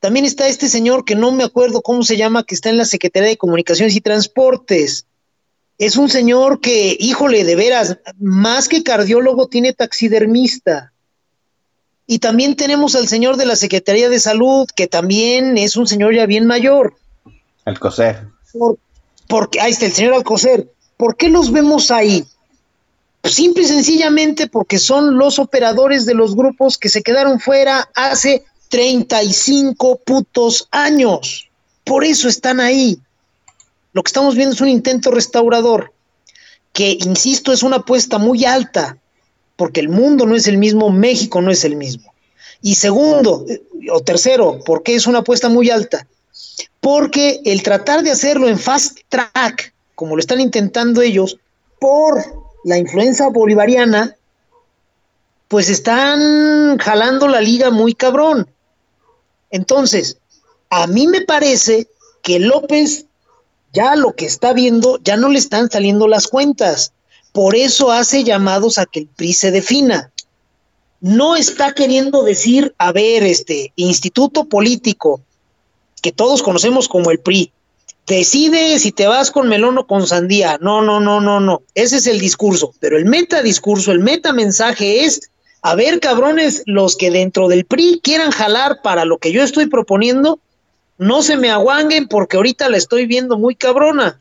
También 0.00 0.24
está 0.24 0.48
este 0.48 0.68
señor 0.68 1.04
que 1.04 1.14
no 1.14 1.30
me 1.32 1.44
acuerdo 1.44 1.82
cómo 1.82 2.02
se 2.02 2.16
llama, 2.16 2.44
que 2.44 2.54
está 2.54 2.70
en 2.70 2.78
la 2.78 2.84
Secretaría 2.84 3.28
de 3.28 3.36
Comunicaciones 3.36 3.94
y 3.96 4.00
Transportes. 4.00 5.06
Es 5.78 5.96
un 5.96 6.08
señor 6.08 6.60
que, 6.60 6.96
híjole, 6.98 7.44
de 7.44 7.56
veras, 7.56 7.98
más 8.18 8.68
que 8.68 8.82
cardiólogo, 8.82 9.48
tiene 9.48 9.72
taxidermista. 9.72 10.92
Y 12.06 12.18
también 12.18 12.56
tenemos 12.56 12.94
al 12.96 13.08
señor 13.08 13.36
de 13.36 13.46
la 13.46 13.56
Secretaría 13.56 14.08
de 14.08 14.20
Salud, 14.20 14.68
que 14.74 14.86
también 14.86 15.56
es 15.58 15.76
un 15.76 15.86
señor 15.86 16.14
ya 16.14 16.26
bien 16.26 16.46
mayor. 16.46 16.94
Alcocer. 17.64 18.26
Por, 18.52 18.78
porque, 19.30 19.60
ahí 19.60 19.70
está 19.70 19.86
el 19.86 19.92
señor 19.92 20.14
Alcocer. 20.14 20.68
¿Por 20.96 21.16
qué 21.16 21.30
los 21.30 21.50
vemos 21.52 21.90
ahí? 21.90 22.26
Simple 23.24 23.62
y 23.62 23.66
sencillamente 23.66 24.48
porque 24.48 24.78
son 24.78 25.16
los 25.16 25.38
operadores 25.38 26.04
de 26.04 26.14
los 26.14 26.34
grupos 26.34 26.76
que 26.76 26.88
se 26.88 27.02
quedaron 27.02 27.38
fuera 27.40 27.88
hace 27.94 28.44
35 28.68 30.00
putos 30.04 30.68
años. 30.70 31.48
Por 31.84 32.04
eso 32.04 32.28
están 32.28 32.60
ahí. 32.60 32.98
Lo 33.92 34.02
que 34.02 34.08
estamos 34.08 34.34
viendo 34.34 34.54
es 34.54 34.60
un 34.60 34.68
intento 34.68 35.10
restaurador, 35.10 35.92
que, 36.72 36.98
insisto, 37.00 37.52
es 37.52 37.62
una 37.62 37.76
apuesta 37.76 38.18
muy 38.18 38.44
alta 38.44 38.98
porque 39.60 39.80
el 39.80 39.90
mundo 39.90 40.24
no 40.24 40.36
es 40.36 40.46
el 40.46 40.56
mismo, 40.56 40.88
México 40.88 41.42
no 41.42 41.50
es 41.50 41.64
el 41.66 41.76
mismo. 41.76 42.14
Y 42.62 42.76
segundo, 42.76 43.44
eh, 43.46 43.60
o 43.92 44.00
tercero, 44.00 44.58
¿por 44.64 44.82
qué 44.82 44.94
es 44.94 45.06
una 45.06 45.18
apuesta 45.18 45.50
muy 45.50 45.68
alta? 45.68 46.06
Porque 46.80 47.40
el 47.44 47.62
tratar 47.62 48.02
de 48.02 48.10
hacerlo 48.10 48.48
en 48.48 48.58
fast 48.58 48.98
track, 49.08 49.74
como 49.94 50.16
lo 50.16 50.20
están 50.20 50.40
intentando 50.40 51.02
ellos, 51.02 51.38
por 51.80 52.24
la 52.64 52.78
influencia 52.78 53.28
bolivariana, 53.28 54.16
pues 55.48 55.68
están 55.68 56.78
jalando 56.78 57.26
la 57.28 57.40
liga 57.40 57.70
muy 57.70 57.94
cabrón. 57.94 58.48
Entonces, 59.50 60.18
a 60.70 60.86
mí 60.86 61.06
me 61.08 61.22
parece 61.22 61.88
que 62.22 62.38
López 62.38 63.06
ya 63.72 63.96
lo 63.96 64.14
que 64.14 64.26
está 64.26 64.52
viendo, 64.52 64.98
ya 65.02 65.16
no 65.16 65.28
le 65.28 65.38
están 65.38 65.70
saliendo 65.70 66.08
las 66.08 66.26
cuentas. 66.26 66.92
Por 67.32 67.54
eso 67.54 67.92
hace 67.92 68.24
llamados 68.24 68.78
a 68.78 68.86
que 68.86 69.00
el 69.00 69.06
PRI 69.06 69.32
se 69.32 69.50
defina. 69.50 70.10
No 71.00 71.36
está 71.36 71.72
queriendo 71.72 72.22
decir, 72.22 72.74
a 72.78 72.92
ver, 72.92 73.22
este 73.22 73.72
instituto 73.76 74.44
político 74.44 75.22
que 76.00 76.12
todos 76.12 76.42
conocemos 76.42 76.88
como 76.88 77.10
el 77.10 77.20
PRI, 77.20 77.52
decide 78.06 78.78
si 78.78 78.92
te 78.92 79.06
vas 79.06 79.30
con 79.30 79.48
melón 79.48 79.78
o 79.78 79.86
con 79.86 80.06
sandía. 80.06 80.58
No, 80.60 80.82
no, 80.82 81.00
no, 81.00 81.20
no, 81.20 81.40
no. 81.40 81.62
Ese 81.74 81.96
es 81.96 82.06
el 82.06 82.18
discurso. 82.18 82.74
Pero 82.80 82.96
el 82.96 83.04
meta 83.04 83.42
discurso, 83.42 83.92
el 83.92 84.00
meta 84.00 84.32
mensaje 84.32 85.04
es, 85.04 85.30
a 85.62 85.74
ver, 85.74 86.00
cabrones, 86.00 86.62
los 86.66 86.96
que 86.96 87.10
dentro 87.10 87.48
del 87.48 87.64
PRI 87.64 88.00
quieran 88.02 88.30
jalar 88.30 88.82
para 88.82 89.04
lo 89.04 89.18
que 89.18 89.32
yo 89.32 89.42
estoy 89.42 89.66
proponiendo, 89.66 90.40
no 90.98 91.22
se 91.22 91.36
me 91.36 91.50
aguanguen 91.50 92.08
porque 92.08 92.36
ahorita 92.36 92.68
la 92.68 92.76
estoy 92.76 93.06
viendo 93.06 93.38
muy 93.38 93.54
cabrona 93.54 94.20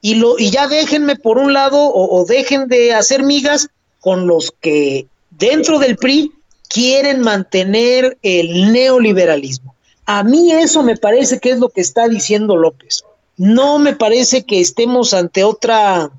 y, 0.00 0.14
lo, 0.14 0.38
y 0.38 0.50
ya 0.50 0.68
déjenme 0.68 1.16
por 1.16 1.38
un 1.38 1.52
lado 1.52 1.78
o, 1.78 2.20
o 2.20 2.24
dejen 2.24 2.68
de 2.68 2.94
hacer 2.94 3.22
migas 3.22 3.68
con 4.00 4.26
los 4.26 4.52
que 4.60 5.06
dentro 5.30 5.78
del 5.78 5.96
PRI 5.96 6.32
quieren 6.68 7.20
mantener 7.20 8.16
el 8.22 8.72
neoliberalismo. 8.72 9.74
A 10.10 10.22
mí 10.22 10.50
eso 10.52 10.82
me 10.82 10.96
parece 10.96 11.38
que 11.38 11.50
es 11.50 11.58
lo 11.58 11.68
que 11.68 11.82
está 11.82 12.08
diciendo 12.08 12.56
López. 12.56 13.04
No 13.36 13.78
me 13.78 13.94
parece 13.94 14.46
que 14.46 14.58
estemos 14.58 15.12
ante 15.12 15.44
otra 15.44 16.10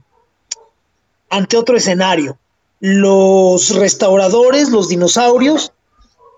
ante 1.28 1.58
otro 1.58 1.76
escenario. 1.76 2.38
Los 2.80 3.72
restauradores, 3.72 4.70
los 4.70 4.90
dinosaurios, 4.90 5.72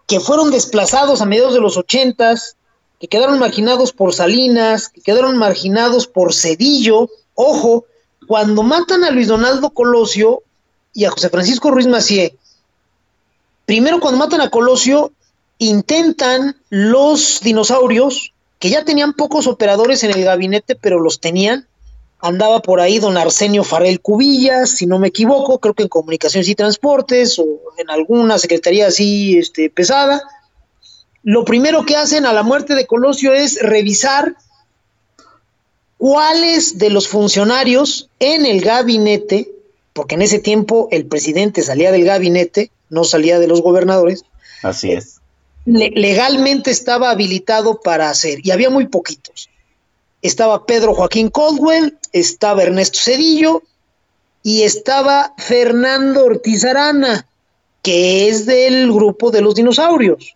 que 0.07 0.21
fueron 0.21 0.49
desplazados 0.49 1.21
a 1.21 1.25
mediados 1.25 1.53
de 1.53 1.59
los 1.59 1.75
ochentas, 1.75 2.55
que 3.01 3.09
quedaron 3.09 3.37
marginados 3.37 3.91
por 3.91 4.13
Salinas, 4.13 4.87
que 4.87 5.01
quedaron 5.01 5.35
marginados 5.35 6.07
por 6.07 6.33
Cedillo, 6.33 7.09
Ojo, 7.35 7.83
cuando 8.27 8.63
matan 8.63 9.03
a 9.03 9.11
Luis 9.11 9.27
Donaldo 9.27 9.71
Colosio 9.71 10.41
y 10.93 11.03
a 11.03 11.11
José 11.11 11.27
Francisco 11.27 11.69
Ruiz 11.69 11.87
Macié, 11.87 12.33
primero 13.65 13.99
cuando 13.99 14.19
matan 14.19 14.39
a 14.39 14.49
Colosio, 14.49 15.11
intentan 15.61 16.55
los 16.69 17.39
dinosaurios, 17.41 18.33
que 18.57 18.71
ya 18.71 18.83
tenían 18.83 19.13
pocos 19.13 19.45
operadores 19.45 20.03
en 20.03 20.09
el 20.09 20.23
gabinete, 20.23 20.75
pero 20.75 20.99
los 20.99 21.19
tenían. 21.19 21.67
Andaba 22.19 22.63
por 22.63 22.79
ahí 22.81 22.97
don 22.97 23.15
Arsenio 23.15 23.63
Farrell 23.63 24.01
Cubillas, 24.01 24.71
si 24.71 24.87
no 24.87 24.97
me 24.97 25.09
equivoco, 25.09 25.59
creo 25.59 25.75
que 25.75 25.83
en 25.83 25.89
Comunicaciones 25.89 26.49
y 26.49 26.55
Transportes 26.55 27.37
o 27.37 27.45
en 27.77 27.91
alguna 27.91 28.39
secretaría 28.39 28.87
así 28.87 29.37
este, 29.37 29.69
pesada. 29.69 30.23
Lo 31.21 31.45
primero 31.45 31.85
que 31.85 31.95
hacen 31.95 32.25
a 32.25 32.33
la 32.33 32.41
muerte 32.41 32.73
de 32.73 32.87
Colosio 32.87 33.31
es 33.31 33.61
revisar 33.61 34.35
cuáles 35.99 36.79
de 36.79 36.89
los 36.89 37.07
funcionarios 37.07 38.09
en 38.17 38.47
el 38.47 38.61
gabinete, 38.61 39.47
porque 39.93 40.15
en 40.15 40.23
ese 40.23 40.39
tiempo 40.39 40.87
el 40.89 41.05
presidente 41.05 41.61
salía 41.61 41.91
del 41.91 42.05
gabinete, 42.05 42.71
no 42.89 43.03
salía 43.03 43.37
de 43.37 43.47
los 43.47 43.61
gobernadores. 43.61 44.25
Así 44.63 44.91
es. 44.91 45.20
Legalmente 45.65 46.71
estaba 46.71 47.11
habilitado 47.11 47.79
para 47.81 48.09
hacer, 48.09 48.39
y 48.43 48.51
había 48.51 48.69
muy 48.69 48.87
poquitos. 48.87 49.49
Estaba 50.21 50.65
Pedro 50.65 50.93
Joaquín 50.93 51.29
Caldwell, 51.29 51.97
estaba 52.11 52.63
Ernesto 52.63 52.99
Cedillo 52.99 53.63
y 54.43 54.63
estaba 54.63 55.33
Fernando 55.37 56.25
Ortiz 56.25 56.63
Arana, 56.63 57.27
que 57.81 58.29
es 58.29 58.45
del 58.45 58.91
grupo 58.91 59.31
de 59.31 59.41
los 59.41 59.55
dinosaurios. 59.55 60.35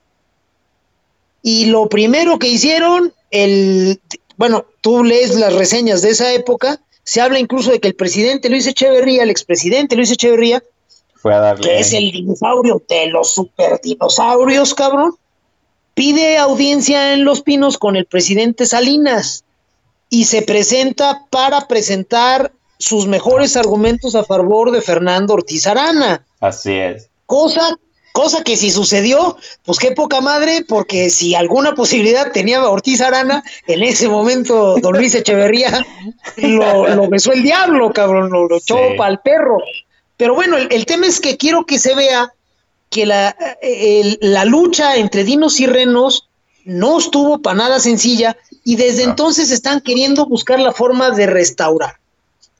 Y 1.43 1.65
lo 1.65 1.87
primero 1.89 2.39
que 2.39 2.47
hicieron, 2.47 3.13
el, 3.29 3.99
bueno, 4.37 4.65
tú 4.81 5.03
lees 5.03 5.35
las 5.35 5.53
reseñas 5.53 6.01
de 6.01 6.09
esa 6.09 6.33
época, 6.33 6.79
se 7.03 7.21
habla 7.21 7.37
incluso 7.37 7.69
de 7.69 7.79
que 7.79 7.87
el 7.87 7.95
presidente 7.95 8.49
Luis 8.49 8.65
Echeverría, 8.65 9.21
el 9.21 9.29
expresidente 9.29 9.95
Luis 9.95 10.11
Echeverría, 10.11 10.63
Fue 11.25 11.33
a 11.33 11.39
darle. 11.39 11.63
que 11.67 11.79
es 11.79 11.91
el 11.91 12.11
dinosaurio 12.11 12.83
de 12.87 13.07
los 13.07 13.33
superdinosaurios, 13.33 14.75
cabrón, 14.75 15.15
pide 15.95 16.37
audiencia 16.37 17.13
en 17.13 17.25
Los 17.25 17.41
Pinos 17.41 17.79
con 17.79 17.95
el 17.95 18.05
presidente 18.05 18.67
Salinas 18.67 19.43
y 20.11 20.25
se 20.25 20.43
presenta 20.43 21.21
para 21.31 21.67
presentar 21.67 22.51
sus 22.77 23.07
mejores 23.07 23.57
argumentos 23.57 24.13
a 24.13 24.23
favor 24.23 24.69
de 24.69 24.83
Fernando 24.83 25.33
Ortiz 25.33 25.65
Arana. 25.65 26.23
Así 26.41 26.73
es. 26.73 27.09
Cosa, 27.25 27.75
cosa 28.13 28.43
que 28.43 28.55
si 28.55 28.69
sucedió, 28.69 29.35
pues 29.63 29.79
qué 29.79 29.93
poca 29.93 30.21
madre, 30.21 30.63
porque 30.67 31.09
si 31.09 31.33
alguna 31.33 31.73
posibilidad 31.73 32.31
tenía 32.33 32.63
Ortiz 32.69 33.01
Arana, 33.01 33.43
en 33.65 33.81
ese 33.81 34.09
momento 34.09 34.75
don 34.79 34.93
Luis 34.95 35.15
Echeverría 35.15 35.83
lo, 36.37 36.87
lo 36.87 37.09
besó 37.09 37.33
el 37.33 37.41
diablo, 37.41 37.91
cabrón, 37.93 38.29
lo, 38.29 38.47
lo 38.47 38.57
echó 38.57 38.77
Sí. 38.77 38.95
pa'l 38.95 39.19
perro. 39.23 39.57
Pero 40.17 40.35
bueno, 40.35 40.57
el, 40.57 40.67
el 40.71 40.85
tema 40.85 41.07
es 41.07 41.19
que 41.19 41.37
quiero 41.37 41.65
que 41.65 41.79
se 41.79 41.95
vea 41.95 42.31
que 42.89 43.05
la, 43.05 43.35
el- 43.61 44.17
la 44.21 44.45
lucha 44.45 44.95
entre 44.97 45.23
dinos 45.23 45.59
y 45.59 45.67
renos 45.67 46.27
no 46.63 46.97
estuvo 46.99 47.41
para 47.41 47.57
nada 47.57 47.79
sencilla 47.79 48.37
y 48.63 48.75
desde 48.75 49.03
entonces 49.03 49.51
están 49.51 49.81
queriendo 49.81 50.25
buscar 50.25 50.59
la 50.59 50.71
forma 50.71 51.11
de 51.11 51.27
restaurar. 51.27 51.95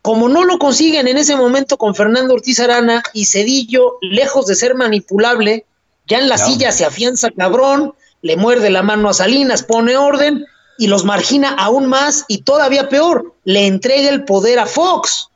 Como 0.02 0.30
no 0.30 0.44
lo 0.44 0.60
consiguen 0.60 1.08
en 1.08 1.18
ese 1.18 1.36
momento 1.36 1.78
con 1.78 1.96
Fernando 1.96 2.36
Ortiz 2.36 2.60
Arana 2.60 3.02
y 3.14 3.26
Cedillo, 3.26 3.98
lejos 4.02 4.46
de 4.46 4.54
ser 4.56 4.76
manipulable, 4.76 5.66
ya 6.08 6.20
en 6.20 6.30
la 6.30 6.38
No. 6.38 6.46
silla 6.46 6.72
se 6.72 6.86
afianza 6.86 7.32
cabrón, 7.32 7.96
le 8.22 8.38
muerde 8.38 8.70
la 8.70 8.84
mano 8.84 9.10
a 9.10 9.14
Salinas, 9.16 9.64
pone 9.64 9.98
orden 9.98 10.46
y 10.78 10.88
los 10.88 11.06
margina 11.06 11.56
aún 11.58 11.88
más 11.88 12.26
y 12.28 12.40
todavía 12.44 12.90
peor, 12.90 13.34
le 13.46 13.66
entrega 13.66 14.10
el 14.10 14.26
poder 14.26 14.60
a 14.60 14.68
Fox, 14.68 15.30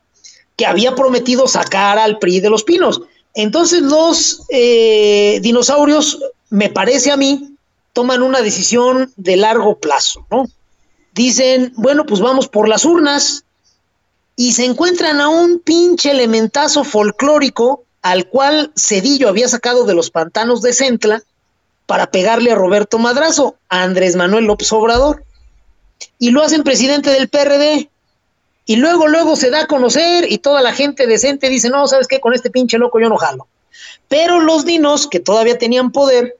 que 0.60 0.66
había 0.66 0.94
prometido 0.94 1.48
sacar 1.48 1.98
al 1.98 2.18
PRI 2.18 2.40
de 2.40 2.50
los 2.50 2.64
pinos. 2.64 3.00
Entonces 3.32 3.80
los 3.80 4.42
eh, 4.50 5.38
dinosaurios, 5.40 6.18
me 6.50 6.68
parece 6.68 7.10
a 7.10 7.16
mí, 7.16 7.56
toman 7.94 8.22
una 8.22 8.42
decisión 8.42 9.10
de 9.16 9.38
largo 9.38 9.78
plazo, 9.78 10.26
¿no? 10.30 10.44
Dicen, 11.14 11.72
bueno, 11.76 12.04
pues 12.04 12.20
vamos 12.20 12.46
por 12.46 12.68
las 12.68 12.84
urnas 12.84 13.44
y 14.36 14.52
se 14.52 14.66
encuentran 14.66 15.22
a 15.22 15.30
un 15.30 15.60
pinche 15.60 16.10
elementazo 16.10 16.84
folclórico 16.84 17.84
al 18.02 18.28
cual 18.28 18.70
Cedillo 18.76 19.30
había 19.30 19.48
sacado 19.48 19.86
de 19.86 19.94
los 19.94 20.10
pantanos 20.10 20.60
de 20.60 20.74
Centla 20.74 21.22
para 21.86 22.10
pegarle 22.10 22.52
a 22.52 22.54
Roberto 22.54 22.98
Madrazo, 22.98 23.56
a 23.70 23.82
Andrés 23.82 24.14
Manuel 24.14 24.44
López 24.44 24.70
Obrador. 24.74 25.24
Y 26.18 26.32
lo 26.32 26.42
hacen 26.42 26.64
presidente 26.64 27.08
del 27.08 27.30
PRD. 27.30 27.88
Y 28.70 28.76
luego, 28.76 29.08
luego 29.08 29.34
se 29.34 29.50
da 29.50 29.62
a 29.62 29.66
conocer 29.66 30.30
y 30.30 30.38
toda 30.38 30.62
la 30.62 30.72
gente 30.72 31.08
decente 31.08 31.48
dice, 31.48 31.70
no, 31.70 31.88
¿sabes 31.88 32.06
qué? 32.06 32.20
Con 32.20 32.34
este 32.34 32.50
pinche 32.50 32.78
loco 32.78 33.00
yo 33.00 33.08
no 33.08 33.16
jalo. 33.16 33.48
Pero 34.06 34.38
los 34.38 34.64
dinos, 34.64 35.08
que 35.08 35.18
todavía 35.18 35.58
tenían 35.58 35.90
poder, 35.90 36.36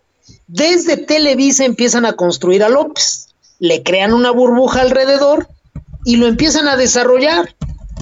desde 0.47 0.97
Televisa 0.97 1.65
empiezan 1.65 2.07
a 2.07 2.13
construir 2.13 2.63
a 2.63 2.69
López, 2.69 3.31
le 3.59 3.83
crean 3.83 4.15
una 4.15 4.31
burbuja 4.31 4.81
alrededor 4.81 5.49
y 6.05 6.19
lo 6.19 6.29
empiezan 6.29 6.69
a 6.69 6.77
desarrollar. 6.77 7.53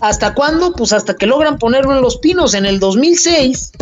¿Hasta 0.03 0.35
cuándo? 0.35 0.75
Pues 0.75 0.93
hasta 0.93 1.17
que 1.17 1.25
logran 1.25 1.59
ponerlo 1.59 1.97
en 1.97 2.03
los 2.03 2.19
pinos. 2.19 2.53
En 2.53 2.67
el 2.67 2.81
2006, 2.81 3.73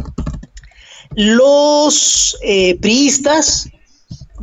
los 1.17 2.39
eh, 2.43 2.79
priistas 2.79 3.69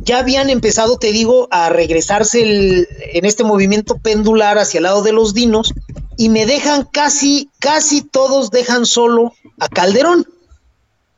ya 0.04 0.18
habían 0.18 0.50
empezado, 0.50 0.98
te 0.98 1.12
digo, 1.12 1.48
a 1.50 1.70
regresarse 1.70 2.42
en 2.42 3.24
este 3.24 3.42
movimiento 3.42 3.96
pendular 3.96 4.58
hacia 4.58 4.78
el 4.78 4.84
lado 4.84 5.02
de 5.02 5.12
los 5.12 5.32
dinos 5.32 5.72
y 6.16 6.28
me 6.28 6.46
dejan 6.46 6.84
casi, 6.84 7.50
casi 7.58 8.02
todos 8.02 8.50
dejan 8.50 8.86
solo 8.86 9.32
a 9.58 9.68
Calderón. 9.68 10.26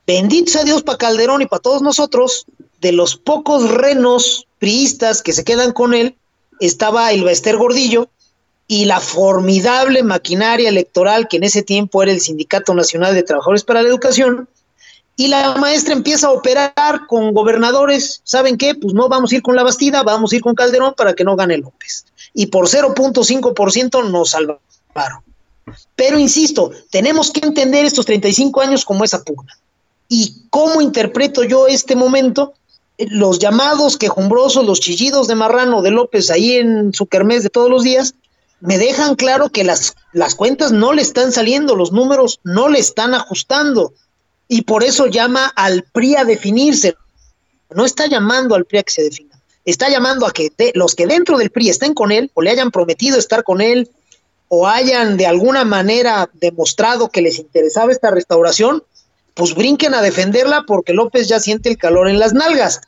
Bendito 0.07 0.53
sea 0.53 0.65
Dios 0.65 0.83
para 0.83 0.99
Calderón 0.99 1.43
y 1.43 1.47
para 1.47 1.63
todos 1.63 1.83
nosotros, 1.83 2.47
de 2.81 2.93
los 2.93 3.17
pocos 3.17 3.71
renos 3.71 4.47
priistas 4.59 5.23
que 5.23 5.33
se 5.33 5.45
quedan 5.45 5.73
con 5.73 5.95
él, 5.95 6.17
estaba 6.61 7.13
el 7.13 7.25
Bester 7.25 7.57
Gordillo 7.57 8.09
y 8.69 8.85
la 8.85 9.01
formidable 9.01 10.03
maquinaria 10.03 10.69
electoral 10.69 11.29
que 11.29 11.37
en 11.37 11.45
ese 11.45 11.63
tiempo 11.63 12.03
era 12.03 12.13
el 12.13 12.21
Sindicato 12.21 12.75
Nacional 12.75 13.15
de 13.15 13.23
Trabajadores 13.23 13.65
para 13.65 13.83
la 13.83 13.89
Educación, 13.89 14.49
y 15.17 15.29
la 15.29 15.57
maestra 15.57 15.95
empieza 15.95 16.27
a 16.27 16.33
operar 16.33 17.07
con 17.09 17.33
gobernadores, 17.33 18.21
¿saben 18.25 18.59
qué? 18.59 18.75
Pues 18.75 18.93
no 18.93 19.09
vamos 19.09 19.33
a 19.33 19.37
ir 19.37 19.43
con 19.43 19.57
la 19.57 19.63
Bastida, 19.63 20.03
vamos 20.03 20.31
a 20.33 20.37
ir 20.37 20.43
con 20.43 20.55
Calderón 20.55 20.93
para 20.95 21.15
que 21.15 21.25
no 21.25 21.37
gane 21.37 21.57
López. 21.57 22.05
Y 22.35 22.47
por 22.47 22.69
0.5% 22.69 24.11
nos 24.11 24.35
salvaron. 24.97 25.23
Pero 25.95 26.19
insisto, 26.19 26.71
tenemos 26.91 27.31
que 27.31 27.45
entender 27.45 27.85
estos 27.85 28.07
35 28.07 28.61
años 28.61 28.85
como 28.85 29.05
esa 29.05 29.23
pugna. 29.23 29.53
¿Y 30.09 30.45
cómo 30.51 30.81
interpreto 30.81 31.43
yo 31.43 31.67
este 31.67 31.97
momento? 31.97 32.55
Los 32.99 33.39
llamados 33.39 33.97
quejumbrosos, 33.97 34.65
los 34.65 34.81
chillidos 34.81 35.27
de 35.27 35.35
marrano 35.35 35.83
de 35.83 35.91
López 35.91 36.31
ahí 36.31 36.55
en 36.55 36.95
su 36.95 37.07
kermés 37.07 37.43
de 37.43 37.51
todos 37.51 37.69
los 37.69 37.83
días, 37.83 38.15
me 38.61 38.79
dejan 38.79 39.17
claro 39.17 39.51
que 39.51 39.65
las, 39.65 39.97
las 40.13 40.35
cuentas 40.35 40.73
no 40.73 40.93
le 40.93 41.03
están 41.03 41.33
saliendo, 41.33 41.77
los 41.77 41.93
números 41.93 42.41
no 42.43 42.69
le 42.69 42.79
están 42.79 43.15
ajustando 43.15 43.93
y 44.49 44.63
por 44.63 44.83
eso 44.85 45.07
llama 45.07 45.53
al 45.57 45.83
PRI 45.83 46.17
a 46.17 46.25
definirse. 46.25 46.95
No 47.75 47.85
está 47.85 48.07
llamando 48.07 48.55
al 48.55 48.65
PRI 48.65 48.79
a 48.79 48.83
que 48.85 48.93
se 48.93 49.03
defina, 49.03 49.39
está 49.65 49.91
llamando 49.91 50.25
a 50.25 50.33
que 50.33 50.53
los 50.75 50.95
que 50.95 51.07
dentro 51.07 51.37
del 51.37 51.51
PRI 51.51 51.69
estén 51.69 51.93
con 51.93 52.13
él 52.13 52.31
o 52.33 52.41
le 52.41 52.51
hayan 52.51 52.71
prometido 52.71 53.19
estar 53.19 53.43
con 53.43 53.61
él 53.61 53.91
o 54.49 54.67
hayan 54.67 55.17
de 55.17 55.27
alguna 55.27 55.65
manera 55.65 56.29
demostrado 56.35 57.09
que 57.09 57.23
les 57.23 57.39
interesaba 57.39 57.93
esta 57.93 58.11
restauración, 58.11 58.83
pues 59.35 59.55
brinquen 59.55 59.95
a 59.95 60.03
defenderla 60.03 60.65
porque 60.67 60.93
López 60.93 61.29
ya 61.29 61.41
siente 61.41 61.69
el 61.69 61.77
calor 61.77 62.09
en 62.09 62.19
las 62.19 62.33
nalgas. 62.33 62.81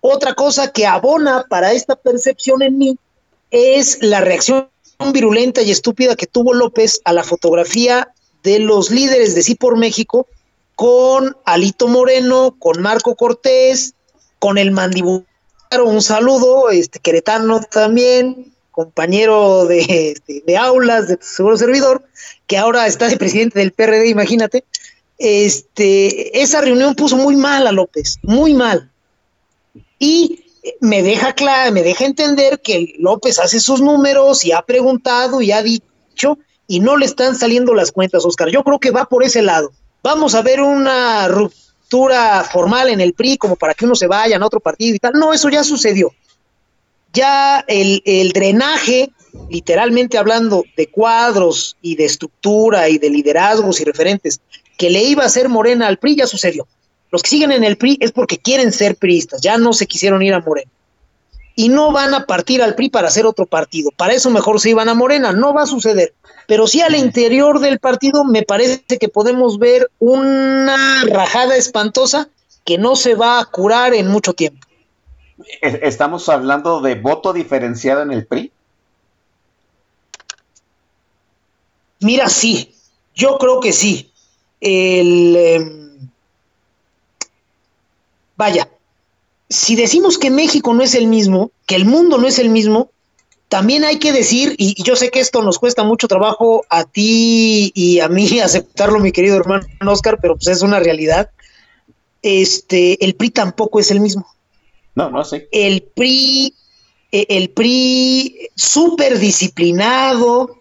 Otra 0.00 0.34
cosa 0.34 0.72
que 0.72 0.86
abona 0.86 1.46
para 1.48 1.72
esta 1.72 1.96
percepción 1.96 2.62
en 2.62 2.78
mí 2.78 2.98
es 3.50 3.98
la 4.02 4.20
reacción 4.20 4.68
virulenta 5.12 5.62
y 5.62 5.70
estúpida 5.70 6.16
que 6.16 6.26
tuvo 6.26 6.52
López 6.52 7.00
a 7.04 7.12
la 7.12 7.24
fotografía 7.24 8.12
de 8.42 8.58
los 8.58 8.90
líderes 8.90 9.34
de 9.34 9.42
Sí 9.42 9.54
por 9.54 9.76
México 9.76 10.26
con 10.74 11.36
Alito 11.44 11.88
Moreno, 11.88 12.56
con 12.58 12.80
Marco 12.80 13.14
Cortés, 13.14 13.94
con 14.38 14.56
el 14.56 14.70
mandibularo, 14.70 15.26
un 15.84 16.00
saludo, 16.00 16.70
este 16.70 16.98
queretano 17.00 17.60
también, 17.60 18.54
compañero 18.84 19.66
de, 19.66 20.14
aulas 20.58 21.08
de 21.08 21.18
seguro 21.20 21.56
servidor, 21.56 22.04
que 22.46 22.58
ahora 22.58 22.86
está 22.86 23.08
de 23.08 23.16
presidente 23.16 23.58
del 23.58 23.72
PRD, 23.72 24.08
imagínate. 24.08 24.64
Este, 25.18 26.40
esa 26.40 26.60
reunión 26.60 26.94
puso 26.94 27.16
muy 27.16 27.36
mal 27.36 27.66
a 27.66 27.72
López, 27.72 28.18
muy 28.22 28.54
mal. 28.54 28.90
Y 29.98 30.44
me 30.80 31.02
deja 31.02 31.34
claro, 31.34 31.72
me 31.72 31.82
deja 31.82 32.04
entender 32.04 32.60
que 32.60 32.94
López 32.98 33.38
hace 33.38 33.60
sus 33.60 33.80
números 33.80 34.44
y 34.44 34.52
ha 34.52 34.62
preguntado 34.62 35.40
y 35.40 35.52
ha 35.52 35.62
dicho 35.62 36.38
y 36.66 36.80
no 36.80 36.96
le 36.96 37.06
están 37.06 37.36
saliendo 37.36 37.74
las 37.74 37.92
cuentas, 37.92 38.24
Oscar. 38.24 38.48
Yo 38.48 38.62
creo 38.64 38.78
que 38.78 38.90
va 38.90 39.06
por 39.06 39.24
ese 39.24 39.42
lado 39.42 39.72
vamos 40.02 40.34
a 40.34 40.42
ver 40.42 40.60
una 40.60 41.28
ruptura 41.28 42.44
formal 42.44 42.88
en 42.88 43.00
el 43.00 43.14
PRI 43.14 43.36
como 43.36 43.56
para 43.56 43.74
que 43.74 43.84
uno 43.84 43.94
se 43.94 44.06
vaya 44.06 44.36
a 44.36 44.46
otro 44.46 44.60
partido 44.60 44.94
y 44.94 44.98
tal. 44.98 45.12
No, 45.14 45.32
eso 45.32 45.48
ya 45.48 45.64
sucedió. 45.64 46.12
Ya 47.12 47.64
el, 47.66 48.02
el 48.04 48.30
drenaje, 48.30 49.10
literalmente 49.48 50.18
hablando 50.18 50.64
de 50.76 50.86
cuadros 50.88 51.76
y 51.82 51.96
de 51.96 52.04
estructura 52.04 52.88
y 52.88 52.98
de 52.98 53.10
liderazgos 53.10 53.80
y 53.80 53.84
referentes 53.84 54.40
que 54.78 54.90
le 54.90 55.02
iba 55.02 55.24
a 55.24 55.26
hacer 55.26 55.48
Morena 55.48 55.86
al 55.86 55.98
PRI, 55.98 56.16
ya 56.16 56.26
sucedió. 56.26 56.66
Los 57.10 57.22
que 57.22 57.30
siguen 57.30 57.52
en 57.52 57.64
el 57.64 57.76
PRI 57.76 57.98
es 58.00 58.12
porque 58.12 58.38
quieren 58.38 58.72
ser 58.72 58.96
priistas, 58.96 59.40
ya 59.40 59.58
no 59.58 59.72
se 59.72 59.86
quisieron 59.86 60.22
ir 60.22 60.32
a 60.32 60.40
Morena. 60.40 60.70
Y 61.56 61.68
no 61.68 61.92
van 61.92 62.14
a 62.14 62.24
partir 62.24 62.62
al 62.62 62.74
PRI 62.74 62.88
para 62.88 63.08
hacer 63.08 63.26
otro 63.26 63.44
partido. 63.44 63.90
Para 63.96 64.14
eso 64.14 64.30
mejor 64.30 64.60
se 64.60 64.70
iban 64.70 64.88
a 64.88 64.94
Morena. 64.94 65.32
No 65.32 65.52
va 65.52 65.62
a 65.62 65.66
suceder 65.66 66.14
pero 66.50 66.66
sí 66.66 66.80
al 66.80 66.96
interior 66.96 67.60
del 67.60 67.78
partido 67.78 68.24
me 68.24 68.42
parece 68.42 68.98
que 68.98 69.08
podemos 69.08 69.60
ver 69.60 69.88
una 70.00 71.04
rajada 71.04 71.54
espantosa 71.54 72.28
que 72.64 72.76
no 72.76 72.96
se 72.96 73.14
va 73.14 73.38
a 73.38 73.44
curar 73.44 73.94
en 73.94 74.08
mucho 74.08 74.32
tiempo. 74.32 74.59
¿Estamos 75.60 76.28
hablando 76.28 76.80
de 76.80 76.94
voto 76.94 77.32
diferenciado 77.32 78.02
en 78.02 78.12
el 78.12 78.26
PRI? 78.26 78.52
Mira, 82.00 82.28
sí, 82.28 82.74
yo 83.14 83.38
creo 83.38 83.60
que 83.60 83.72
sí. 83.72 84.10
Em, 84.60 86.08
vaya, 88.36 88.68
si 89.48 89.76
decimos 89.76 90.18
que 90.18 90.30
México 90.30 90.72
no 90.74 90.82
es 90.82 90.94
el 90.94 91.06
mismo, 91.06 91.50
que 91.66 91.76
el 91.76 91.84
mundo 91.84 92.18
no 92.18 92.26
es 92.26 92.38
el 92.38 92.48
mismo, 92.48 92.90
también 93.48 93.84
hay 93.84 93.98
que 93.98 94.12
decir, 94.12 94.54
y 94.58 94.80
yo 94.82 94.94
sé 94.96 95.10
que 95.10 95.20
esto 95.20 95.42
nos 95.42 95.58
cuesta 95.58 95.82
mucho 95.82 96.06
trabajo 96.06 96.64
a 96.70 96.84
ti 96.84 97.72
y 97.74 98.00
a 98.00 98.08
mí 98.08 98.40
aceptarlo, 98.40 99.00
mi 99.00 99.12
querido 99.12 99.36
hermano 99.36 99.66
Oscar, 99.86 100.18
pero 100.22 100.36
pues 100.36 100.48
es 100.48 100.62
una 100.62 100.80
realidad. 100.80 101.30
Este, 102.22 103.04
el 103.04 103.14
PRI 103.14 103.30
tampoco 103.30 103.80
es 103.80 103.90
el 103.90 104.00
mismo. 104.00 104.26
No, 105.04 105.10
no 105.10 105.24
sé. 105.24 105.48
El 105.52 105.82
PRI, 105.82 106.54
e, 107.12 107.26
el 107.28 107.50
PRI 107.50 108.48
súper 108.54 109.18
disciplinado, 109.18 110.56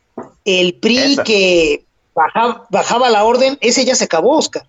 el 0.45 0.75
PRI 0.75 1.17
que 1.25 1.85
bajaba, 2.13 2.67
bajaba 2.69 3.09
la 3.09 3.23
orden, 3.23 3.57
ese 3.61 3.85
ya 3.85 3.95
se 3.95 4.05
acabó, 4.05 4.37
Oscar. 4.37 4.67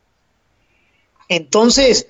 Entonces, 1.29 2.07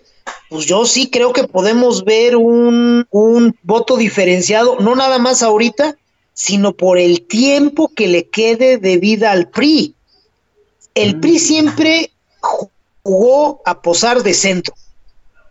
pues 0.49 0.67
yo 0.67 0.87
sí 0.87 1.11
creo 1.11 1.33
que 1.33 1.45
podemos 1.45 2.05
ver 2.05 2.37
un, 2.37 3.07
un, 3.11 3.57
voto 3.63 3.97
diferenciado, 3.97 4.77
no 4.81 4.95
nada 4.97 5.19
más 5.19 5.43
ahorita, 5.43 5.97
sino 6.33 6.73
por 6.73 6.99
el 6.99 7.23
tiempo 7.27 7.93
que 7.95 8.09
le 8.09 8.29
quede 8.29 8.79
de 8.79 8.97
vida 8.97 9.31
al 9.31 9.49
PRI. 9.49 9.95
El 10.95 11.21
PRI 11.21 11.35
mm. 11.35 11.39
siempre 11.39 12.13
jugó 13.03 13.61
a 13.65 13.83
posar 13.83 14.23
de 14.23 14.35
centro. 14.35 14.75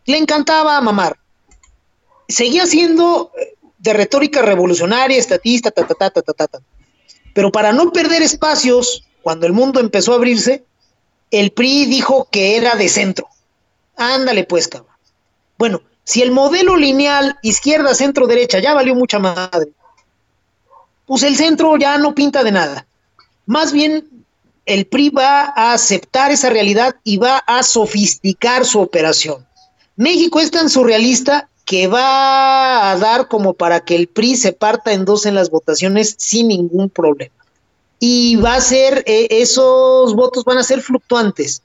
Le 0.05 0.17
encantaba 0.17 0.81
mamar. 0.81 1.18
Seguía 2.29 2.65
siendo 2.65 3.31
eh, 3.37 3.55
de 3.79 3.93
retórica 3.93 4.41
revolucionaria, 4.41 5.17
estatista, 5.17 5.71
ta, 5.71 5.85
ta, 5.85 5.95
ta, 5.95 6.09
ta, 6.09 6.21
ta, 6.21 6.47
ta. 6.47 6.59
Pero 7.33 7.51
para 7.51 7.73
no 7.73 7.91
perder 7.91 8.21
espacios, 8.21 9.03
cuando 9.21 9.45
el 9.45 9.53
mundo 9.53 9.79
empezó 9.79 10.13
a 10.13 10.15
abrirse, 10.15 10.63
el 11.31 11.51
PRI 11.51 11.85
dijo 11.85 12.27
que 12.31 12.55
era 12.55 12.75
de 12.75 12.87
centro. 12.87 13.27
Ándale 13.97 14.45
pues, 14.45 14.67
cabrón. 14.67 14.95
Bueno, 15.57 15.81
si 16.03 16.21
el 16.21 16.31
modelo 16.31 16.77
lineal 16.77 17.37
izquierda, 17.41 17.93
centro, 17.93 18.27
derecha 18.27 18.59
ya 18.59 18.73
valió 18.73 18.95
mucha 18.95 19.19
madre, 19.19 19.71
pues 21.05 21.23
el 21.23 21.35
centro 21.35 21.77
ya 21.77 21.97
no 21.97 22.15
pinta 22.15 22.43
de 22.43 22.51
nada. 22.51 22.85
Más 23.45 23.73
bien, 23.73 24.07
el 24.65 24.85
PRI 24.85 25.09
va 25.09 25.53
a 25.55 25.73
aceptar 25.73 26.31
esa 26.31 26.49
realidad 26.49 26.95
y 27.03 27.17
va 27.17 27.39
a 27.39 27.63
sofisticar 27.63 28.65
su 28.65 28.79
operación. 28.79 29.45
México 29.95 30.39
es 30.39 30.51
tan 30.51 30.69
surrealista 30.69 31.48
que 31.69 31.85
va 31.85 32.89
a 32.89 32.97
dar 32.97 33.27
como 33.27 33.53
para 33.53 33.81
que 33.81 33.95
el 33.95 34.07
PRI 34.07 34.35
se 34.37 34.53
parta 34.53 34.91
en 34.91 35.05
dos 35.05 35.27
en 35.27 35.35
las 35.35 35.51
votaciones 35.51 36.15
sin 36.17 36.47
ningún 36.47 36.89
problema. 36.89 37.35
Y 37.99 38.37
va 38.37 38.55
a 38.55 38.61
ser, 38.61 39.03
eh, 39.05 39.27
esos 39.29 40.15
votos 40.15 40.43
van 40.45 40.57
a 40.57 40.63
ser 40.63 40.81
fluctuantes. 40.81 41.61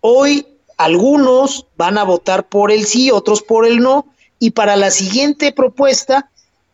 Hoy 0.00 0.48
algunos 0.78 1.64
van 1.76 1.96
a 1.96 2.02
votar 2.02 2.48
por 2.48 2.72
el 2.72 2.86
sí, 2.86 3.12
otros 3.12 3.40
por 3.40 3.68
el 3.68 3.78
no, 3.78 4.04
y 4.40 4.50
para 4.50 4.74
la 4.74 4.90
siguiente 4.90 5.52
propuesta 5.52 6.28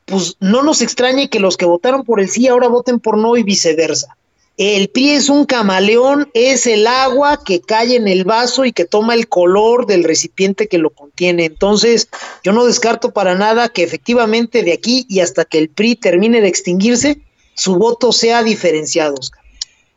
pues 0.06 0.38
no 0.40 0.62
nos 0.62 0.80
extrañe 0.80 1.28
que 1.28 1.40
los 1.40 1.58
que 1.58 1.66
votaron 1.66 2.04
por 2.04 2.20
el 2.20 2.30
sí 2.30 2.48
ahora 2.48 2.68
voten 2.68 3.00
por 3.00 3.18
no 3.18 3.36
y 3.36 3.42
viceversa. 3.42 4.16
El 4.56 4.88
PRI 4.88 5.10
es 5.10 5.28
un 5.28 5.44
camaleón, 5.44 6.30
es 6.32 6.66
el 6.66 6.86
agua 6.86 7.40
que 7.44 7.60
cae 7.60 7.96
en 7.96 8.08
el 8.08 8.24
vaso 8.24 8.64
y 8.64 8.72
que 8.72 8.86
toma 8.86 9.14
el 9.14 9.28
color 9.28 9.86
del 9.86 10.02
recipiente 10.02 10.66
que 10.66 10.78
lo 10.78 10.90
contiene. 10.90 11.44
Entonces, 11.44 12.08
yo 12.42 12.52
no 12.52 12.64
descarto 12.64 13.12
para 13.12 13.34
nada 13.34 13.68
que 13.68 13.82
efectivamente 13.82 14.62
de 14.62 14.72
aquí 14.72 15.04
y 15.10 15.20
hasta 15.20 15.44
que 15.44 15.58
el 15.58 15.68
PRI 15.68 15.96
termine 15.96 16.40
de 16.40 16.48
extinguirse, 16.48 17.20
su 17.54 17.76
voto 17.76 18.12
sea 18.12 18.42
diferenciado. 18.42 19.16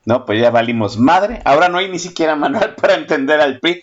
No, 0.03 0.25
pues 0.25 0.41
ya 0.41 0.49
valimos 0.49 0.97
madre. 0.97 1.41
Ahora 1.45 1.69
no 1.69 1.77
hay 1.77 1.89
ni 1.89 1.99
siquiera 1.99 2.35
manual 2.35 2.75
para 2.81 2.95
entender 2.95 3.39
al 3.39 3.59
PRI. 3.59 3.81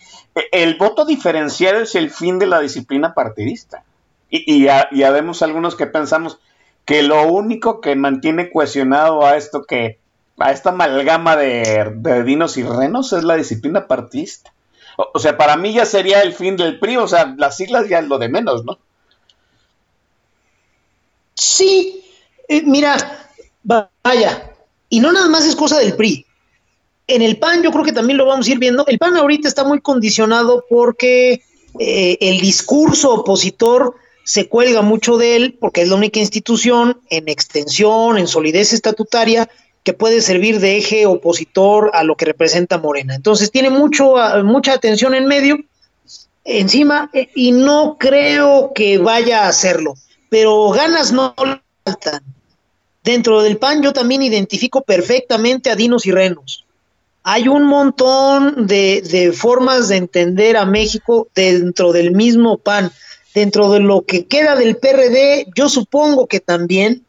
el 0.52 0.76
voto 0.76 1.06
diferencial 1.06 1.76
es 1.82 1.94
el 1.94 2.10
fin 2.10 2.38
de 2.38 2.46
la 2.46 2.60
disciplina 2.60 3.14
partidista. 3.14 3.84
Y, 4.28 4.64
ya, 4.64 4.88
vemos 5.10 5.42
algunos 5.42 5.76
que 5.76 5.86
pensamos 5.86 6.38
que 6.84 7.02
lo 7.02 7.26
único 7.28 7.80
que 7.80 7.94
mantiene 7.96 8.50
cohesionado 8.50 9.24
a 9.24 9.36
esto 9.36 9.64
que 9.64 9.98
a 10.38 10.52
esta 10.52 10.70
amalgama 10.70 11.36
de, 11.36 11.92
de 11.96 12.22
dinos 12.24 12.56
y 12.56 12.62
renos 12.62 13.12
es 13.12 13.24
la 13.24 13.36
disciplina 13.36 13.86
partidista. 13.86 14.52
O, 14.96 15.18
sea, 15.18 15.36
para 15.36 15.56
mí 15.56 15.74
ya 15.74 15.84
sería 15.84 16.22
el 16.22 16.32
fin 16.32 16.56
del 16.56 16.78
PRI, 16.78 16.96
o 16.96 17.08
sea, 17.08 17.34
las 17.36 17.56
siglas 17.56 17.88
ya 17.88 17.98
es 17.98 18.06
lo 18.06 18.18
de 18.18 18.28
menos, 18.28 18.64
¿no? 18.64 18.78
Sí, 21.34 22.02
eh, 22.48 22.62
mira, 22.64 22.96
vaya, 23.62 24.54
y 24.88 25.00
no 25.00 25.12
nada 25.12 25.28
más 25.28 25.44
es 25.44 25.54
cosa 25.54 25.78
del 25.78 25.96
PRI. 25.96 26.24
En 27.08 27.20
el 27.20 27.38
PAN 27.38 27.62
yo 27.62 27.70
creo 27.70 27.84
que 27.84 27.92
también 27.92 28.16
lo 28.16 28.26
vamos 28.26 28.48
a 28.48 28.50
ir 28.50 28.58
viendo. 28.58 28.86
El 28.86 28.98
PAN 28.98 29.16
ahorita 29.16 29.48
está 29.48 29.64
muy 29.64 29.80
condicionado 29.80 30.64
porque 30.68 31.42
eh, 31.78 32.18
el 32.20 32.40
discurso 32.40 33.12
opositor 33.12 33.96
se 34.24 34.48
cuelga 34.48 34.80
mucho 34.80 35.18
de 35.18 35.36
él 35.36 35.58
porque 35.60 35.82
es 35.82 35.88
la 35.88 35.94
única 35.94 36.18
institución 36.18 37.00
en 37.10 37.28
extensión, 37.28 38.18
en 38.18 38.26
solidez 38.26 38.72
estatutaria 38.72 39.48
que 39.86 39.92
puede 39.92 40.20
servir 40.20 40.58
de 40.58 40.78
eje 40.78 41.06
opositor 41.06 41.92
a 41.94 42.02
lo 42.02 42.16
que 42.16 42.24
representa 42.24 42.76
Morena. 42.76 43.14
Entonces 43.14 43.52
tiene 43.52 43.70
mucho, 43.70 44.16
ah, 44.16 44.42
mucha 44.42 44.72
atención 44.72 45.14
en 45.14 45.26
medio, 45.26 45.58
encima, 46.42 47.08
eh, 47.14 47.28
y 47.36 47.52
no 47.52 47.96
creo 47.96 48.72
que 48.74 48.98
vaya 48.98 49.44
a 49.44 49.48
hacerlo, 49.48 49.94
pero 50.28 50.70
ganas 50.70 51.12
no 51.12 51.36
faltan. 51.84 52.20
Dentro 53.04 53.42
del 53.42 53.58
PAN 53.58 53.80
yo 53.80 53.92
también 53.92 54.22
identifico 54.22 54.80
perfectamente 54.80 55.70
a 55.70 55.76
Dinos 55.76 56.04
y 56.04 56.10
Renos. 56.10 56.64
Hay 57.22 57.46
un 57.46 57.62
montón 57.62 58.66
de, 58.66 59.02
de 59.02 59.30
formas 59.30 59.88
de 59.88 59.98
entender 59.98 60.56
a 60.56 60.66
México 60.66 61.28
dentro 61.32 61.92
del 61.92 62.10
mismo 62.10 62.58
PAN. 62.58 62.90
Dentro 63.32 63.70
de 63.70 63.78
lo 63.78 64.02
que 64.02 64.26
queda 64.26 64.56
del 64.56 64.78
PRD, 64.78 65.46
yo 65.54 65.68
supongo 65.68 66.26
que 66.26 66.40
también, 66.40 67.05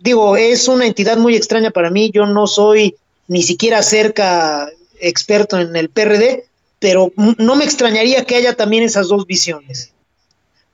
digo, 0.00 0.36
es 0.36 0.66
una 0.66 0.86
entidad 0.86 1.16
muy 1.18 1.36
extraña 1.36 1.70
para 1.70 1.90
mí, 1.90 2.10
yo 2.12 2.26
no 2.26 2.46
soy 2.46 2.96
ni 3.28 3.42
siquiera 3.42 3.82
cerca 3.82 4.68
experto 4.98 5.58
en 5.60 5.76
el 5.76 5.88
PRD, 5.90 6.44
pero 6.78 7.12
no 7.16 7.54
me 7.54 7.64
extrañaría 7.64 8.24
que 8.24 8.36
haya 8.36 8.56
también 8.56 8.82
esas 8.82 9.08
dos 9.08 9.26
visiones. 9.26 9.92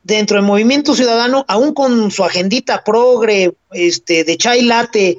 Dentro 0.03 0.37
del 0.37 0.47
movimiento 0.47 0.95
ciudadano, 0.95 1.45
aún 1.49 1.75
con 1.75 2.11
su 2.13 2.25
agendita 2.25 2.85
progre, 2.85 3.53
este, 3.73 4.23
de 4.23 4.37
chai 4.37 4.63
latte, 4.63 5.19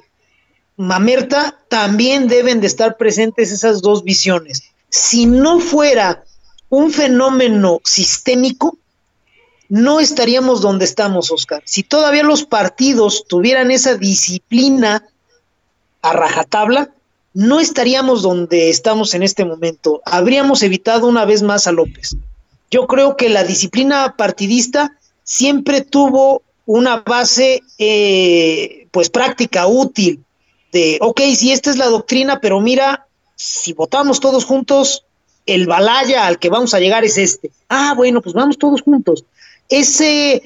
mamerta, 0.78 1.60
también 1.68 2.28
deben 2.28 2.62
de 2.62 2.68
estar 2.68 2.96
presentes 2.96 3.52
esas 3.52 3.82
dos 3.82 4.04
visiones. 4.04 4.64
Si 4.90 5.26
no 5.26 5.60
fuera 5.60 6.24
un 6.70 6.92
fenómeno 6.92 7.82
sistémico, 7.84 8.78
no 9.70 10.00
estaríamos 10.00 10.62
donde 10.62 10.86
estamos, 10.86 11.32
Oscar. 11.32 11.62
Si 11.66 11.84
todavía 11.84 12.24
los 12.24 12.46
partidos 12.46 13.26
tuvieran 13.28 13.72
esa 13.72 13.96
disciplina 13.96 15.04
a 16.02 16.14
rajatabla, 16.14 16.92
no 17.34 17.60
estaríamos 17.60 18.22
donde 18.22 18.70
estamos 18.70 19.14
en 19.14 19.24
este 19.24 19.46
momento. 19.46 20.02
Habríamos 20.06 20.64
evitado 20.64 21.08
una 21.08 21.26
vez 21.26 21.44
más 21.44 21.68
a 21.68 21.72
López. 21.72 22.16
Yo 22.72 22.88
creo 22.88 23.18
que 23.18 23.30
la 23.30 23.44
disciplina 23.44 24.16
partidista 24.18 24.98
siempre 25.24 25.82
tuvo 25.82 26.42
una 26.66 26.98
base, 26.98 27.62
eh, 27.78 28.88
pues 28.92 29.10
práctica, 29.10 29.68
útil, 29.68 30.24
de, 30.72 30.98
ok, 31.02 31.22
si 31.36 31.52
esta 31.52 31.70
es 31.70 31.78
la 31.78 31.86
doctrina, 31.88 32.40
pero 32.42 32.60
mira, 32.60 33.08
si 33.36 33.74
votamos 33.74 34.20
todos 34.20 34.44
juntos, 34.44 35.06
el 35.46 35.66
balaya 35.66 36.26
al 36.26 36.40
que 36.40 36.50
vamos 36.50 36.74
a 36.74 36.80
llegar 36.80 37.06
es 37.06 37.18
este. 37.18 37.52
Ah, 37.70 37.94
bueno, 37.96 38.22
pues 38.22 38.34
vamos 38.34 38.58
todos 38.58 38.82
juntos 38.82 39.24
ese, 39.70 40.42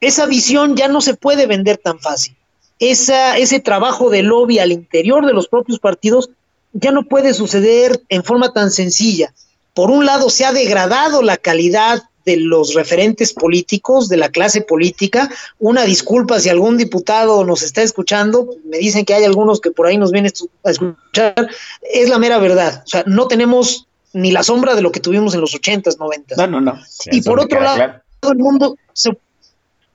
esa 0.00 0.26
visión 0.26 0.76
ya 0.76 0.88
no 0.88 1.00
se 1.00 1.14
puede 1.14 1.46
vender 1.46 1.78
tan 1.78 1.98
fácil. 1.98 2.36
Esa, 2.78 3.38
ese 3.38 3.60
trabajo 3.60 4.10
de 4.10 4.22
lobby 4.22 4.58
al 4.58 4.72
interior 4.72 5.24
de 5.24 5.32
los 5.32 5.48
propios 5.48 5.78
partidos 5.78 6.30
ya 6.72 6.90
no 6.90 7.04
puede 7.04 7.32
suceder 7.32 8.02
en 8.08 8.22
forma 8.22 8.52
tan 8.52 8.70
sencilla. 8.70 9.32
Por 9.72 9.90
un 9.90 10.04
lado, 10.04 10.30
se 10.30 10.44
ha 10.44 10.52
degradado 10.52 11.22
la 11.22 11.36
calidad 11.36 12.02
de 12.26 12.36
los 12.36 12.74
referentes 12.74 13.32
políticos, 13.32 14.08
de 14.08 14.16
la 14.16 14.28
clase 14.28 14.60
política. 14.60 15.30
Una 15.58 15.84
disculpa 15.84 16.40
si 16.40 16.48
algún 16.48 16.76
diputado 16.76 17.44
nos 17.44 17.62
está 17.62 17.82
escuchando, 17.82 18.48
me 18.64 18.78
dicen 18.78 19.04
que 19.04 19.14
hay 19.14 19.24
algunos 19.24 19.60
que 19.60 19.70
por 19.70 19.86
ahí 19.86 19.96
nos 19.96 20.10
vienen 20.10 20.32
a 20.64 20.70
escuchar, 20.70 21.48
es 21.82 22.08
la 22.08 22.18
mera 22.18 22.38
verdad. 22.38 22.82
O 22.84 22.88
sea, 22.88 23.04
no 23.06 23.28
tenemos 23.28 23.86
ni 24.12 24.32
la 24.32 24.42
sombra 24.42 24.74
de 24.74 24.82
lo 24.82 24.90
que 24.90 25.00
tuvimos 25.00 25.34
en 25.34 25.40
los 25.40 25.54
ochentas, 25.54 25.98
noventas. 25.98 26.36
No, 26.36 26.46
no, 26.46 26.60
no. 26.60 26.78
y 27.12 27.22
por 27.22 27.38
otro 27.38 27.60
lado, 27.60 28.00
el 28.22 28.38
mundo 28.38 28.76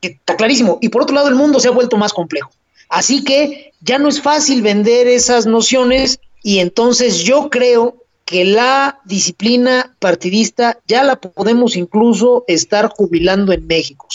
está 0.01 0.35
clarísimo, 0.35 0.79
y 0.81 0.89
por 0.89 1.03
otro 1.03 1.15
lado 1.15 1.27
el 1.27 1.35
mundo 1.35 1.59
se 1.59 1.67
ha 1.67 1.71
vuelto 1.71 1.97
más 1.97 2.13
complejo. 2.13 2.51
Así 2.89 3.23
que 3.23 3.73
ya 3.81 3.99
no 3.99 4.09
es 4.09 4.21
fácil 4.21 4.61
vender 4.61 5.07
esas 5.07 5.45
nociones 5.45 6.19
y 6.43 6.59
entonces 6.59 7.19
yo 7.19 7.49
creo 7.49 7.95
que 8.25 8.45
la 8.45 8.99
disciplina 9.05 9.95
partidista 9.99 10.79
ya 10.87 11.03
la 11.03 11.17
podemos 11.17 11.75
incluso 11.75 12.43
estar 12.47 12.89
jubilando 12.89 13.53
en 13.53 13.67
México. 13.67 14.07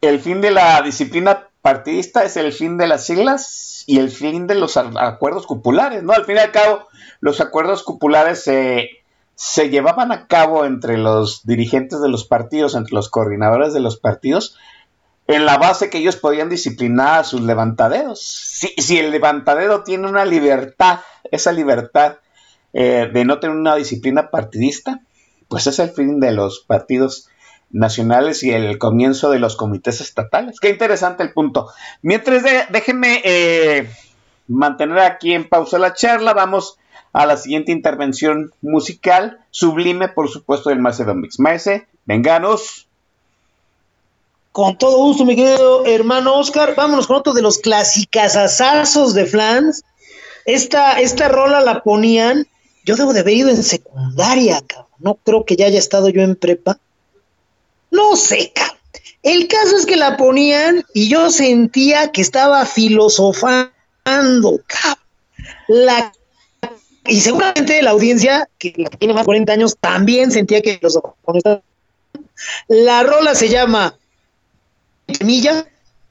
El 0.00 0.20
fin 0.20 0.40
de 0.40 0.50
la 0.50 0.82
disciplina 0.82 1.48
partidista 1.62 2.24
es 2.24 2.36
el 2.36 2.52
fin 2.52 2.78
de 2.78 2.86
las 2.86 3.06
siglas 3.06 3.84
y 3.86 3.98
el 3.98 4.10
fin 4.10 4.46
de 4.46 4.54
los 4.54 4.76
acuerdos 4.76 5.46
cupulares, 5.46 6.02
¿no? 6.02 6.12
Al 6.12 6.24
fin 6.24 6.36
y 6.36 6.38
al 6.40 6.52
cabo, 6.52 6.86
los 7.20 7.40
acuerdos 7.40 7.82
cupulares 7.82 8.42
se 8.42 8.88
se 9.40 9.70
llevaban 9.70 10.12
a 10.12 10.26
cabo 10.26 10.66
entre 10.66 10.98
los 10.98 11.46
dirigentes 11.46 12.02
de 12.02 12.10
los 12.10 12.26
partidos, 12.26 12.74
entre 12.74 12.94
los 12.94 13.08
coordinadores 13.08 13.72
de 13.72 13.80
los 13.80 13.96
partidos, 13.96 14.58
en 15.26 15.46
la 15.46 15.56
base 15.56 15.88
que 15.88 15.96
ellos 15.96 16.16
podían 16.16 16.50
disciplinar 16.50 17.20
a 17.20 17.24
sus 17.24 17.40
levantaderos. 17.40 18.20
Si, 18.20 18.98
el 18.98 19.10
levantadero 19.10 19.82
tiene 19.82 20.08
una 20.08 20.26
libertad, 20.26 21.00
esa 21.30 21.52
libertad 21.52 22.16
eh, 22.74 23.08
de 23.10 23.24
no 23.24 23.40
tener 23.40 23.56
una 23.56 23.76
disciplina 23.76 24.28
partidista, 24.28 25.00
pues 25.48 25.66
es 25.66 25.78
el 25.78 25.88
fin 25.88 26.20
de 26.20 26.32
los 26.32 26.60
partidos 26.66 27.30
nacionales 27.70 28.42
y 28.42 28.50
el 28.50 28.76
comienzo 28.76 29.30
de 29.30 29.38
los 29.38 29.56
comités 29.56 30.02
estatales. 30.02 30.60
Qué 30.60 30.68
interesante 30.68 31.22
el 31.22 31.32
punto. 31.32 31.68
Mientras 32.02 32.42
déjenme 32.68 33.22
eh, 33.24 33.90
mantener 34.48 34.98
aquí 34.98 35.32
en 35.32 35.48
pausa 35.48 35.78
la 35.78 35.94
charla, 35.94 36.34
vamos 36.34 36.76
a 37.12 37.26
la 37.26 37.36
siguiente 37.36 37.72
intervención 37.72 38.52
musical, 38.60 39.40
sublime, 39.50 40.08
por 40.08 40.28
supuesto, 40.28 40.70
del 40.70 40.78
Macedon 40.78 41.20
Mix. 41.20 41.40
Maese, 41.40 41.88
venganos. 42.04 42.86
Con 44.52 44.78
todo 44.78 44.98
gusto, 44.98 45.24
mi 45.24 45.36
querido 45.36 45.84
hermano 45.86 46.36
Oscar. 46.36 46.74
Vámonos 46.76 47.06
con 47.06 47.16
otro 47.16 47.32
de 47.32 47.42
los 47.42 47.58
clasicazazazos 47.58 49.14
de 49.14 49.26
Flans. 49.26 49.84
Esta, 50.44 51.00
esta 51.00 51.28
rola 51.28 51.60
la 51.60 51.82
ponían, 51.82 52.46
yo 52.84 52.96
debo 52.96 53.12
de 53.12 53.20
haber 53.20 53.34
ido 53.34 53.50
en 53.50 53.62
secundaria, 53.62 54.60
cabrón. 54.66 54.88
No 54.98 55.14
creo 55.14 55.44
que 55.44 55.56
ya 55.56 55.66
haya 55.66 55.78
estado 55.78 56.08
yo 56.08 56.22
en 56.22 56.36
prepa. 56.36 56.78
No 57.90 58.16
sé, 58.16 58.52
cabrón. 58.54 58.76
El 59.22 59.48
caso 59.48 59.76
es 59.76 59.84
que 59.84 59.96
la 59.96 60.16
ponían 60.16 60.84
y 60.94 61.08
yo 61.08 61.30
sentía 61.30 62.10
que 62.10 62.22
estaba 62.22 62.64
filosofando, 62.64 63.70
cabrón. 64.04 65.04
La 65.68 66.12
y 67.06 67.20
seguramente 67.20 67.82
la 67.82 67.90
audiencia, 67.90 68.48
que 68.58 68.72
tiene 68.98 69.14
más 69.14 69.22
de 69.22 69.26
40 69.26 69.52
años, 69.52 69.76
también 69.80 70.30
sentía 70.30 70.60
que 70.60 70.78
los 70.82 70.98
La 72.68 73.02
rola 73.02 73.34
se 73.34 73.48
llama 73.48 73.96
Semilla. 75.08 75.66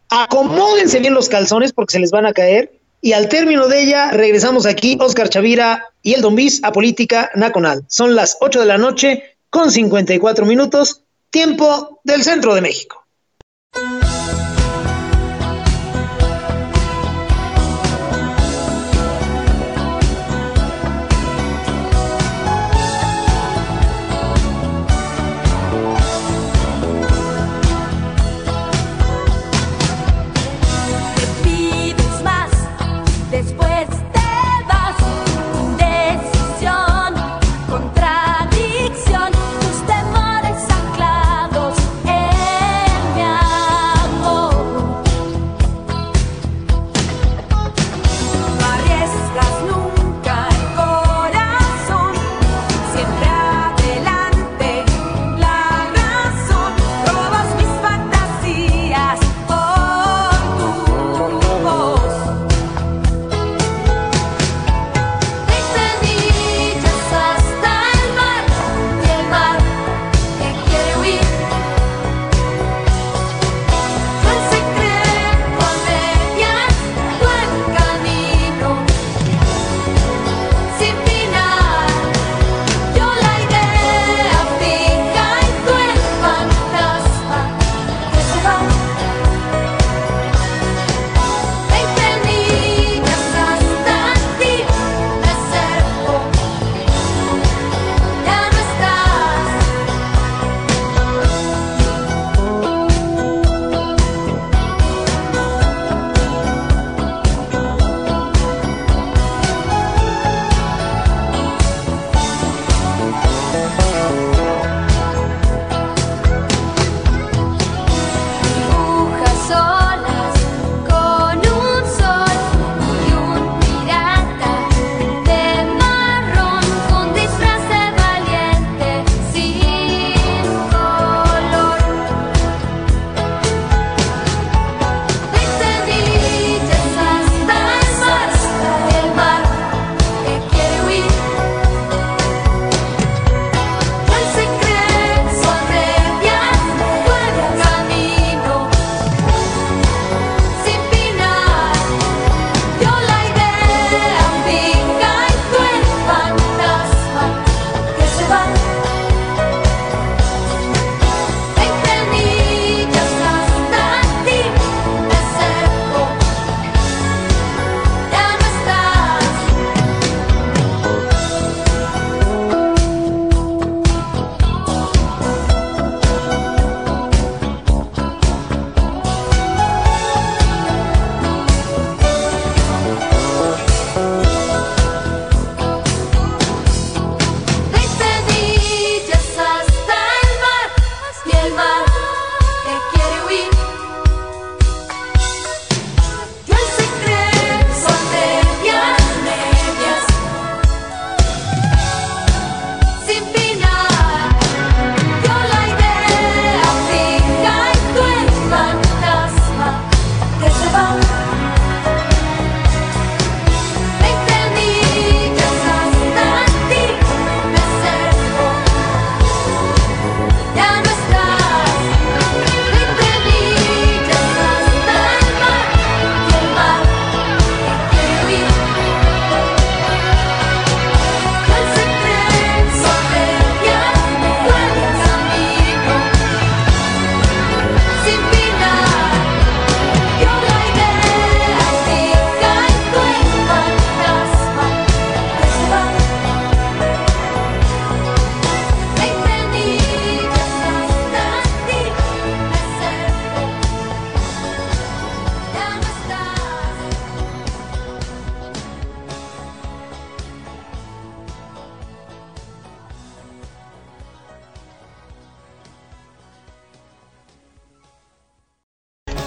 Acomódense 0.09 0.99
bien 0.99 1.13
los 1.13 1.29
calzones 1.29 1.71
porque 1.71 1.93
se 1.93 1.99
les 1.99 2.11
van 2.11 2.25
a 2.25 2.33
caer. 2.33 2.73
Y 3.01 3.13
al 3.13 3.29
término 3.29 3.67
de 3.67 3.83
ella, 3.83 4.11
regresamos 4.11 4.65
aquí, 4.65 4.97
Oscar 4.99 5.29
Chavira 5.29 5.85
y 6.01 6.13
el 6.13 6.21
Don 6.21 6.35
Bis 6.35 6.61
a 6.63 6.71
Política 6.71 7.29
Nacional. 7.35 7.85
Son 7.87 8.15
las 8.15 8.37
8 8.41 8.59
de 8.61 8.65
la 8.65 8.77
noche 8.77 9.37
con 9.49 9.71
54 9.71 10.45
minutos, 10.45 11.03
tiempo 11.29 12.01
del 12.03 12.23
centro 12.23 12.55
de 12.55 12.61
México. 12.61 12.98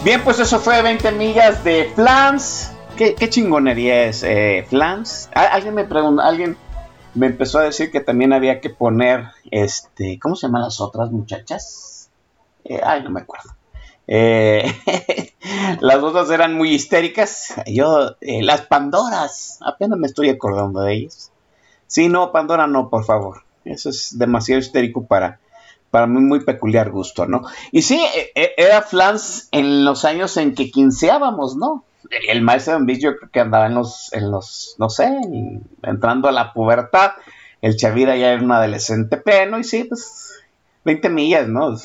Bien, 0.05 0.21
pues 0.25 0.41
eso 0.41 0.59
fue 0.59 0.83
20 0.83 1.13
millas 1.13 1.63
de 1.63 1.93
Flans. 1.95 2.73
¿Qué, 2.97 3.15
chingonería 3.29 4.07
es 4.07 4.25
eh, 4.25 4.67
Flans? 4.69 5.31
Alguien 5.33 5.77
me 5.77 5.85
preguntó, 5.85 6.23
alguien 6.23 6.57
me 7.15 7.27
empezó 7.27 7.61
a 7.61 7.63
decir 7.63 7.93
que 7.93 8.01
también 8.01 8.33
había 8.33 8.61
que 8.61 8.69
poner, 8.69 9.29
este, 9.53 10.19
¿cómo 10.19 10.35
se 10.35 10.49
llaman 10.49 10.63
las 10.63 10.81
otras 10.81 11.13
muchachas? 11.13 12.11
Eh, 12.65 12.81
ay, 12.83 13.05
no 13.05 13.11
me 13.11 13.21
acuerdo. 13.21 13.51
Eh, 14.09 14.65
las 15.81 15.99
otras 15.99 16.29
eran 16.31 16.55
muy 16.55 16.75
histéricas. 16.75 17.55
Yo, 17.67 18.17
las 18.21 18.63
Pandoras, 18.63 19.61
apenas 19.65 20.01
me 20.01 20.09
estoy 20.09 20.31
acordando 20.31 20.81
de 20.81 20.95
ellas. 20.95 21.31
Sí, 21.87 22.09
no, 22.09 22.33
Pandora 22.33 22.67
no, 22.67 22.91
por 22.91 23.05
favor. 23.05 23.45
Eso 23.65 23.91
es 23.91 24.19
demasiado 24.19 24.61
histérico 24.61 25.07
para, 25.07 25.39
para 25.93 26.07
mí, 26.07 26.21
muy 26.21 26.41
peculiar 26.41 26.91
gusto, 26.91 27.27
¿no? 27.27 27.43
Y 27.71 27.83
sí, 27.83 28.03
e, 28.17 28.33
e, 28.35 28.55
era 28.57 28.81
Flans 28.81 29.49
en 29.53 29.85
los 29.85 30.07
años 30.07 30.39
en 30.39 30.55
que 30.55 30.71
quinceábamos, 30.71 31.55
¿no? 31.55 31.85
El 32.29 32.41
maestro 32.41 32.81
de 32.81 32.99
yo 32.99 33.15
creo 33.17 33.31
que 33.31 33.41
andaba 33.41 33.67
en 33.67 33.75
los, 33.75 34.11
en 34.15 34.31
los, 34.31 34.75
no 34.79 34.89
sé, 34.89 35.11
entrando 35.83 36.29
a 36.29 36.33
la 36.33 36.55
pubertad. 36.55 37.13
El 37.61 37.77
Chavira 37.77 38.17
ya 38.17 38.33
era 38.33 38.43
un 38.43 38.51
adolescente 38.51 39.19
pleno 39.19 39.59
y 39.59 39.65
sí, 39.65 39.85
pues 39.85 40.43
20 40.85 41.11
millas, 41.11 41.47
¿no? 41.47 41.77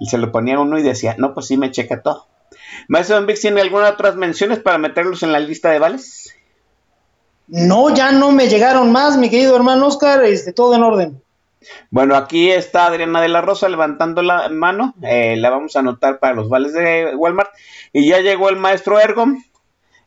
Y 0.00 0.06
se 0.06 0.18
lo 0.18 0.32
ponía 0.32 0.58
uno 0.58 0.76
y 0.76 0.82
decía, 0.82 1.14
no, 1.16 1.32
pues 1.32 1.46
sí 1.46 1.56
me 1.56 1.70
checa 1.70 2.02
todo. 2.02 2.26
Maestro 2.88 3.16
Don 3.16 3.26
Vix, 3.26 3.40
¿tiene 3.40 3.60
algunas 3.60 3.92
otras 3.92 4.16
menciones 4.16 4.58
para 4.58 4.78
meterlos 4.78 5.22
en 5.22 5.30
la 5.30 5.38
lista 5.38 5.70
de 5.70 5.78
vales? 5.78 6.34
No, 7.46 7.94
ya 7.94 8.10
no 8.10 8.32
me 8.32 8.48
llegaron 8.48 8.90
más, 8.90 9.16
mi 9.16 9.30
querido 9.30 9.54
hermano 9.54 9.86
Oscar, 9.86 10.24
este, 10.24 10.52
todo 10.52 10.74
en 10.74 10.82
orden. 10.82 11.22
Bueno, 11.90 12.16
aquí 12.16 12.50
está 12.50 12.86
Adriana 12.86 13.20
de 13.20 13.28
la 13.28 13.40
Rosa 13.40 13.68
levantando 13.68 14.22
la 14.22 14.48
mano, 14.48 14.94
eh, 15.02 15.36
la 15.36 15.50
vamos 15.50 15.76
a 15.76 15.80
anotar 15.80 16.18
para 16.18 16.34
los 16.34 16.48
vales 16.48 16.72
de 16.72 17.14
Walmart. 17.16 17.50
Y 17.92 18.08
ya 18.08 18.20
llegó 18.20 18.48
el 18.48 18.56
maestro 18.56 18.98
Ergom, 19.00 19.42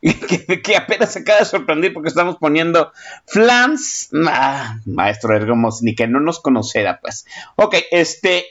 que, 0.62 0.76
apenas 0.76 1.12
se 1.12 1.20
acaba 1.20 1.40
de 1.40 1.44
sorprender 1.44 1.92
porque 1.92 2.08
estamos 2.08 2.36
poniendo 2.36 2.92
flans. 3.26 4.10
Ah, 4.28 4.78
maestro 4.84 5.34
Ergom, 5.34 5.68
ni 5.82 5.94
que 5.94 6.06
no 6.06 6.20
nos 6.20 6.40
conociera, 6.40 7.00
pues. 7.00 7.26
Ok, 7.56 7.76
este, 7.90 8.46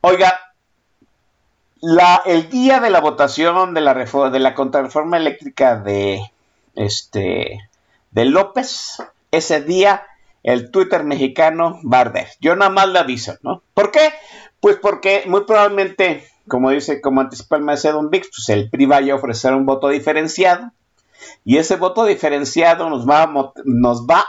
oiga, 0.00 0.40
la, 1.80 2.22
el 2.24 2.48
día 2.48 2.80
de 2.80 2.90
la 2.90 3.00
votación 3.00 3.74
de 3.74 3.80
la, 3.80 3.94
de 3.94 4.54
contrarreforma 4.54 5.18
eléctrica 5.18 5.76
de, 5.76 6.20
este, 6.74 7.68
de 8.10 8.24
López, 8.24 9.02
ese 9.30 9.62
día 9.62 10.06
el 10.46 10.70
Twitter 10.70 11.02
mexicano 11.02 11.80
va 11.82 11.98
a 11.98 12.00
arder. 12.02 12.28
Yo 12.40 12.54
nada 12.54 12.70
más 12.70 12.88
le 12.88 13.00
aviso, 13.00 13.36
¿no? 13.42 13.64
¿Por 13.74 13.90
qué? 13.90 14.12
Pues 14.60 14.76
porque 14.76 15.24
muy 15.26 15.44
probablemente, 15.44 16.24
como 16.46 16.70
dice, 16.70 17.00
como 17.00 17.20
anticipa 17.20 17.56
el 17.56 17.64
maestro 17.64 17.94
Don 17.94 18.10
Vix, 18.10 18.28
pues 18.28 18.48
el 18.50 18.70
PRI 18.70 18.86
vaya 18.86 19.12
a 19.12 19.16
ofrecer 19.16 19.54
un 19.54 19.66
voto 19.66 19.88
diferenciado. 19.88 20.70
Y 21.44 21.56
ese 21.56 21.74
voto 21.74 22.04
diferenciado 22.04 22.88
nos 22.88 23.08
va, 23.08 23.24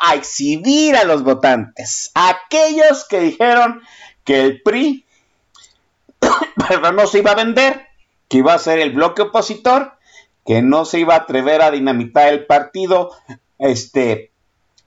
a, 0.02 0.16
exhibir 0.16 0.96
a 0.96 1.04
los 1.04 1.22
votantes. 1.22 2.10
Aquellos 2.16 3.06
que 3.08 3.20
dijeron 3.20 3.82
que 4.24 4.42
el 4.42 4.64
PRI 4.64 5.06
no 6.96 7.06
se 7.06 7.20
iba 7.20 7.32
a 7.32 7.36
vender, 7.36 7.86
que 8.28 8.40
iba 8.40 8.56
a 8.56 8.60
ser 8.60 8.80
el 8.80 8.94
bloque 8.94 9.22
opositor, 9.22 9.94
que 10.48 10.64
no 10.64 10.84
se 10.84 11.00
iba 11.00 11.14
a 11.14 11.20
atrever 11.20 11.62
a 11.62 11.70
dinamitar 11.70 12.30
el 12.30 12.48
partido, 12.48 13.12
este, 13.60 14.32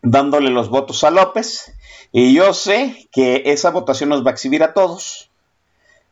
dándole 0.03 0.51
los 0.51 0.68
votos 0.68 1.05
a 1.05 1.11
López. 1.11 1.72
Y 2.12 2.34
yo 2.34 2.55
sé 2.55 3.09
que 3.12 3.42
esa 3.46 3.70
votación 3.70 4.09
nos 4.11 4.24
va 4.24 4.30
a 4.30 4.32
exhibir 4.32 4.62
a 4.62 4.74
todos. 4.74 5.30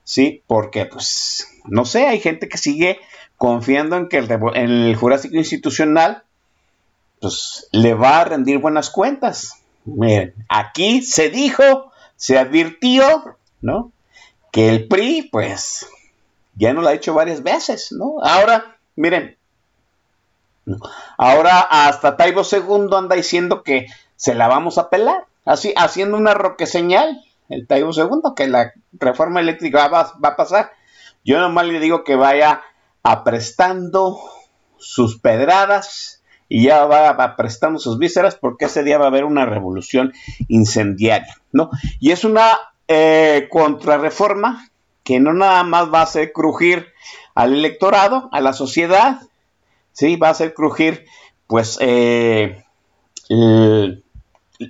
Sí, 0.05 0.43
porque 0.47 0.86
pues, 0.86 1.47
no 1.64 1.84
sé, 1.84 2.07
hay 2.07 2.20
gente 2.20 2.49
que 2.49 2.59
sigue 2.59 2.99
confiando 3.36 3.97
en 3.97 4.09
que 4.09 4.18
el, 4.18 4.28
el 4.55 4.97
Jurásico 4.97 5.36
Institucional, 5.36 6.22
pues, 7.20 7.68
le 7.72 7.95
va 7.95 8.20
a 8.20 8.24
rendir 8.24 8.59
buenas 8.59 8.91
cuentas. 8.91 9.62
Miren, 9.84 10.34
aquí 10.49 11.03
se 11.03 11.30
dijo, 11.30 11.93
se 12.16 12.39
advirtió, 12.39 13.36
¿no? 13.61 13.93
que 14.51 14.68
el 14.68 14.89
PRI, 14.89 15.28
pues, 15.30 15.86
ya 16.55 16.72
nos 16.72 16.82
lo 16.82 16.91
ha 16.91 16.95
hecho 16.95 17.14
varias 17.14 17.43
veces, 17.43 17.93
¿no? 17.93 18.16
Ahora, 18.22 18.76
miren, 18.97 19.36
ahora 21.16 21.61
hasta 21.61 22.16
Taibo 22.16 22.43
II 22.43 22.89
anda 22.97 23.16
diciendo 23.16 23.62
que 23.62 23.87
se 24.16 24.35
la 24.35 24.49
vamos 24.49 24.79
a 24.79 24.91
pelar, 24.91 25.27
así, 25.45 25.73
haciendo 25.77 26.16
una 26.16 26.35
roque 26.35 26.66
señal, 26.66 27.25
el 27.49 27.66
Taibo 27.66 27.93
II, 27.93 28.35
que 28.37 28.49
la 28.49 28.73
reforma 28.93 29.41
eléctrica 29.41 29.89
va, 29.89 30.12
va 30.23 30.31
a 30.31 30.37
pasar. 30.37 30.73
Yo 31.25 31.41
nomás 31.41 31.66
le 31.66 31.81
digo 31.81 32.05
que 32.05 32.16
vaya 32.16 32.62
aprestando 33.03 34.19
sus 34.77 35.19
pedradas 35.19 36.23
y 36.49 36.64
ya 36.64 36.87
va 36.87 37.11
aprestando 37.11 37.79
sus 37.79 37.99
vísceras 37.99 38.35
porque 38.35 38.66
ese 38.66 38.83
día 38.83 38.99
va 38.99 39.07
a 39.07 39.09
haber 39.09 39.25
una 39.25 39.45
revolución 39.45 40.12
incendiaria, 40.49 41.37
¿no? 41.53 41.71
Y 42.01 42.12
es 42.12 42.25
una 42.25 42.59
eh, 42.87 43.49
contrarreforma 43.51 44.69
que 45.05 45.21
no 45.21 45.33
nada 45.35 45.62
más 45.62 45.93
va 45.93 46.01
a 46.01 46.05
hacer 46.05 46.33
crujir 46.33 46.89
al 47.35 47.55
electorado, 47.55 48.29
a 48.33 48.41
la 48.41 48.53
sociedad, 48.53 49.21
¿sí? 49.99 50.15
Va 50.15 50.29
a 50.29 50.31
hacer 50.31 50.55
crujir, 50.55 51.07
pues, 51.49 51.77
eh, 51.81 52.63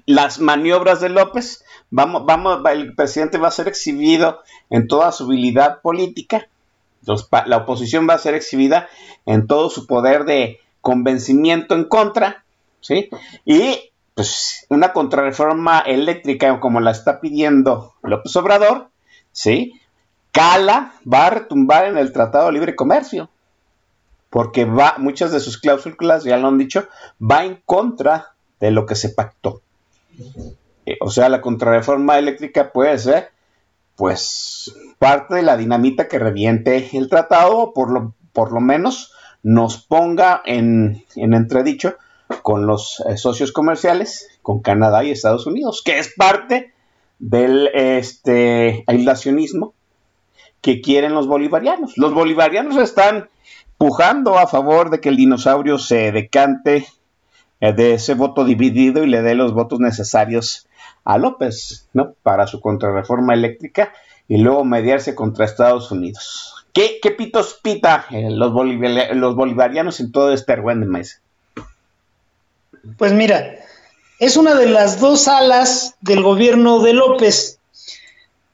las 0.07 0.41
maniobras 0.41 1.03
de 1.03 1.11
López. 1.11 1.64
Vamos, 1.91 2.24
vamos, 2.24 2.61
el 2.72 2.95
presidente 2.95 3.37
va 3.37 3.49
a 3.49 3.53
ser 3.53 3.68
exhibido 3.68 4.41
en 4.70 4.89
toda 4.89 5.12
su 5.12 5.24
habilidad 5.24 5.83
política. 5.83 6.49
la 7.47 7.59
oposición 7.59 8.09
va 8.09 8.14
a 8.14 8.18
ser 8.18 8.35
exhibida 8.35 8.89
en 9.26 9.47
todo 9.47 9.68
su 9.68 9.87
poder 9.87 10.24
de 10.24 10.61
convencimiento 10.81 11.74
en 11.74 11.85
contra, 11.85 12.45
¿sí? 12.81 13.11
Y 13.45 13.93
pues 14.14 14.66
una 14.70 14.95
contrarreforma 14.95 15.81
eléctrica 15.81 16.59
como 16.59 16.81
la 16.81 16.91
está 16.91 17.20
pidiendo 17.20 17.95
López 18.03 18.35
Obrador, 18.37 18.89
¿sí? 19.33 19.79
Cala 20.33 20.95
va 21.11 21.26
a 21.26 21.31
retumbar 21.31 21.85
en 21.85 21.99
el 21.99 22.12
Tratado 22.12 22.47
de 22.47 22.53
Libre 22.53 22.76
Comercio, 22.76 23.29
porque 24.31 24.64
va, 24.64 24.95
muchas 24.99 25.33
de 25.33 25.41
sus 25.41 25.59
cláusulas, 25.59 26.24
ya 26.24 26.37
lo 26.37 26.49
han 26.49 26.59
dicho, 26.59 26.87
va 27.20 27.45
en 27.45 27.61
contra 27.64 28.33
de 28.61 28.70
lo 28.70 28.87
que 28.87 28.95
se 28.95 29.11
pactó. 29.11 29.62
Eh, 30.87 30.97
o 31.01 31.11
sea, 31.11 31.29
la 31.29 31.41
contrarreforma 31.41 32.18
eléctrica 32.18 32.72
puede 32.72 32.99
ser, 32.99 33.31
pues, 33.97 34.74
parte 34.99 35.37
de 35.37 35.43
la 35.43 35.57
dinamita 35.57 36.09
que 36.09 36.18
reviente 36.18 36.91
el 36.93 37.09
tratado, 37.09 37.72
por 37.72 37.91
lo, 37.91 38.14
por 38.33 38.53
lo 38.53 38.61
menos 38.61 39.12
nos 39.43 39.79
ponga 39.79 40.43
en, 40.45 41.05
en 41.16 41.35
entredicho 41.35 41.97
con 42.43 42.66
los 42.66 43.03
eh, 43.09 43.16
socios 43.16 43.53
comerciales, 43.53 44.29
con 44.43 44.61
Canadá 44.61 45.05
y 45.05 45.11
Estados 45.11 45.47
Unidos, 45.47 45.83
que 45.85 45.99
es 45.99 46.12
parte 46.14 46.72
del 47.18 47.68
este, 47.74 48.85
aislacionismo 48.87 49.74
que 50.61 50.81
quieren 50.81 51.14
los 51.14 51.26
bolivarianos. 51.26 51.97
Los 51.97 52.12
bolivarianos 52.12 52.76
están 52.76 53.29
pujando 53.79 54.39
a 54.39 54.47
favor 54.47 54.91
de 54.91 55.01
que 55.01 55.09
el 55.09 55.16
dinosaurio 55.16 55.79
se 55.79 56.12
decante 56.12 56.87
eh, 57.61 57.72
de 57.72 57.95
ese 57.95 58.14
voto 58.14 58.45
dividido 58.45 59.05
y 59.05 59.09
le 59.09 59.22
dé 59.22 59.35
los 59.35 59.55
votos 59.55 59.81
necesarios 59.81 60.68
a 61.05 61.16
López, 61.16 61.89
¿no? 61.95 62.14
Para 62.22 62.47
su 62.47 62.61
contrarreforma 62.61 63.35
eléctrica 63.35 63.93
y 64.26 64.39
luego 64.39 64.64
mediarse 64.64 65.14
contra 65.14 65.45
Estados 65.47 65.91
Unidos. 65.91 66.55
¿Qué, 66.72 67.01
pitos 67.16 67.59
pita 67.62 68.07
eh, 68.11 68.29
los, 68.31 68.53
bolivarianos 68.53 70.01
en 70.01 70.12
todo 70.12 70.33
este 70.33 70.57
maíz? 70.57 71.20
Pues 72.97 73.12
mira, 73.12 73.57
es 74.20 74.37
una 74.37 74.55
de 74.55 74.66
las 74.66 75.01
dos 75.01 75.26
alas 75.26 75.97
del 76.01 76.22
gobierno 76.22 76.81
de 76.81 76.93
López. 76.93 77.59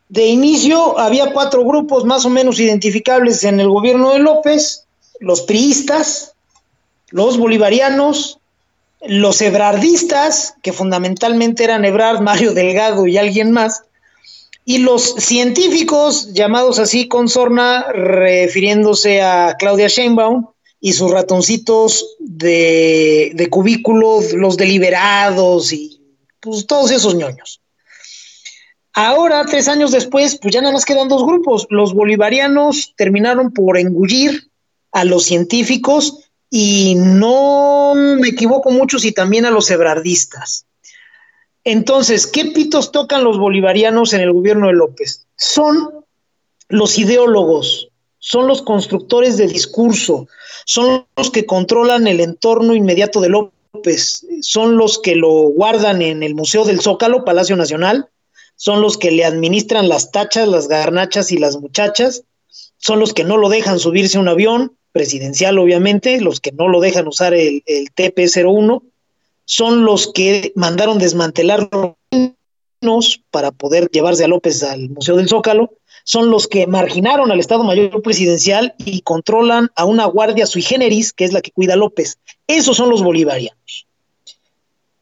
De 0.09 0.27
inicio 0.27 0.99
había 0.99 1.33
cuatro 1.33 1.65
grupos 1.65 2.05
más 2.05 2.25
o 2.25 2.31
menos 2.31 2.61
identificables 2.61 3.45
en 3.45 3.61
el 3.61 3.69
gobierno 3.69 4.13
de 4.13 4.21
López, 4.21 4.84
los 5.21 5.43
priistas, 5.43 6.35
los 7.11 7.39
bolivarianos, 7.39 8.39
los 9.07 9.41
ebrardistas, 9.43 10.55
que 10.63 10.73
fundamentalmente 10.73 11.65
eran 11.65 11.85
Ebrard, 11.85 12.21
Mario 12.21 12.53
Delgado 12.55 13.07
y 13.07 13.19
alguien 13.19 13.53
más, 13.53 13.83
y 14.65 14.79
los 14.79 15.15
científicos, 15.19 16.33
llamados 16.33 16.79
así 16.79 17.07
con 17.07 17.29
sorna, 17.29 17.85
refiriéndose 17.93 19.21
a 19.21 19.57
Claudia 19.59 19.89
Sheinbaum, 19.89 20.47
y 20.81 20.93
sus 20.93 21.11
ratoncitos 21.11 22.17
de, 22.19 23.33
de 23.35 23.49
cubículo, 23.49 24.21
los 24.35 24.59
deliberados 24.59 25.73
y 25.73 25.99
pues 26.41 26.67
todos 26.67 26.91
esos 26.91 27.15
ñoños. 27.15 27.63
Ahora, 28.93 29.45
tres 29.47 29.67
años 29.69 29.93
después, 29.93 30.39
pues 30.41 30.53
ya 30.53 30.61
nada 30.61 30.75
más 30.75 30.85
quedan 30.85 31.09
dos 31.09 31.25
grupos. 31.25 31.67
Los 31.71 31.95
bolivarianos 31.95 32.93
terminaron 32.97 33.51
por 33.51 33.79
engullir 33.79 34.51
a 34.95 35.05
los 35.05 35.25
científicos 35.25 36.21
y 36.49 36.95
no 36.95 37.95
me 37.95 38.29
equivoco 38.29 38.71
mucho 38.71 38.99
si 38.99 39.13
también 39.13 39.45
a 39.45 39.51
los 39.51 39.71
ebrardistas. 39.71 40.67
Entonces, 41.65 42.29
¿qué 42.29 42.47
pitos 42.47 42.93
tocan 42.93 43.25
los 43.25 43.37
bolivarianos 43.39 44.13
en 44.13 44.21
el 44.21 44.33
gobierno 44.33 44.69
de 44.69 44.75
López? 44.75 45.27
Son 45.37 45.91
los 46.69 46.97
ideólogos, 46.97 47.89
son 48.21 48.47
los 48.47 48.63
constructores 48.63 49.37
de 49.37 49.49
discurso, 49.49 50.29
son 50.65 51.07
los 51.17 51.31
que 51.31 51.45
controlan 51.45 52.07
el 52.07 52.21
entorno 52.21 52.75
inmediato 52.75 53.21
de 53.21 53.31
López, 53.31 54.25
son 54.43 54.77
los 54.77 55.01
que 55.01 55.17
lo 55.17 55.31
guardan 55.31 56.03
en 56.03 56.23
el 56.23 56.37
Museo 56.37 56.65
del 56.65 56.81
Zócalo, 56.81 57.25
Palacio 57.25 57.57
Nacional, 57.57 58.09
son 58.55 58.81
los 58.81 58.97
que 58.97 59.11
le 59.11 59.25
administran 59.25 59.89
las 59.89 60.13
tachas, 60.13 60.47
las 60.47 60.69
garnachas 60.69 61.33
y 61.33 61.39
las 61.39 61.57
muchachas, 61.57 62.23
son 62.77 63.01
los 63.01 63.13
que 63.13 63.25
no 63.25 63.39
lo 63.39 63.49
dejan 63.49 63.81
subirse 63.81 64.19
a 64.19 64.21
un 64.21 64.29
avión, 64.29 64.77
presidencial 64.95 65.59
obviamente, 65.59 66.21
los 66.21 66.39
que 66.41 66.53
no 66.53 66.69
lo 66.69 66.81
dejan 66.81 67.09
usar 67.09 67.35
el, 67.35 67.65
el 67.67 67.93
TP-01, 67.93 68.81
son 69.45 69.85
los 69.85 70.13
que 70.13 70.53
mandaron 70.55 70.99
desmantelar 70.99 71.69
los 72.81 73.21
para 73.31 73.51
poder 73.51 73.91
llevarse 73.91 74.25
a 74.25 74.29
López 74.29 74.63
al 74.63 74.89
Museo 74.91 75.17
del 75.17 75.29
Zócalo, 75.29 75.73
son 76.05 76.31
los 76.31 76.47
que 76.47 76.67
marginaron 76.67 77.33
al 77.33 77.41
Estado 77.41 77.65
Mayor 77.65 78.03
Presidencial 78.03 78.75
y 78.79 79.01
controlan 79.01 79.71
a 79.75 79.85
una 79.85 80.05
guardia 80.05 80.47
sui 80.47 80.63
generis, 80.63 81.13
que 81.13 81.25
es 81.25 81.33
la 81.33 81.41
que 81.41 81.51
cuida 81.51 81.75
a 81.75 81.77
López. 81.77 82.19
Esos 82.47 82.77
son 82.77 82.91
los 82.91 83.03
bolivarianos. 83.03 83.87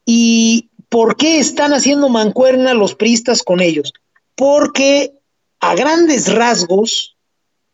¿Y 0.06 0.70
por 0.88 1.16
qué 1.16 1.38
están 1.38 1.74
haciendo 1.74 2.08
mancuerna 2.08 2.72
los 2.72 2.94
priistas 2.94 3.42
con 3.42 3.60
ellos? 3.60 3.92
Porque 4.36 5.12
a 5.60 5.74
grandes 5.74 6.32
rasgos 6.32 7.16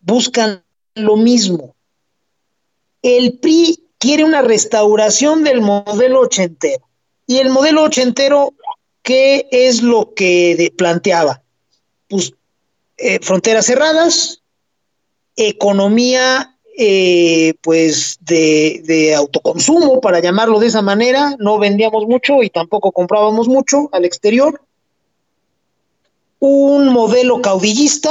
buscan 0.01 0.65
lo 0.95 1.17
mismo. 1.17 1.77
El 3.03 3.39
PRI 3.39 3.89
quiere 3.99 4.25
una 4.25 4.43
restauración 4.43 5.45
del 5.45 5.61
modelo 5.61 6.21
ochentero. 6.21 6.85
Y 7.27 7.39
el 7.39 7.51
modelo 7.51 7.83
ochentero, 7.83 8.55
¿qué 9.03 9.49
es 9.51 9.83
lo 9.83 10.15
que 10.15 10.73
planteaba? 10.77 11.43
Pues 12.09 12.33
eh, 12.97 13.19
fronteras 13.21 13.67
cerradas, 13.67 14.43
economía 15.37 16.57
eh, 16.77 17.55
pues 17.61 18.19
de, 18.21 18.83
de, 18.85 19.15
autoconsumo, 19.15 20.01
para 20.01 20.21
llamarlo 20.21 20.61
de 20.61 20.69
esa 20.69 20.81
manera, 20.81 21.35
no 21.39 21.59
vendíamos 21.59 22.07
mucho 22.07 22.43
y 22.43 22.51
tampoco 22.51 22.93
comprábamos 22.93 23.49
mucho 23.49 23.89
al 23.93 24.05
exterior, 24.05 24.63
un 26.39 26.89
modelo 26.89 27.43
caudillista 27.43 28.11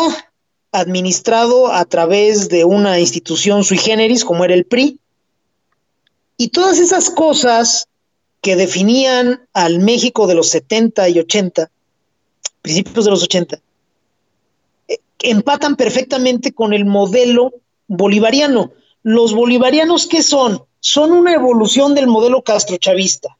administrado 0.79 1.73
a 1.73 1.85
través 1.85 2.49
de 2.49 2.63
una 2.63 2.99
institución 2.99 3.63
sui 3.63 3.77
generis 3.77 4.23
como 4.23 4.45
era 4.45 4.53
el 4.53 4.65
PRI, 4.65 4.99
y 6.37 6.49
todas 6.49 6.79
esas 6.79 7.09
cosas 7.09 7.87
que 8.41 8.55
definían 8.55 9.41
al 9.53 9.79
México 9.79 10.27
de 10.27 10.35
los 10.35 10.49
70 10.49 11.09
y 11.09 11.19
80, 11.19 11.71
principios 12.61 13.05
de 13.05 13.11
los 13.11 13.23
80, 13.23 13.59
empatan 15.19 15.75
perfectamente 15.75 16.53
con 16.53 16.73
el 16.73 16.85
modelo 16.85 17.53
bolivariano. 17.87 18.71
Los 19.01 19.33
bolivarianos, 19.33 20.05
¿qué 20.05 20.21
son? 20.21 20.63
Son 20.79 21.11
una 21.11 21.33
evolución 21.33 21.95
del 21.95 22.05
modelo 22.05 22.43
castrochavista. 22.43 23.35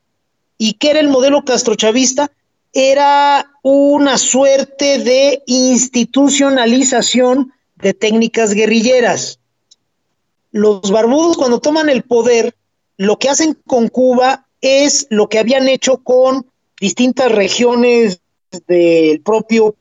¿Y 0.57 0.73
qué 0.73 0.89
era 0.89 0.99
el 0.99 1.09
modelo 1.09 1.45
castrochavista? 1.45 2.31
Era 2.73 3.49
una 3.63 4.17
suerte 4.17 4.99
de 4.99 5.41
institucionalización 5.45 7.53
de 7.75 7.93
técnicas 7.93 8.53
guerrilleras. 8.53 9.39
Los 10.51 10.91
barbudos 10.91 11.37
cuando 11.37 11.59
toman 11.59 11.89
el 11.89 12.03
poder, 12.03 12.55
lo 12.97 13.19
que 13.19 13.29
hacen 13.29 13.57
con 13.65 13.89
Cuba 13.89 14.47
es 14.61 15.07
lo 15.09 15.27
que 15.29 15.39
habían 15.39 15.67
hecho 15.67 15.97
con 15.97 16.45
distintas 16.79 17.31
regiones 17.31 18.21
del 18.67 19.21
propio 19.21 19.75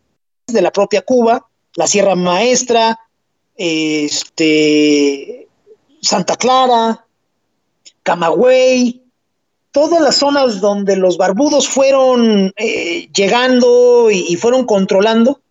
de 0.46 0.62
la 0.62 0.70
propia 0.70 1.02
Cuba, 1.02 1.46
la 1.74 1.86
Sierra 1.86 2.14
Maestra, 2.14 2.98
este, 3.56 5.48
Santa 6.00 6.36
Clara, 6.36 7.04
Camagüey, 8.02 9.02
todas 9.76 10.00
las 10.00 10.16
zonas 10.16 10.62
donde 10.62 10.96
los 10.96 11.18
barbudos 11.18 11.68
fueron 11.68 12.50
eh, 12.56 13.10
llegando 13.14 14.10
y, 14.10 14.34
fueron 14.36 14.64
controlando, 14.64 15.42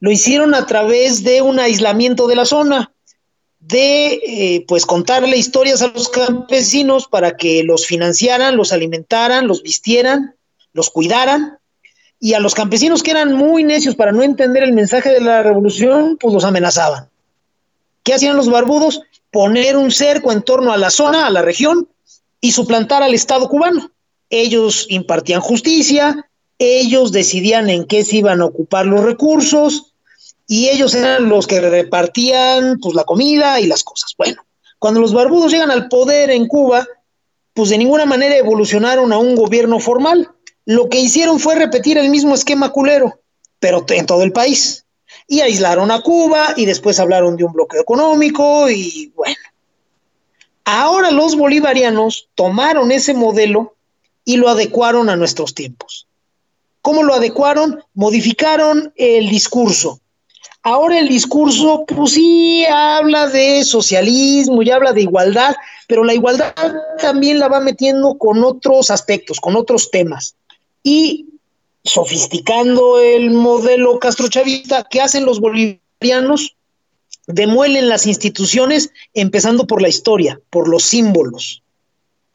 lo 0.00 0.10
hicieron 0.10 0.54
a 0.54 0.66
través 0.66 1.24
de 1.24 1.40
un 1.40 1.58
aislamiento 1.58 2.26
de 2.26 2.36
la 2.36 2.44
zona, 2.44 2.92
de 3.58 4.20
eh, 4.22 4.64
pues 4.68 4.84
contarle 4.84 5.38
historias 5.38 5.80
a 5.80 5.86
los 5.86 6.10
campesinos 6.10 7.08
para 7.08 7.38
que 7.38 7.62
los 7.62 7.86
financiaran, 7.86 8.58
los 8.58 8.74
alimentaran, 8.74 9.46
los 9.46 9.62
vistieran, 9.62 10.34
los 10.74 10.90
cuidaran 10.90 11.56
y 12.20 12.34
a 12.34 12.38
los 12.38 12.54
campesinos 12.54 13.02
que 13.02 13.12
eran 13.12 13.32
muy 13.32 13.64
necios 13.64 13.94
para 13.94 14.12
no 14.12 14.22
entender 14.22 14.62
el 14.62 14.74
mensaje 14.74 15.08
de 15.08 15.22
la 15.22 15.42
revolución, 15.42 16.18
pues 16.20 16.34
los 16.34 16.44
amenazaban. 16.44 17.08
¿Qué 18.02 18.12
hacían 18.12 18.36
los 18.36 18.50
barbudos? 18.50 19.00
Poner 19.30 19.78
un 19.78 19.90
cerco 19.90 20.32
en 20.32 20.42
torno 20.42 20.70
a 20.70 20.76
la 20.76 20.90
zona, 20.90 21.26
a 21.26 21.30
la 21.30 21.40
región, 21.40 21.88
y 22.40 22.52
suplantar 22.52 23.02
al 23.02 23.14
Estado 23.14 23.48
cubano. 23.48 23.90
Ellos 24.28 24.86
impartían 24.88 25.40
justicia, 25.40 26.28
ellos 26.58 27.12
decidían 27.12 27.70
en 27.70 27.86
qué 27.86 28.04
se 28.04 28.16
iban 28.16 28.40
a 28.40 28.46
ocupar 28.46 28.86
los 28.86 29.02
recursos, 29.02 29.94
y 30.46 30.68
ellos 30.68 30.94
eran 30.94 31.28
los 31.28 31.46
que 31.46 31.60
repartían 31.60 32.78
pues 32.80 32.94
la 32.94 33.04
comida 33.04 33.60
y 33.60 33.66
las 33.66 33.84
cosas. 33.84 34.14
Bueno, 34.18 34.42
cuando 34.78 35.00
los 35.00 35.12
barbudos 35.12 35.52
llegan 35.52 35.70
al 35.70 35.88
poder 35.88 36.30
en 36.30 36.48
Cuba, 36.48 36.86
pues 37.54 37.70
de 37.70 37.78
ninguna 37.78 38.04
manera 38.04 38.36
evolucionaron 38.36 39.12
a 39.12 39.18
un 39.18 39.36
gobierno 39.36 39.78
formal 39.78 40.28
lo 40.70 40.88
que 40.88 41.00
hicieron 41.00 41.40
fue 41.40 41.56
repetir 41.56 41.98
el 41.98 42.10
mismo 42.10 42.34
esquema 42.34 42.70
culero, 42.70 43.20
pero 43.58 43.84
en 43.88 44.06
todo 44.06 44.22
el 44.22 44.30
país. 44.30 44.84
Y 45.26 45.40
aislaron 45.40 45.90
a 45.90 46.00
Cuba 46.00 46.54
y 46.56 46.64
después 46.64 47.00
hablaron 47.00 47.36
de 47.36 47.42
un 47.42 47.52
bloqueo 47.52 47.80
económico 47.80 48.70
y 48.70 49.12
bueno. 49.16 49.34
Ahora 50.64 51.10
los 51.10 51.36
bolivarianos 51.36 52.28
tomaron 52.34 52.92
ese 52.92 53.14
modelo 53.14 53.74
y 54.24 54.36
lo 54.36 54.48
adecuaron 54.48 55.08
a 55.08 55.16
nuestros 55.16 55.54
tiempos. 55.54 56.06
¿Cómo 56.82 57.02
lo 57.02 57.14
adecuaron? 57.14 57.82
Modificaron 57.94 58.92
el 58.96 59.28
discurso. 59.28 60.00
Ahora 60.62 60.98
el 60.98 61.08
discurso, 61.08 61.84
pues 61.86 62.12
sí, 62.12 62.64
habla 62.66 63.28
de 63.28 63.64
socialismo 63.64 64.62
y 64.62 64.70
habla 64.70 64.92
de 64.92 65.02
igualdad, 65.02 65.56
pero 65.88 66.04
la 66.04 66.12
igualdad 66.12 66.54
también 67.00 67.38
la 67.38 67.48
va 67.48 67.60
metiendo 67.60 68.18
con 68.18 68.44
otros 68.44 68.90
aspectos, 68.90 69.40
con 69.40 69.56
otros 69.56 69.90
temas 69.90 70.34
y 70.82 71.26
sofisticando 71.82 73.00
el 73.00 73.30
modelo 73.30 73.98
castrochavista, 73.98 74.86
¿qué 74.90 75.00
hacen 75.00 75.24
los 75.24 75.40
bolivianos? 75.40 76.54
Demuelen 77.26 77.88
las 77.88 78.06
instituciones, 78.06 78.90
empezando 79.14 79.66
por 79.66 79.82
la 79.82 79.88
historia, 79.88 80.40
por 80.50 80.68
los 80.68 80.82
símbolos. 80.84 81.62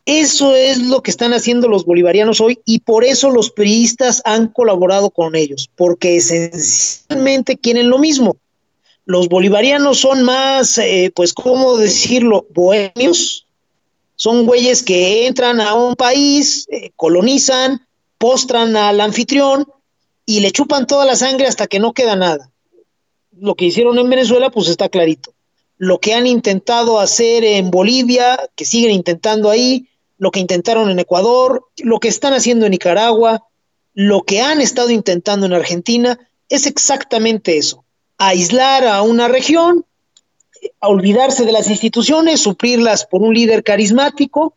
Eso 0.05 0.55
es 0.55 0.77
lo 0.77 1.01
que 1.01 1.09
están 1.09 1.33
haciendo 1.33 1.67
los 1.67 1.83
bolivarianos 1.83 2.39
hoy 2.39 2.59
y 2.63 2.79
por 2.79 3.03
eso 3.03 3.31
los 3.31 3.49
priistas 3.49 4.21
han 4.23 4.47
colaborado 4.49 5.09
con 5.09 5.35
ellos, 5.35 5.69
porque 5.75 6.17
esencialmente 6.17 7.57
quieren 7.57 7.89
lo 7.89 7.97
mismo. 7.97 8.37
Los 9.05 9.29
bolivarianos 9.29 9.99
son 9.99 10.23
más, 10.23 10.77
eh, 10.77 11.11
pues, 11.15 11.33
¿cómo 11.33 11.77
decirlo?, 11.77 12.45
bohemios. 12.53 13.47
Son 14.15 14.45
güeyes 14.45 14.83
que 14.83 15.27
entran 15.27 15.59
a 15.59 15.73
un 15.73 15.95
país, 15.95 16.67
eh, 16.71 16.91
colonizan, 16.95 17.85
postran 18.17 18.75
al 18.75 19.01
anfitrión 19.01 19.65
y 20.25 20.39
le 20.39 20.51
chupan 20.51 20.87
toda 20.87 21.05
la 21.05 21.15
sangre 21.15 21.47
hasta 21.47 21.67
que 21.67 21.79
no 21.79 21.93
queda 21.93 22.15
nada. 22.15 22.49
Lo 23.37 23.55
que 23.55 23.65
hicieron 23.65 23.97
en 23.99 24.09
Venezuela, 24.09 24.49
pues 24.49 24.67
está 24.67 24.89
clarito. 24.89 25.33
Lo 25.77 25.99
que 25.99 26.13
han 26.13 26.25
intentado 26.25 26.99
hacer 26.99 27.43
en 27.43 27.69
Bolivia, 27.69 28.49
que 28.55 28.65
siguen 28.65 28.91
intentando 28.91 29.49
ahí, 29.49 29.89
lo 30.17 30.31
que 30.31 30.39
intentaron 30.39 30.89
en 30.89 30.99
Ecuador, 30.99 31.65
lo 31.77 31.99
que 31.99 32.07
están 32.07 32.33
haciendo 32.33 32.65
en 32.65 32.71
Nicaragua, 32.71 33.43
lo 33.93 34.23
que 34.23 34.41
han 34.41 34.61
estado 34.61 34.89
intentando 34.89 35.45
en 35.45 35.53
Argentina, 35.53 36.19
es 36.49 36.65
exactamente 36.65 37.57
eso. 37.57 37.83
Aislar 38.17 38.85
a 38.85 39.01
una 39.01 39.27
región, 39.27 39.85
a 40.79 40.87
olvidarse 40.87 41.45
de 41.45 41.51
las 41.51 41.69
instituciones, 41.69 42.41
suplirlas 42.41 43.05
por 43.05 43.21
un 43.21 43.33
líder 43.33 43.63
carismático 43.63 44.55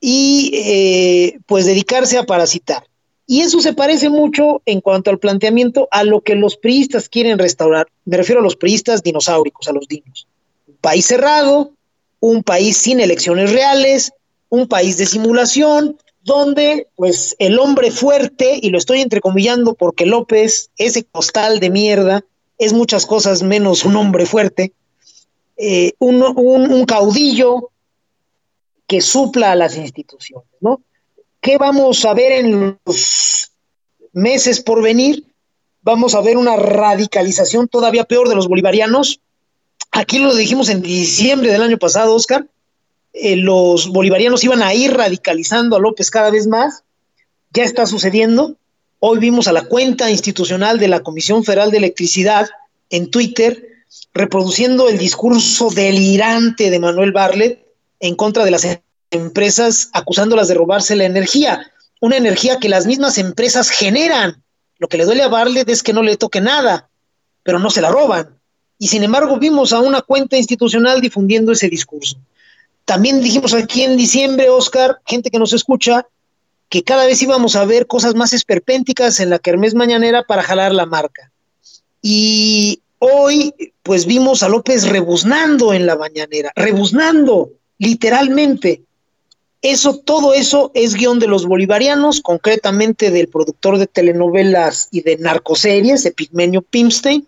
y 0.00 0.52
eh, 0.54 1.38
pues 1.46 1.66
dedicarse 1.66 2.16
a 2.16 2.24
parasitar. 2.24 2.84
Y 3.30 3.42
eso 3.42 3.60
se 3.60 3.74
parece 3.74 4.10
mucho 4.10 4.60
en 4.66 4.80
cuanto 4.80 5.08
al 5.08 5.20
planteamiento 5.20 5.86
a 5.92 6.02
lo 6.02 6.20
que 6.20 6.34
los 6.34 6.56
priistas 6.56 7.08
quieren 7.08 7.38
restaurar. 7.38 7.86
Me 8.04 8.16
refiero 8.16 8.40
a 8.40 8.42
los 8.42 8.56
priistas 8.56 9.04
dinosauricos, 9.04 9.68
a 9.68 9.72
los 9.72 9.86
dinos. 9.86 10.26
Un 10.66 10.74
país 10.80 11.06
cerrado, 11.06 11.70
un 12.18 12.42
país 12.42 12.76
sin 12.76 12.98
elecciones 12.98 13.52
reales, 13.52 14.12
un 14.48 14.66
país 14.66 14.96
de 14.96 15.06
simulación, 15.06 15.96
donde 16.24 16.88
pues 16.96 17.36
el 17.38 17.60
hombre 17.60 17.92
fuerte, 17.92 18.58
y 18.60 18.70
lo 18.70 18.78
estoy 18.78 19.00
entrecomillando 19.00 19.74
porque 19.74 20.06
López, 20.06 20.70
ese 20.76 21.04
costal 21.04 21.60
de 21.60 21.70
mierda, 21.70 22.24
es 22.58 22.72
muchas 22.72 23.06
cosas 23.06 23.44
menos 23.44 23.84
un 23.84 23.94
hombre 23.94 24.26
fuerte, 24.26 24.72
eh, 25.56 25.92
un, 26.00 26.20
un, 26.20 26.72
un 26.72 26.84
caudillo 26.84 27.70
que 28.88 29.00
supla 29.00 29.52
a 29.52 29.54
las 29.54 29.76
instituciones, 29.76 30.48
¿no? 30.60 30.80
¿Qué 31.40 31.58
vamos 31.58 32.04
a 32.04 32.14
ver 32.14 32.32
en 32.32 32.78
los 32.84 33.52
meses 34.12 34.60
por 34.60 34.82
venir? 34.82 35.24
Vamos 35.82 36.14
a 36.14 36.20
ver 36.20 36.36
una 36.36 36.56
radicalización 36.56 37.68
todavía 37.68 38.04
peor 38.04 38.28
de 38.28 38.34
los 38.34 38.48
bolivarianos, 38.48 39.20
Aquí 39.92 40.18
lo 40.18 40.34
dijimos 40.34 40.68
en 40.68 40.82
diciembre 40.82 41.50
del 41.50 41.62
año 41.62 41.78
pasado, 41.78 42.14
Oscar, 42.14 42.46
eh, 43.12 43.36
los 43.36 43.88
bolivarianos 43.88 44.44
iban 44.44 44.62
a 44.62 44.72
ir 44.72 44.94
radicalizando 44.94 45.76
a 45.76 45.80
López 45.80 46.10
cada 46.10 46.30
vez 46.30 46.46
más. 46.46 46.84
Ya 47.52 47.64
está 47.64 47.86
sucediendo. 47.86 48.56
Hoy 49.00 49.18
vimos 49.18 49.48
a 49.48 49.52
la 49.52 49.62
cuenta 49.62 50.10
institucional 50.10 50.78
de 50.78 50.88
la 50.88 51.00
Comisión 51.00 51.42
Federal 51.42 51.70
de 51.70 51.78
Electricidad 51.78 52.48
en 52.90 53.10
Twitter 53.10 53.66
reproduciendo 54.14 54.88
el 54.88 54.98
discurso 54.98 55.70
delirante 55.70 56.70
de 56.70 56.78
Manuel 56.78 57.10
Barlet 57.10 57.66
en 57.98 58.14
contra 58.14 58.44
de 58.44 58.52
las 58.52 58.64
empresas, 59.10 59.90
acusándolas 59.92 60.48
de 60.48 60.54
robarse 60.54 60.96
la 60.96 61.04
energía, 61.04 61.70
una 62.00 62.16
energía 62.16 62.58
que 62.58 62.68
las 62.68 62.86
mismas 62.86 63.18
empresas 63.18 63.70
generan. 63.70 64.42
Lo 64.78 64.88
que 64.88 64.96
le 64.96 65.04
duele 65.04 65.22
a 65.22 65.28
Barlet 65.28 65.68
es 65.68 65.82
que 65.82 65.92
no 65.92 66.02
le 66.02 66.16
toque 66.16 66.40
nada, 66.40 66.88
pero 67.42 67.58
no 67.58 67.70
se 67.70 67.82
la 67.82 67.90
roban. 67.90 68.38
Y 68.78 68.88
sin 68.88 69.04
embargo 69.04 69.38
vimos 69.38 69.72
a 69.72 69.80
una 69.80 70.00
cuenta 70.00 70.36
institucional 70.36 71.00
difundiendo 71.00 71.52
ese 71.52 71.68
discurso. 71.68 72.16
También 72.86 73.20
dijimos 73.20 73.52
aquí 73.52 73.82
en 73.82 73.96
diciembre, 73.96 74.48
Oscar, 74.48 75.00
gente 75.06 75.30
que 75.30 75.38
nos 75.38 75.52
escucha, 75.52 76.06
que 76.70 76.82
cada 76.82 77.04
vez 77.04 77.20
íbamos 77.20 77.56
a 77.56 77.64
ver 77.64 77.86
cosas 77.86 78.14
más 78.14 78.32
esperpénticas 78.32 79.20
en 79.20 79.30
la 79.30 79.38
Kermés 79.38 79.74
Mañanera 79.74 80.22
para 80.22 80.42
jalar 80.42 80.72
la 80.72 80.86
marca. 80.86 81.30
Y 82.00 82.80
hoy, 82.98 83.52
pues 83.82 84.06
vimos 84.06 84.42
a 84.42 84.48
López 84.48 84.88
rebuznando 84.88 85.74
en 85.74 85.84
la 85.84 85.96
mañanera, 85.96 86.52
rebuznando, 86.54 87.50
literalmente. 87.78 88.84
Eso, 89.62 89.98
todo 89.98 90.32
eso 90.32 90.70
es 90.74 90.94
guion 90.94 91.18
de 91.18 91.26
los 91.26 91.44
bolivarianos, 91.44 92.20
concretamente 92.20 93.10
del 93.10 93.28
productor 93.28 93.78
de 93.78 93.86
telenovelas 93.86 94.88
y 94.90 95.02
de 95.02 95.18
narcoseries, 95.18 96.06
Epigmenio 96.06 96.62
Pimstein, 96.62 97.26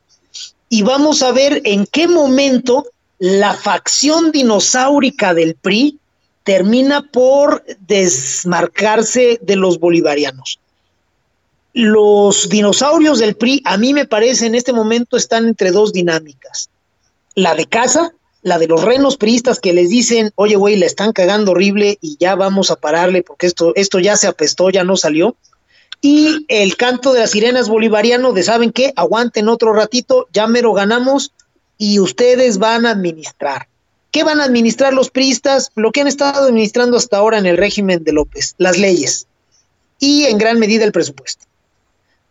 y 0.70 0.82
vamos 0.82 1.22
a 1.22 1.32
ver 1.32 1.60
en 1.64 1.84
qué 1.86 2.09
momento 2.09 2.86
la 3.18 3.52
facción 3.52 4.32
dinosaurica 4.32 5.34
del 5.34 5.54
PRI 5.56 5.98
termina 6.44 7.02
por 7.02 7.64
desmarcarse 7.86 9.38
de 9.42 9.56
los 9.56 9.78
bolivarianos. 9.78 10.59
Los 11.74 12.48
dinosaurios 12.48 13.18
del 13.18 13.36
PRI, 13.36 13.62
a 13.66 13.76
mí 13.76 13.92
me 13.92 14.06
parece, 14.06 14.46
en 14.46 14.54
este 14.54 14.72
momento 14.72 15.18
están 15.18 15.46
entre 15.46 15.70
dos 15.70 15.92
dinámicas. 15.92 16.70
La 17.34 17.54
de 17.54 17.66
casa, 17.66 18.12
la 18.43 18.59
de 18.59 18.66
los 18.66 18.82
renos 18.82 19.16
priistas 19.16 19.60
que 19.60 19.73
les 19.73 19.89
dicen, 19.89 20.32
oye, 20.35 20.56
güey, 20.56 20.77
la 20.77 20.86
están 20.86 21.12
cagando 21.12 21.52
horrible 21.52 21.98
y 22.01 22.16
ya 22.19 22.35
vamos 22.35 22.70
a 22.70 22.77
pararle 22.77 23.23
porque 23.23 23.47
esto, 23.47 23.73
esto 23.77 23.98
ya 24.01 24.16
se 24.16 24.27
apestó, 24.27 24.70
ya 24.70 24.85
no 24.85 24.97
salió. 24.97 25.36
Y 26.01 26.44
el 26.48 26.77
canto 26.77 27.12
de 27.12 27.20
las 27.20 27.31
sirenas 27.31 27.69
bolivariano 27.69 28.32
de, 28.32 28.43
¿saben 28.43 28.73
qué? 28.73 28.93
Aguanten 28.97 29.48
otro 29.48 29.73
ratito, 29.73 30.27
ya 30.32 30.48
mero 30.48 30.73
ganamos 30.73 31.32
y 31.78 32.01
ustedes 32.01 32.59
van 32.59 32.86
a 32.86 32.90
administrar. 32.90 33.69
¿Qué 34.10 34.24
van 34.24 34.40
a 34.40 34.44
administrar 34.44 34.93
los 34.93 35.10
priistas? 35.10 35.70
Lo 35.77 35.93
que 35.93 36.01
han 36.01 36.09
estado 36.09 36.44
administrando 36.44 36.97
hasta 36.97 37.16
ahora 37.16 37.39
en 37.39 37.47
el 37.47 37.56
régimen 37.56 38.02
de 38.02 38.12
López, 38.12 38.56
las 38.59 38.78
leyes 38.78 39.27
y 40.01 40.24
en 40.24 40.36
gran 40.36 40.59
medida 40.59 40.85
el 40.85 40.93
presupuesto 40.93 41.47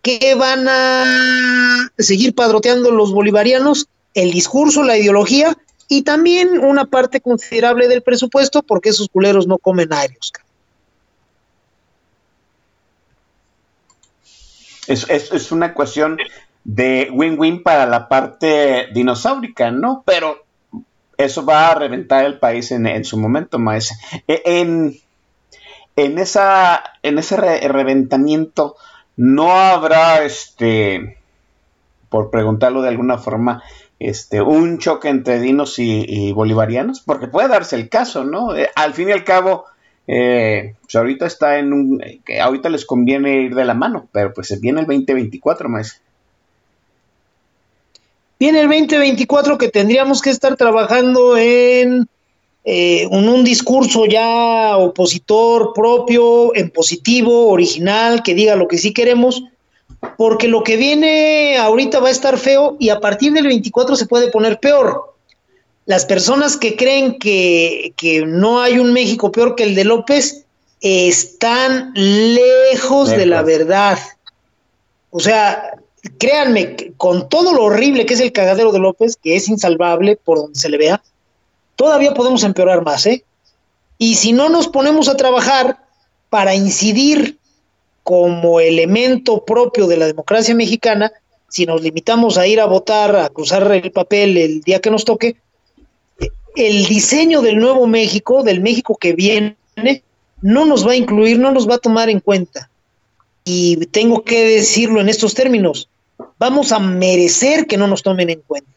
que 0.01 0.35
van 0.35 0.67
a 0.67 1.91
seguir 1.97 2.33
padroteando 2.33 2.91
los 2.91 3.11
bolivarianos, 3.11 3.87
el 4.13 4.31
discurso, 4.31 4.83
la 4.83 4.97
ideología 4.97 5.55
y 5.91 6.03
también 6.03 6.57
una 6.57 6.85
parte 6.85 7.19
considerable 7.19 7.89
del 7.89 8.01
presupuesto 8.01 8.63
porque 8.63 8.87
esos 8.87 9.09
culeros 9.09 9.45
no 9.45 9.57
comen 9.57 9.91
aéreos. 9.91 10.31
Es, 14.87 15.09
es, 15.09 15.51
una 15.51 15.73
cuestión 15.73 16.17
de 16.63 17.09
win-win 17.11 17.61
para 17.61 17.85
la 17.87 18.07
parte 18.07 18.87
dinosaurica, 18.93 19.69
¿no? 19.71 20.03
Pero 20.05 20.45
eso 21.17 21.45
va 21.45 21.71
a 21.71 21.75
reventar 21.75 22.23
el 22.23 22.39
país 22.39 22.71
en, 22.71 23.03
su 23.03 23.19
momento, 23.19 23.59
maese. 23.59 23.95
E, 24.29 24.43
en, 24.45 24.97
en, 25.97 26.19
esa, 26.19 26.83
en 27.03 27.19
ese 27.19 27.35
reventamiento, 27.35 28.77
no 29.17 29.51
habrá, 29.51 30.23
este, 30.23 31.17
por 32.07 32.31
preguntarlo 32.31 32.81
de 32.81 32.89
alguna 32.89 33.17
forma, 33.17 33.61
este, 34.03 34.41
un 34.41 34.79
choque 34.79 35.09
entre 35.09 35.39
dinos 35.39 35.75
y, 35.77 36.31
bolivarianos, 36.31 37.01
porque 37.01 37.27
puede 37.27 37.49
darse 37.49 37.75
el 37.75 37.87
caso, 37.87 38.23
¿no? 38.23 38.55
Eh, 38.55 38.69
al 38.75 38.93
fin 38.93 39.09
y 39.09 39.11
al 39.11 39.23
cabo, 39.23 39.65
eh, 40.07 40.73
pues 40.81 40.95
ahorita 40.95 41.27
está 41.27 41.59
en 41.59 41.71
un, 41.71 42.03
que 42.25 42.41
ahorita 42.41 42.69
les 42.69 42.85
conviene 42.85 43.43
ir 43.43 43.53
de 43.53 43.63
la 43.63 43.75
mano, 43.75 44.07
pero 44.11 44.33
pues 44.33 44.59
viene 44.59 44.81
el 44.81 44.87
2024, 44.87 45.69
más. 45.69 46.01
Viene 48.39 48.61
el 48.61 48.67
2024 48.67 49.59
que 49.59 49.69
tendríamos 49.69 50.21
que 50.23 50.31
estar 50.31 50.55
trabajando 50.55 51.37
en 51.37 52.07
eh, 52.63 53.07
un, 53.11 53.43
discurso 53.43 54.07
ya 54.07 54.77
opositor 54.77 55.73
propio, 55.75 56.55
en 56.55 56.71
positivo, 56.71 57.49
original, 57.49 58.23
que 58.23 58.33
diga 58.33 58.55
lo 58.55 58.67
que 58.67 58.79
sí 58.79 58.93
queremos, 58.93 59.43
porque 60.21 60.47
lo 60.47 60.63
que 60.63 60.77
viene 60.77 61.57
ahorita 61.57 61.99
va 61.99 62.09
a 62.09 62.11
estar 62.11 62.37
feo 62.37 62.77
y 62.77 62.89
a 62.89 62.99
partir 62.99 63.33
del 63.33 63.47
24 63.47 63.95
se 63.95 64.05
puede 64.05 64.29
poner 64.29 64.59
peor. 64.59 65.15
Las 65.87 66.05
personas 66.05 66.57
que 66.57 66.75
creen 66.75 67.17
que, 67.17 67.93
que 67.97 68.23
no 68.27 68.61
hay 68.61 68.77
un 68.77 68.93
México 68.93 69.31
peor 69.31 69.55
que 69.55 69.63
el 69.63 69.73
de 69.73 69.83
López 69.83 70.45
están 70.79 71.91
lejos 71.95 73.09
de 73.09 73.25
la 73.25 73.41
verdad. 73.41 73.97
O 75.09 75.19
sea, 75.19 75.71
créanme, 76.19 76.93
con 76.97 77.27
todo 77.27 77.51
lo 77.53 77.63
horrible 77.63 78.05
que 78.05 78.13
es 78.13 78.19
el 78.19 78.31
cagadero 78.31 78.71
de 78.71 78.77
López, 78.77 79.17
que 79.17 79.35
es 79.35 79.49
insalvable 79.49 80.17
por 80.17 80.37
donde 80.37 80.59
se 80.59 80.69
le 80.69 80.77
vea, 80.77 81.01
todavía 81.75 82.13
podemos 82.13 82.43
empeorar 82.43 82.83
más, 82.83 83.07
¿eh? 83.07 83.23
Y 83.97 84.13
si 84.13 84.33
no 84.33 84.49
nos 84.49 84.67
ponemos 84.67 85.09
a 85.09 85.17
trabajar 85.17 85.79
para 86.29 86.53
incidir 86.53 87.39
como 88.03 88.59
elemento 88.59 89.45
propio 89.45 89.87
de 89.87 89.97
la 89.97 90.07
democracia 90.07 90.55
mexicana, 90.55 91.11
si 91.49 91.65
nos 91.65 91.81
limitamos 91.81 92.37
a 92.37 92.47
ir 92.47 92.59
a 92.59 92.65
votar, 92.65 93.15
a 93.15 93.29
cruzar 93.29 93.69
el 93.71 93.91
papel 93.91 94.37
el 94.37 94.61
día 94.61 94.79
que 94.79 94.91
nos 94.91 95.05
toque, 95.05 95.35
el 96.55 96.85
diseño 96.85 97.41
del 97.41 97.57
nuevo 97.57 97.87
México, 97.87 98.43
del 98.43 98.61
México 98.61 98.97
que 98.99 99.13
viene, 99.13 99.55
no 100.41 100.65
nos 100.65 100.85
va 100.85 100.91
a 100.91 100.95
incluir, 100.95 101.39
no 101.39 101.51
nos 101.51 101.69
va 101.69 101.75
a 101.75 101.79
tomar 101.79 102.09
en 102.09 102.19
cuenta. 102.19 102.69
Y 103.43 103.85
tengo 103.87 104.23
que 104.23 104.43
decirlo 104.43 105.01
en 105.01 105.09
estos 105.09 105.33
términos, 105.33 105.89
vamos 106.37 106.71
a 106.71 106.79
merecer 106.79 107.65
que 107.65 107.77
no 107.77 107.87
nos 107.87 108.03
tomen 108.03 108.29
en 108.29 108.41
cuenta. 108.41 108.69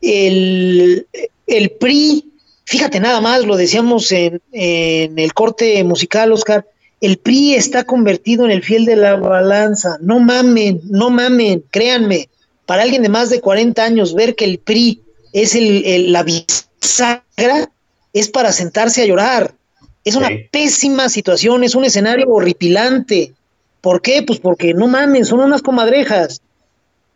El, 0.00 1.06
el 1.46 1.70
PRI, 1.70 2.32
fíjate 2.64 3.00
nada 3.00 3.20
más, 3.20 3.44
lo 3.44 3.56
decíamos 3.56 4.10
en, 4.12 4.40
el 4.52 5.34
corte 5.34 5.82
musical, 5.84 6.32
Oscar, 6.32 6.66
el 7.02 7.18
PRI 7.18 7.56
está 7.56 7.82
convertido 7.82 8.44
en 8.44 8.52
el 8.52 8.62
fiel 8.62 8.84
de 8.84 8.94
la 8.94 9.16
balanza. 9.16 9.98
No 10.00 10.20
mamen, 10.20 10.80
no 10.84 11.10
mamen, 11.10 11.64
créanme. 11.70 12.28
Para 12.64 12.82
alguien 12.82 13.02
de 13.02 13.08
más 13.08 13.28
de 13.28 13.40
40 13.40 13.82
años, 13.82 14.14
ver 14.14 14.36
que 14.36 14.44
el 14.44 14.60
PRI 14.60 15.02
es 15.32 15.56
el, 15.56 16.12
la 16.12 16.22
bisagra 16.22 17.70
es 18.12 18.28
para 18.28 18.52
sentarse 18.52 19.02
a 19.02 19.06
llorar. 19.06 19.52
Es 20.04 20.14
una 20.14 20.28
pésima 20.52 21.08
situación, 21.08 21.64
es 21.64 21.74
un 21.74 21.84
escenario 21.84 22.28
horripilante. 22.28 23.32
¿Por 23.80 24.00
qué? 24.00 24.22
Pues 24.22 24.38
porque 24.38 24.72
no 24.72 24.86
mamen, 24.86 25.24
son 25.24 25.40
unas 25.40 25.60
comadrejas. 25.60 26.40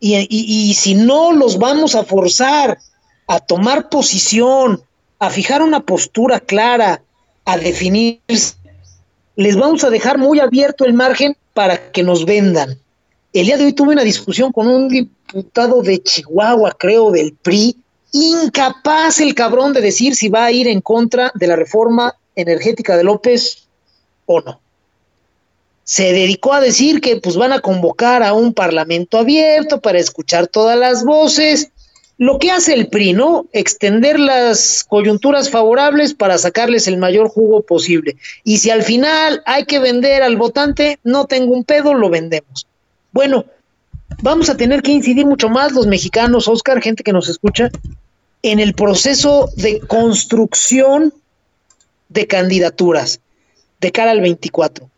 Y, 0.01 0.17
y, 0.17 0.27
y 0.29 0.73
si 0.73 0.95
no 0.95 1.31
los 1.31 1.57
vamos 1.59 1.95
a 1.95 2.03
forzar 2.03 2.77
a 3.25 3.39
tomar 3.39 3.87
posición, 3.87 4.81
a 5.19 5.29
fijar 5.29 5.61
una 5.61 5.79
postura 5.79 6.41
clara, 6.41 7.01
a 7.45 7.57
definirse, 7.57 8.55
les 9.37 9.55
vamos 9.55 9.83
a 9.83 9.91
dejar 9.91 10.17
muy 10.17 10.39
abierto 10.39 10.83
el 10.83 10.93
margen 10.93 11.37
para 11.53 11.91
que 11.91 12.03
nos 12.03 12.25
vendan. 12.25 12.77
El 13.31 13.45
día 13.45 13.57
de 13.57 13.65
hoy 13.65 13.73
tuve 13.73 13.93
una 13.93 14.03
discusión 14.03 14.51
con 14.51 14.67
un 14.67 14.89
diputado 14.89 15.83
de 15.83 16.01
Chihuahua, 16.01 16.75
creo, 16.77 17.11
del 17.11 17.33
PRI, 17.33 17.77
incapaz 18.13 19.21
el 19.21 19.35
cabrón 19.35 19.73
de 19.73 19.81
decir 19.81 20.15
si 20.15 20.27
va 20.27 20.45
a 20.45 20.51
ir 20.51 20.67
en 20.67 20.81
contra 20.81 21.31
de 21.35 21.45
la 21.45 21.55
reforma 21.55 22.15
energética 22.35 22.97
de 22.97 23.03
López 23.03 23.67
o 24.25 24.41
no. 24.41 24.59
Se 25.83 26.13
dedicó 26.13 26.53
a 26.53 26.59
decir 26.59 26.99
que 26.99 27.17
pues 27.17 27.37
van 27.37 27.53
a 27.53 27.59
convocar 27.59 28.23
a 28.23 28.33
un 28.33 28.55
parlamento 28.55 29.19
abierto 29.19 29.79
para 29.81 29.99
escuchar 29.99 30.47
todas 30.47 30.77
las 30.77 31.05
voces 31.05 31.69
lo 32.17 32.39
que 32.39 32.51
hace 32.51 32.73
el 32.73 32.87
PRI, 32.87 33.13
¿no? 33.13 33.45
Extender 33.53 34.19
las 34.19 34.83
coyunturas 34.83 35.51
favorables 35.51 36.13
para 36.13 36.37
sacarles 36.37 36.87
el 36.87 36.97
mayor 36.97 37.29
jugo 37.29 37.61
posible. 37.61 38.17
Y 38.43 38.57
si 38.57 38.71
al 38.71 38.83
final 38.83 39.43
hay 39.45 39.65
que 39.65 39.79
vender 39.79 40.23
al 40.23 40.35
votante, 40.35 40.99
no 41.03 41.25
tengo 41.25 41.53
un 41.53 41.63
pedo, 41.63 41.93
lo 41.93 42.09
vendemos. 42.09 42.67
Bueno, 43.11 43.45
vamos 44.23 44.49
a 44.49 44.57
tener 44.57 44.81
que 44.81 44.91
incidir 44.91 45.25
mucho 45.25 45.47
más 45.47 45.73
los 45.73 45.85
mexicanos, 45.85 46.47
Oscar, 46.47 46.81
gente 46.81 47.03
que 47.03 47.13
nos 47.13 47.29
escucha, 47.29 47.69
en 48.41 48.59
el 48.59 48.73
proceso 48.73 49.49
de 49.55 49.79
construcción 49.81 51.13
de 52.09 52.25
candidaturas 52.25 53.19
de 53.79 53.91
cara 53.91 54.11
al 54.11 54.21
24. 54.21 54.89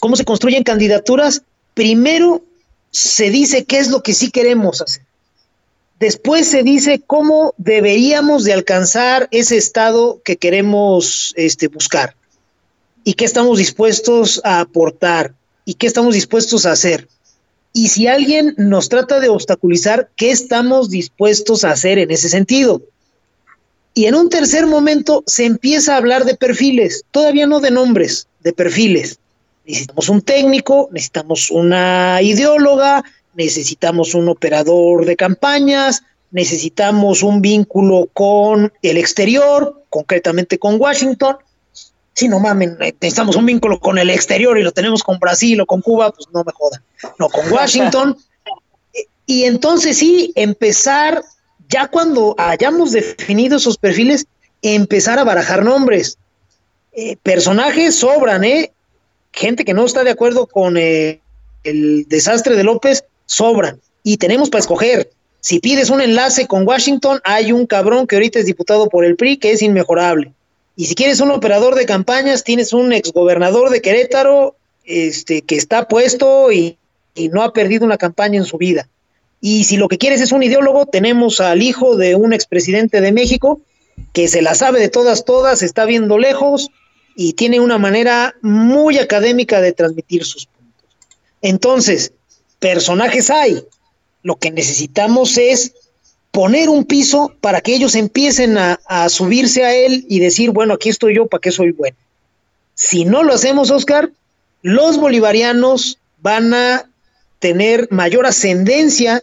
¿Cómo 0.00 0.16
se 0.16 0.24
construyen 0.24 0.64
candidaturas? 0.64 1.42
Primero 1.74 2.42
se 2.90 3.30
dice 3.30 3.64
qué 3.64 3.78
es 3.78 3.90
lo 3.90 4.02
que 4.02 4.14
sí 4.14 4.30
queremos 4.32 4.80
hacer 4.80 5.07
después 5.98 6.48
se 6.48 6.62
dice 6.62 7.00
cómo 7.06 7.54
deberíamos 7.56 8.44
de 8.44 8.52
alcanzar 8.52 9.28
ese 9.30 9.56
estado 9.56 10.20
que 10.24 10.36
queremos 10.36 11.32
este, 11.36 11.68
buscar 11.68 12.14
y 13.04 13.14
qué 13.14 13.24
estamos 13.24 13.58
dispuestos 13.58 14.40
a 14.44 14.60
aportar 14.60 15.34
y 15.64 15.74
qué 15.74 15.86
estamos 15.86 16.14
dispuestos 16.14 16.66
a 16.66 16.72
hacer. 16.72 17.08
Y 17.72 17.88
si 17.88 18.06
alguien 18.06 18.54
nos 18.56 18.88
trata 18.88 19.20
de 19.20 19.28
obstaculizar, 19.28 20.10
¿qué 20.16 20.30
estamos 20.30 20.90
dispuestos 20.90 21.64
a 21.64 21.70
hacer 21.70 21.98
en 21.98 22.10
ese 22.10 22.28
sentido? 22.28 22.82
Y 23.94 24.06
en 24.06 24.14
un 24.14 24.30
tercer 24.30 24.66
momento 24.66 25.22
se 25.26 25.44
empieza 25.44 25.94
a 25.94 25.98
hablar 25.98 26.24
de 26.24 26.36
perfiles, 26.36 27.04
todavía 27.10 27.46
no 27.46 27.60
de 27.60 27.70
nombres, 27.70 28.26
de 28.40 28.52
perfiles. 28.52 29.18
Necesitamos 29.66 30.08
un 30.08 30.22
técnico, 30.22 30.88
necesitamos 30.92 31.50
una 31.50 32.22
ideóloga, 32.22 33.04
necesitamos 33.38 34.14
un 34.14 34.28
operador 34.28 35.06
de 35.06 35.16
campañas, 35.16 36.02
necesitamos 36.32 37.22
un 37.22 37.40
vínculo 37.40 38.08
con 38.12 38.72
el 38.82 38.98
exterior, 38.98 39.84
concretamente 39.88 40.58
con 40.58 40.78
Washington. 40.78 41.36
Si 42.14 42.28
no 42.28 42.40
mames, 42.40 42.76
necesitamos 42.78 43.36
un 43.36 43.46
vínculo 43.46 43.78
con 43.78 43.96
el 43.96 44.10
exterior 44.10 44.58
y 44.58 44.64
lo 44.64 44.72
tenemos 44.72 45.04
con 45.04 45.20
Brasil 45.20 45.60
o 45.60 45.66
con 45.66 45.80
Cuba, 45.82 46.10
pues 46.10 46.26
no 46.34 46.42
me 46.42 46.52
jodan. 46.52 46.82
No, 47.20 47.28
con 47.28 47.48
Washington. 47.52 48.16
y 49.24 49.44
entonces 49.44 49.98
sí, 49.98 50.32
empezar, 50.34 51.22
ya 51.68 51.86
cuando 51.86 52.34
hayamos 52.38 52.90
definido 52.90 53.58
esos 53.58 53.78
perfiles, 53.78 54.26
empezar 54.62 55.20
a 55.20 55.24
barajar 55.24 55.64
nombres. 55.64 56.18
Eh, 56.92 57.16
personajes 57.22 57.94
sobran, 57.94 58.42
¿eh? 58.42 58.72
Gente 59.32 59.64
que 59.64 59.74
no 59.74 59.84
está 59.84 60.02
de 60.02 60.10
acuerdo 60.10 60.48
con 60.48 60.76
eh, 60.76 61.20
el 61.62 62.06
desastre 62.08 62.56
de 62.56 62.64
López, 62.64 63.04
sobran. 63.28 63.80
Y 64.02 64.16
tenemos 64.16 64.50
para 64.50 64.60
escoger. 64.60 65.10
Si 65.40 65.60
pides 65.60 65.90
un 65.90 66.00
enlace 66.00 66.48
con 66.48 66.66
Washington, 66.66 67.20
hay 67.22 67.52
un 67.52 67.66
cabrón 67.66 68.08
que 68.08 68.16
ahorita 68.16 68.40
es 68.40 68.46
diputado 68.46 68.88
por 68.88 69.04
el 69.04 69.14
PRI 69.14 69.36
que 69.36 69.52
es 69.52 69.62
inmejorable. 69.62 70.32
Y 70.74 70.86
si 70.86 70.96
quieres 70.96 71.20
un 71.20 71.30
operador 71.30 71.76
de 71.76 71.86
campañas, 71.86 72.42
tienes 72.42 72.72
un 72.72 72.92
exgobernador 72.92 73.70
de 73.70 73.80
Querétaro 73.80 74.56
este, 74.84 75.42
que 75.42 75.56
está 75.56 75.86
puesto 75.86 76.50
y, 76.50 76.76
y 77.14 77.28
no 77.28 77.42
ha 77.42 77.52
perdido 77.52 77.84
una 77.84 77.98
campaña 77.98 78.38
en 78.38 78.44
su 78.44 78.58
vida. 78.58 78.88
Y 79.40 79.64
si 79.64 79.76
lo 79.76 79.88
que 79.88 79.98
quieres 79.98 80.20
es 80.20 80.32
un 80.32 80.42
ideólogo, 80.42 80.86
tenemos 80.86 81.40
al 81.40 81.62
hijo 81.62 81.96
de 81.96 82.16
un 82.16 82.32
expresidente 82.32 83.00
de 83.00 83.12
México 83.12 83.60
que 84.12 84.28
se 84.28 84.42
la 84.42 84.54
sabe 84.54 84.80
de 84.80 84.88
todas, 84.88 85.24
todas, 85.24 85.62
está 85.62 85.84
viendo 85.84 86.18
lejos 86.18 86.70
y 87.14 87.34
tiene 87.34 87.60
una 87.60 87.78
manera 87.78 88.34
muy 88.42 88.98
académica 88.98 89.60
de 89.60 89.72
transmitir 89.72 90.24
sus 90.24 90.46
puntos. 90.46 90.86
Entonces, 91.42 92.12
personajes 92.58 93.30
hay. 93.30 93.64
Lo 94.22 94.36
que 94.36 94.50
necesitamos 94.50 95.38
es 95.38 95.72
poner 96.30 96.68
un 96.68 96.84
piso 96.84 97.34
para 97.40 97.60
que 97.60 97.74
ellos 97.74 97.94
empiecen 97.94 98.58
a, 98.58 99.08
subirse 99.08 99.64
a 99.64 99.74
él 99.74 100.04
y 100.08 100.20
decir, 100.20 100.50
bueno, 100.50 100.74
aquí 100.74 100.88
estoy 100.88 101.16
yo, 101.16 101.26
¿para 101.26 101.40
qué 101.40 101.50
soy 101.50 101.72
bueno? 101.72 101.96
Si 102.74 103.04
no 103.04 103.22
lo 103.22 103.32
hacemos, 103.32 103.70
Oscar, 103.70 104.10
los 104.62 104.98
bolivarianos 104.98 105.98
van 106.20 106.54
a 106.54 106.88
tener 107.38 107.88
mayor 107.90 108.26
ascendencia 108.26 109.22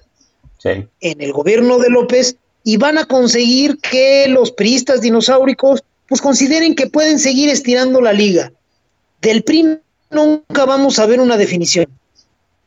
en 0.63 1.21
el 1.21 1.31
gobierno 1.31 1.77
de 1.77 1.89
López 1.89 2.37
y 2.63 2.77
van 2.77 2.97
a 2.97 3.05
conseguir 3.05 3.77
que 3.77 4.27
los 4.27 4.51
priistas 4.51 5.01
dinosauricos 5.01 5.83
pues 6.07 6.21
consideren 6.21 6.75
que 6.75 6.87
pueden 6.87 7.19
seguir 7.19 7.49
estirando 7.49 8.01
la 8.01 8.13
liga. 8.13 8.51
Del 9.21 9.43
PRI 9.43 9.79
nunca 10.09 10.65
vamos 10.65 10.97
a 10.99 11.05
ver 11.05 11.19
una 11.19 11.37
definición. 11.37 11.87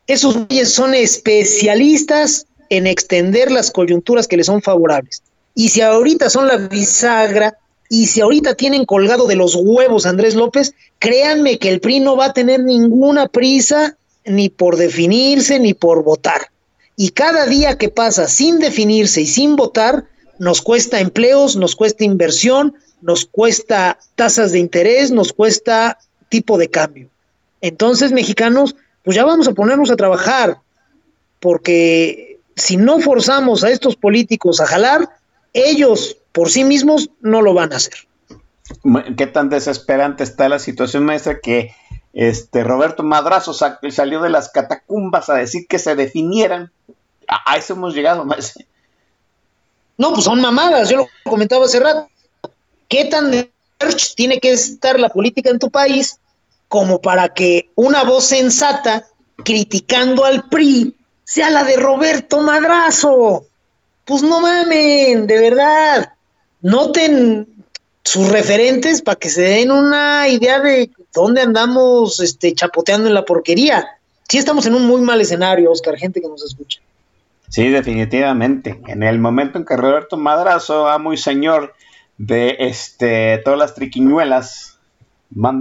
Esos 0.08 0.36
son 0.66 0.94
especialistas 0.94 2.46
en 2.70 2.86
extender 2.86 3.52
las 3.52 3.70
coyunturas 3.70 4.26
que 4.26 4.36
les 4.36 4.46
son 4.46 4.60
favorables. 4.60 5.22
Y 5.54 5.68
si 5.68 5.80
ahorita 5.80 6.28
son 6.30 6.48
la 6.48 6.56
bisagra, 6.56 7.56
y 7.88 8.06
si 8.06 8.20
ahorita 8.20 8.54
tienen 8.54 8.84
colgado 8.84 9.26
de 9.26 9.36
los 9.36 9.54
huevos 9.54 10.06
Andrés 10.06 10.34
López, 10.34 10.74
créanme 10.98 11.58
que 11.58 11.70
el 11.70 11.80
PRI 11.80 12.00
no 12.00 12.16
va 12.16 12.26
a 12.26 12.32
tener 12.32 12.60
ninguna 12.60 13.28
prisa 13.28 13.96
ni 14.24 14.50
por 14.50 14.76
definirse 14.76 15.58
ni 15.58 15.72
por 15.72 16.04
votar. 16.04 16.48
Y 16.96 17.10
cada 17.10 17.46
día 17.46 17.78
que 17.78 17.88
pasa 17.88 18.28
sin 18.28 18.58
definirse 18.58 19.22
y 19.22 19.26
sin 19.26 19.56
votar, 19.56 20.04
nos 20.38 20.60
cuesta 20.60 21.00
empleos, 21.00 21.56
nos 21.56 21.76
cuesta 21.76 22.04
inversión, 22.04 22.74
nos 23.00 23.24
cuesta 23.24 23.98
tasas 24.16 24.52
de 24.52 24.58
interés, 24.58 25.10
nos 25.10 25.32
cuesta 25.32 25.98
tipo 26.28 26.58
de 26.58 26.68
cambio. 26.68 27.08
Entonces, 27.60 28.12
mexicanos, 28.12 28.76
pues 29.08 29.16
ya 29.16 29.24
vamos 29.24 29.48
a 29.48 29.54
ponernos 29.54 29.90
a 29.90 29.96
trabajar, 29.96 30.58
porque 31.40 32.40
si 32.56 32.76
no 32.76 33.00
forzamos 33.00 33.64
a 33.64 33.70
estos 33.70 33.96
políticos 33.96 34.60
a 34.60 34.66
jalar, 34.66 35.08
ellos 35.54 36.18
por 36.30 36.50
sí 36.50 36.62
mismos 36.62 37.08
no 37.22 37.40
lo 37.40 37.54
van 37.54 37.72
a 37.72 37.76
hacer. 37.76 37.94
¿Qué 39.16 39.26
tan 39.26 39.48
desesperante 39.48 40.24
está 40.24 40.50
la 40.50 40.58
situación, 40.58 41.06
maestra, 41.06 41.40
que 41.40 41.74
este 42.12 42.62
Roberto 42.62 43.02
Madrazo 43.02 43.54
salió 43.54 44.20
de 44.20 44.28
las 44.28 44.50
catacumbas 44.50 45.30
a 45.30 45.36
decir 45.36 45.66
que 45.66 45.78
se 45.78 45.96
definieran? 45.96 46.70
A, 47.26 47.56
eso 47.56 47.72
hemos 47.72 47.94
llegado, 47.94 48.26
maestra. 48.26 48.66
No, 49.96 50.12
pues 50.12 50.24
son 50.24 50.42
mamadas, 50.42 50.90
yo 50.90 50.98
lo 50.98 51.08
comentaba 51.24 51.64
hace 51.64 51.80
rato. 51.80 52.10
¿Qué 52.88 53.06
tan 53.06 53.30
tiene 54.14 54.38
que 54.38 54.52
estar 54.52 55.00
la 55.00 55.08
política 55.08 55.48
en 55.48 55.58
tu 55.58 55.70
país 55.70 56.20
como 56.68 57.00
para 57.00 57.30
que 57.30 57.70
una 57.74 58.04
voz 58.04 58.24
sensata 58.24 59.06
criticando 59.44 60.24
al 60.24 60.48
PRI 60.48 60.94
sea 61.24 61.50
la 61.50 61.64
de 61.64 61.76
Roberto 61.76 62.40
Madrazo. 62.40 63.46
Pues 64.04 64.22
no 64.22 64.40
mamen, 64.40 65.26
de 65.26 65.38
verdad. 65.38 66.12
Noten 66.62 67.46
sus 68.04 68.28
referentes 68.30 69.02
para 69.02 69.18
que 69.18 69.28
se 69.28 69.42
den 69.42 69.70
una 69.70 70.28
idea 70.28 70.60
de 70.60 70.90
dónde 71.12 71.42
andamos 71.42 72.20
este, 72.20 72.54
chapoteando 72.54 73.08
en 73.08 73.14
la 73.14 73.24
porquería. 73.24 73.86
Sí 74.28 74.38
estamos 74.38 74.66
en 74.66 74.74
un 74.74 74.86
muy 74.86 75.00
mal 75.00 75.20
escenario, 75.20 75.70
Oscar, 75.70 75.96
gente 75.96 76.20
que 76.20 76.28
nos 76.28 76.42
escucha. 76.44 76.80
Sí, 77.48 77.68
definitivamente. 77.68 78.80
En 78.86 79.02
el 79.02 79.18
momento 79.18 79.58
en 79.58 79.64
que 79.64 79.76
Roberto 79.76 80.16
Madrazo, 80.16 80.88
amo 80.88 81.12
y 81.12 81.16
señor 81.16 81.74
de 82.18 82.56
este, 82.60 83.38
todas 83.44 83.58
las 83.58 83.74
triquiñuelas, 83.74 84.77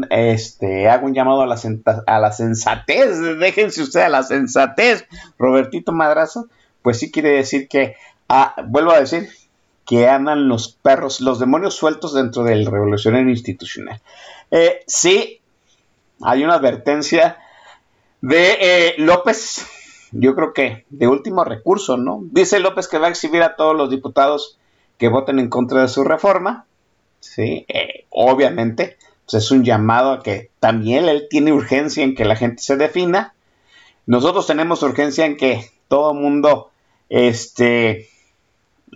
este, 0.09 0.89
hago 0.89 1.05
un 1.05 1.13
llamado 1.13 1.41
a 1.41 1.47
la, 1.47 1.59
a 2.05 2.19
la 2.19 2.31
sensatez, 2.31 3.19
déjense 3.39 3.81
usted 3.81 4.01
a 4.01 4.09
la 4.09 4.23
sensatez, 4.23 5.05
Robertito 5.37 5.91
Madrazo, 5.91 6.47
pues 6.81 6.99
sí 6.99 7.11
quiere 7.11 7.31
decir 7.31 7.67
que, 7.67 7.95
ah, 8.29 8.55
vuelvo 8.65 8.91
a 8.91 8.99
decir, 8.99 9.29
que 9.85 10.07
andan 10.07 10.49
los 10.49 10.69
perros, 10.69 11.21
los 11.21 11.39
demonios 11.39 11.75
sueltos 11.75 12.13
dentro 12.13 12.43
del 12.43 12.65
revolucionario 12.65 13.29
institucional. 13.29 14.01
Eh, 14.51 14.81
sí, 14.85 15.41
hay 16.21 16.43
una 16.43 16.55
advertencia 16.55 17.37
de 18.21 18.57
eh, 18.59 18.95
López, 18.97 19.65
yo 20.11 20.35
creo 20.35 20.53
que 20.53 20.85
de 20.89 21.07
último 21.07 21.43
recurso, 21.43 21.97
¿no? 21.97 22.21
Dice 22.23 22.59
López 22.59 22.87
que 22.87 22.97
va 22.97 23.07
a 23.07 23.11
exhibir 23.11 23.43
a 23.43 23.55
todos 23.55 23.75
los 23.75 23.89
diputados 23.89 24.57
que 24.97 25.09
voten 25.09 25.39
en 25.39 25.49
contra 25.49 25.81
de 25.81 25.87
su 25.87 26.03
reforma, 26.03 26.65
sí, 27.19 27.65
eh, 27.67 28.05
obviamente, 28.09 28.97
pues 29.29 29.43
es 29.43 29.51
un 29.51 29.63
llamado 29.63 30.11
a 30.13 30.23
que 30.23 30.51
también 30.59 31.09
él 31.09 31.27
tiene 31.29 31.51
urgencia 31.51 32.03
en 32.03 32.15
que 32.15 32.23
la 32.23 32.37
gente 32.37 32.63
se 32.63 32.77
defina. 32.77 33.33
Nosotros 34.05 34.47
tenemos 34.47 34.81
urgencia 34.83 35.25
en 35.25 35.35
que 35.35 35.69
todo 35.89 36.13
el 36.13 36.19
mundo, 36.19 36.71
este, 37.09 38.07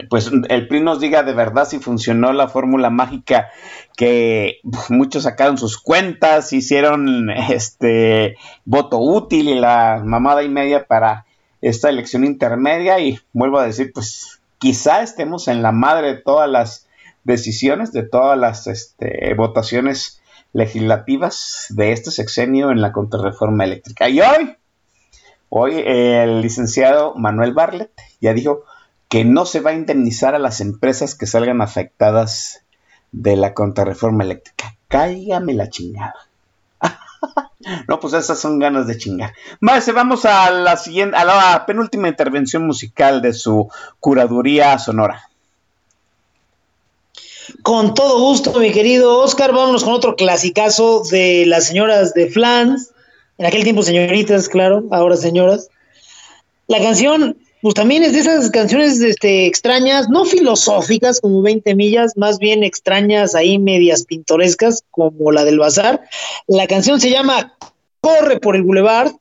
pues 0.09 0.31
el 0.47 0.67
PRI 0.69 0.81
nos 0.81 1.01
diga 1.01 1.23
de 1.23 1.33
verdad 1.33 1.67
si 1.67 1.79
funcionó 1.79 2.31
la 2.31 2.47
fórmula 2.47 2.89
mágica 2.89 3.49
que 3.97 4.61
muchos 4.87 5.23
sacaron 5.23 5.57
sus 5.57 5.77
cuentas, 5.77 6.53
hicieron 6.53 7.29
este 7.29 8.37
voto 8.63 8.99
útil 8.99 9.49
y 9.49 9.59
la 9.59 10.01
mamada 10.03 10.43
y 10.43 10.49
media 10.49 10.85
para 10.85 11.25
esta 11.59 11.89
elección 11.89 12.23
intermedia 12.23 12.99
y 12.99 13.19
vuelvo 13.33 13.59
a 13.59 13.65
decir, 13.65 13.91
pues 13.93 14.41
quizá 14.59 15.03
estemos 15.03 15.49
en 15.49 15.61
la 15.61 15.73
madre 15.73 16.15
de 16.15 16.21
todas 16.21 16.49
las 16.49 16.87
decisiones, 17.25 17.91
de 17.91 18.03
todas 18.03 18.39
las 18.39 18.67
este, 18.67 19.33
votaciones 19.35 20.20
legislativas 20.53 21.67
de 21.69 21.91
este 21.91 22.11
sexenio 22.11 22.71
en 22.71 22.81
la 22.81 22.91
contrarreforma 22.91 23.63
eléctrica. 23.63 24.09
Y 24.09 24.21
hoy, 24.21 24.57
hoy 25.49 25.83
el 25.85 26.41
licenciado 26.41 27.15
Manuel 27.15 27.53
Barlet 27.53 27.91
ya 28.19 28.33
dijo 28.33 28.63
que 29.07 29.25
no 29.25 29.45
se 29.45 29.59
va 29.59 29.71
a 29.71 29.75
indemnizar 29.75 30.35
a 30.35 30.39
las 30.39 30.61
empresas 30.61 31.15
que 31.15 31.27
salgan 31.27 31.61
afectadas 31.61 32.63
de 33.11 33.35
la 33.35 33.53
contrarreforma 33.53 34.23
eléctrica. 34.23 34.75
Cáigame 34.87 35.53
la 35.53 35.69
chingada. 35.69 36.15
no, 37.87 37.99
pues 37.99 38.13
esas 38.13 38.39
son 38.39 38.59
ganas 38.59 38.87
de 38.87 38.97
chingar. 38.97 39.33
Más, 39.59 39.93
vamos 39.93 40.25
a 40.25 40.49
la 40.51 40.77
siguiente, 40.77 41.17
a 41.17 41.25
la 41.25 41.65
penúltima 41.65 42.07
intervención 42.07 42.65
musical 42.65 43.21
de 43.21 43.33
su 43.33 43.69
curaduría 43.99 44.77
sonora. 44.79 45.30
Con 47.63 47.93
todo 47.93 48.19
gusto, 48.19 48.59
mi 48.59 48.71
querido 48.71 49.19
Oscar, 49.19 49.51
vámonos 49.51 49.83
con 49.83 49.93
otro 49.93 50.15
clasicazo 50.15 51.03
de 51.09 51.45
las 51.45 51.65
señoras 51.65 52.13
de 52.13 52.29
Flans. 52.29 52.91
En 53.37 53.45
aquel 53.45 53.63
tiempo 53.63 53.83
señoritas, 53.83 54.47
claro, 54.49 54.85
ahora 54.91 55.17
señoras. 55.17 55.69
La 56.67 56.79
canción 56.79 57.37
pues 57.61 57.75
también 57.75 58.01
es 58.01 58.13
de 58.13 58.19
esas 58.19 58.49
canciones 58.49 58.99
este, 59.01 59.45
extrañas, 59.45 60.09
no 60.09 60.25
filosóficas 60.25 61.21
como 61.21 61.43
20 61.43 61.75
millas, 61.75 62.17
más 62.17 62.39
bien 62.39 62.63
extrañas 62.63 63.35
ahí 63.35 63.59
medias 63.59 64.05
pintorescas 64.05 64.83
como 64.89 65.31
la 65.31 65.45
del 65.45 65.59
bazar. 65.59 66.01
La 66.47 66.65
canción 66.65 66.99
se 66.99 67.11
llama 67.11 67.55
Corre 67.99 68.39
por 68.39 68.55
el 68.55 68.63
Boulevard, 68.63 69.11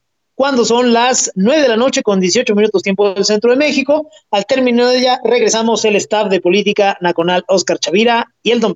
cuando 0.40 0.64
son 0.64 0.94
las 0.94 1.30
9 1.34 1.60
de 1.60 1.68
la 1.68 1.76
noche 1.76 2.02
con 2.02 2.18
18 2.18 2.54
minutos 2.54 2.82
tiempo 2.82 3.12
del 3.12 3.26
centro 3.26 3.50
de 3.50 3.58
México. 3.58 4.08
Al 4.30 4.46
término 4.46 4.88
de 4.88 4.96
ella 4.96 5.20
regresamos 5.22 5.84
el 5.84 5.96
staff 5.96 6.30
de 6.30 6.40
política 6.40 6.96
nacional 7.02 7.44
Oscar 7.46 7.78
Chavira 7.78 8.26
y 8.42 8.52
el 8.52 8.60
Don 8.60 8.72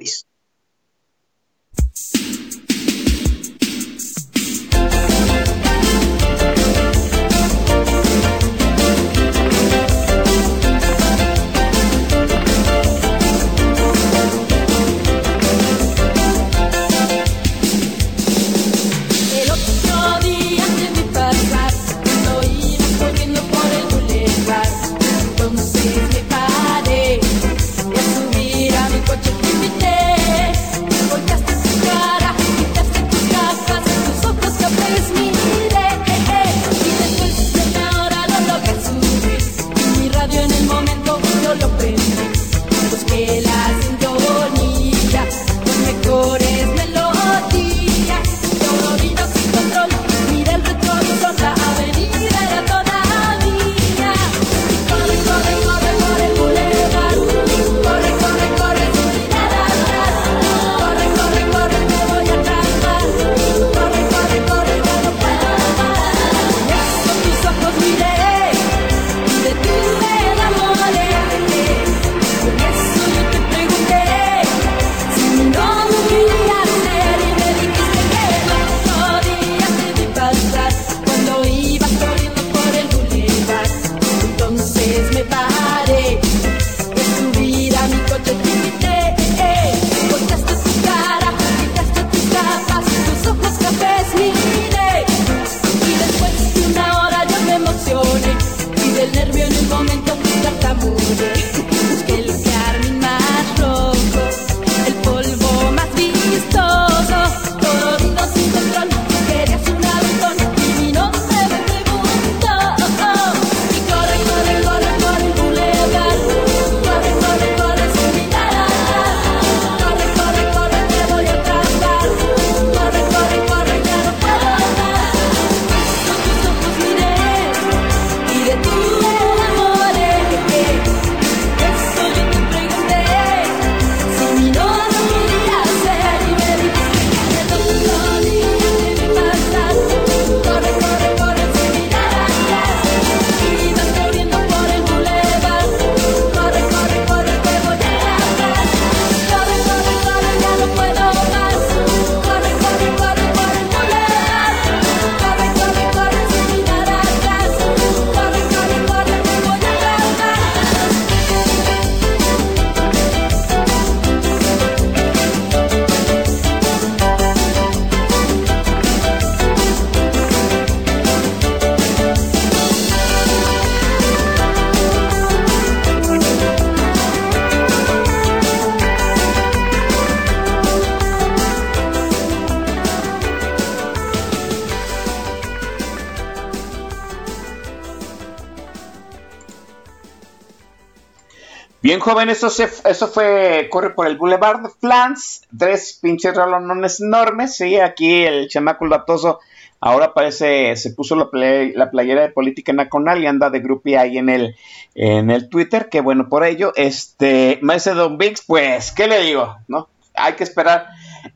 Bis. 191.97 192.05
joven, 192.05 192.29
eso, 192.29 192.51
se, 192.51 192.69
eso 192.85 193.09
fue, 193.09 193.69
corre 193.71 193.91
por 193.91 194.07
el 194.07 194.17
Boulevard 194.17 194.63
de 194.63 194.69
Flans, 194.69 195.43
tres 195.57 195.99
pinches 196.01 196.35
rolonones 196.35 197.01
enormes, 197.01 197.57
sí, 197.57 197.79
aquí 197.79 198.25
el 198.25 198.49
chamaco 198.49 198.87
latoso 198.87 199.41
ahora 199.85 200.15
parece, 200.15 200.77
se 200.77 200.93
puso 200.93 201.15
la, 201.15 201.29
la, 201.75 201.91
playera 201.91 202.23
de 202.23 202.31
política 202.31 202.73
nacional 202.73 203.23
y 203.23 203.27
anda 203.27 203.51
de 203.51 203.61
grupi 203.61 203.97
ahí 203.97 204.17
en 204.17 204.31
el, 204.31 204.57
en 204.95 205.31
el 205.31 205.51
Twitter, 205.51 205.91
que 205.91 206.01
bueno, 206.01 206.31
por 206.31 206.43
ello, 206.43 206.73
este, 206.75 207.61
Don 207.95 208.17
Biggs, 208.17 208.45
pues, 208.47 208.93
¿qué 208.93 209.07
le 209.07 209.21
digo? 209.21 209.59
¿No? 209.69 209.89
Hay 210.15 210.35
que 210.35 210.45
esperar 210.45 210.87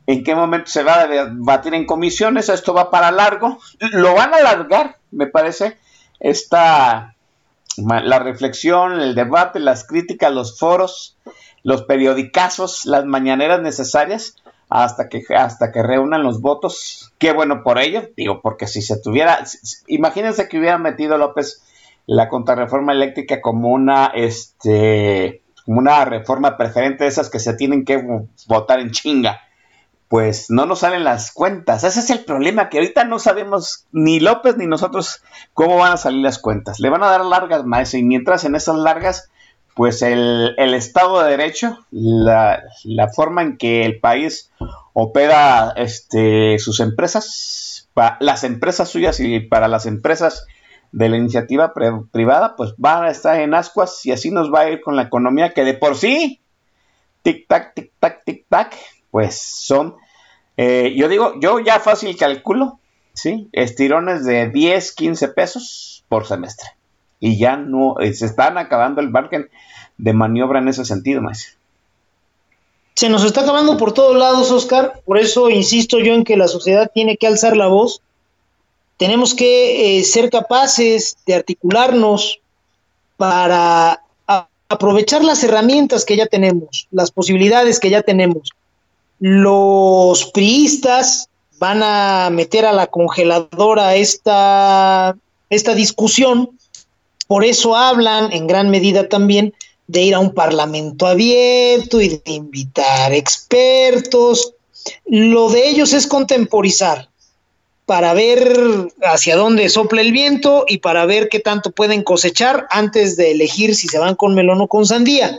en 0.06 0.24
qué 0.24 0.34
momento 0.34 0.70
se 0.70 0.82
va 0.82 1.00
a 1.00 1.06
debatir 1.06 1.74
en 1.74 1.84
comisiones, 1.84 2.48
esto 2.48 2.72
va 2.72 2.90
para 2.90 3.10
largo, 3.10 3.58
lo 3.92 4.14
van 4.14 4.32
a 4.32 4.38
alargar, 4.38 4.96
me 5.10 5.26
parece, 5.26 5.76
esta 6.18 7.14
la 7.78 8.18
reflexión, 8.18 9.00
el 9.00 9.14
debate, 9.14 9.60
las 9.60 9.86
críticas, 9.86 10.32
los 10.32 10.58
foros, 10.58 11.16
los 11.62 11.82
periodicazos, 11.82 12.86
las 12.86 13.04
mañaneras 13.04 13.60
necesarias 13.60 14.36
hasta 14.68 15.08
que 15.08 15.22
hasta 15.34 15.72
que 15.72 15.82
reúnan 15.82 16.22
los 16.22 16.40
votos. 16.40 17.12
Qué 17.18 17.32
bueno 17.32 17.62
por 17.62 17.78
ello, 17.78 18.08
digo, 18.16 18.40
porque 18.42 18.66
si 18.66 18.82
se 18.82 19.00
tuviera, 19.00 19.44
imagínense 19.86 20.48
que 20.48 20.58
hubiera 20.58 20.78
metido 20.78 21.18
López 21.18 21.62
la 22.06 22.28
contrarreforma 22.28 22.92
eléctrica 22.92 23.40
como 23.40 23.68
una 23.68 24.06
este 24.14 25.42
como 25.64 25.80
una 25.80 26.04
reforma 26.04 26.56
preferente 26.56 27.04
de 27.04 27.10
esas 27.10 27.28
que 27.28 27.38
se 27.38 27.54
tienen 27.54 27.84
que 27.84 28.02
votar 28.46 28.80
en 28.80 28.90
chinga 28.90 29.42
pues 30.08 30.46
no 30.48 30.64
nos 30.64 30.80
salen 30.80 31.04
las 31.04 31.32
cuentas. 31.32 31.84
Ese 31.84 32.00
es 32.00 32.10
el 32.10 32.24
problema, 32.24 32.68
que 32.68 32.78
ahorita 32.78 33.04
no 33.04 33.18
sabemos 33.18 33.86
ni 33.92 34.20
López 34.20 34.56
ni 34.56 34.66
nosotros 34.66 35.22
cómo 35.52 35.76
van 35.76 35.92
a 35.92 35.96
salir 35.98 36.22
las 36.22 36.38
cuentas. 36.38 36.80
Le 36.80 36.88
van 36.88 37.02
a 37.02 37.10
dar 37.10 37.24
largas, 37.24 37.64
más 37.64 37.92
y 37.94 38.02
mientras 38.02 38.44
en 38.44 38.54
esas 38.54 38.76
largas, 38.76 39.30
pues 39.74 40.02
el, 40.02 40.56
Estado 40.58 41.22
de 41.22 41.30
Derecho, 41.30 41.78
la, 41.90 42.62
forma 43.14 43.42
en 43.42 43.58
que 43.58 43.84
el 43.84 44.00
país 44.00 44.50
opera 44.94 45.74
este, 45.76 46.58
sus 46.58 46.80
empresas, 46.80 47.88
las 48.18 48.44
empresas 48.44 48.88
suyas 48.88 49.20
y 49.20 49.40
para 49.40 49.68
las 49.68 49.86
empresas 49.86 50.46
de 50.90 51.10
la 51.10 51.18
iniciativa 51.18 51.74
privada, 52.10 52.56
pues 52.56 52.72
van 52.78 53.04
a 53.04 53.10
estar 53.10 53.38
en 53.40 53.52
ascuas 53.52 54.04
y 54.06 54.12
así 54.12 54.30
nos 54.30 54.52
va 54.52 54.60
a 54.60 54.70
ir 54.70 54.80
con 54.80 54.96
la 54.96 55.02
economía 55.02 55.52
que 55.52 55.64
de 55.64 55.74
por 55.74 55.96
sí, 55.96 56.40
tic-tac, 57.22 57.74
tic-tac, 57.74 58.24
tic-tac, 58.24 58.72
pues 59.10 59.40
son, 59.40 59.96
eh, 60.56 60.94
yo 60.96 61.08
digo, 61.08 61.34
yo 61.40 61.60
ya 61.60 61.80
fácil 61.80 62.16
calculo, 62.16 62.78
¿sí? 63.14 63.48
Estirones 63.52 64.24
de 64.24 64.48
10, 64.48 64.92
15 64.94 65.28
pesos 65.28 66.04
por 66.08 66.26
semestre. 66.26 66.68
y 67.20 67.36
ya 67.36 67.56
no, 67.56 67.98
eh, 67.98 68.14
se 68.14 68.26
están 68.26 68.58
acabando 68.58 69.00
el 69.00 69.10
margen 69.10 69.50
de 69.96 70.12
maniobra 70.12 70.60
en 70.60 70.68
ese 70.68 70.84
sentido, 70.84 71.20
más. 71.20 71.56
Se 72.94 73.08
nos 73.08 73.24
está 73.24 73.40
acabando 73.40 73.76
por 73.76 73.92
todos 73.92 74.16
lados, 74.16 74.52
Oscar, 74.52 75.00
por 75.04 75.18
eso 75.18 75.50
insisto 75.50 75.98
yo 75.98 76.14
en 76.14 76.22
que 76.22 76.36
la 76.36 76.46
sociedad 76.46 76.90
tiene 76.94 77.16
que 77.16 77.26
alzar 77.26 77.56
la 77.56 77.66
voz, 77.66 78.02
tenemos 78.98 79.34
que 79.34 79.98
eh, 79.98 80.04
ser 80.04 80.30
capaces 80.30 81.16
de 81.26 81.34
articularnos 81.34 82.40
para 83.16 84.00
aprovechar 84.68 85.24
las 85.24 85.42
herramientas 85.42 86.04
que 86.04 86.16
ya 86.16 86.26
tenemos, 86.26 86.86
las 86.90 87.10
posibilidades 87.10 87.80
que 87.80 87.90
ya 87.90 88.02
tenemos. 88.02 88.50
Los 89.20 90.26
priistas 90.32 91.28
van 91.58 91.82
a 91.82 92.30
meter 92.30 92.64
a 92.64 92.72
la 92.72 92.86
congeladora 92.86 93.96
esta, 93.96 95.16
esta 95.50 95.74
discusión, 95.74 96.50
por 97.26 97.44
eso 97.44 97.76
hablan 97.76 98.32
en 98.32 98.46
gran 98.46 98.70
medida 98.70 99.08
también 99.08 99.54
de 99.86 100.02
ir 100.02 100.14
a 100.14 100.18
un 100.18 100.32
parlamento 100.32 101.06
abierto 101.06 102.00
y 102.00 102.08
de 102.08 102.32
invitar 102.32 103.12
expertos. 103.12 104.54
Lo 105.06 105.50
de 105.50 105.68
ellos 105.68 105.92
es 105.92 106.06
contemporizar 106.06 107.08
para 107.84 108.12
ver 108.12 108.92
hacia 109.02 109.36
dónde 109.36 109.68
sopla 109.70 110.02
el 110.02 110.12
viento 110.12 110.64
y 110.68 110.78
para 110.78 111.06
ver 111.06 111.28
qué 111.30 111.40
tanto 111.40 111.70
pueden 111.70 112.02
cosechar 112.02 112.66
antes 112.70 113.16
de 113.16 113.30
elegir 113.30 113.74
si 113.74 113.88
se 113.88 113.98
van 113.98 114.14
con 114.14 114.34
melón 114.34 114.60
o 114.60 114.68
con 114.68 114.84
sandía. 114.86 115.38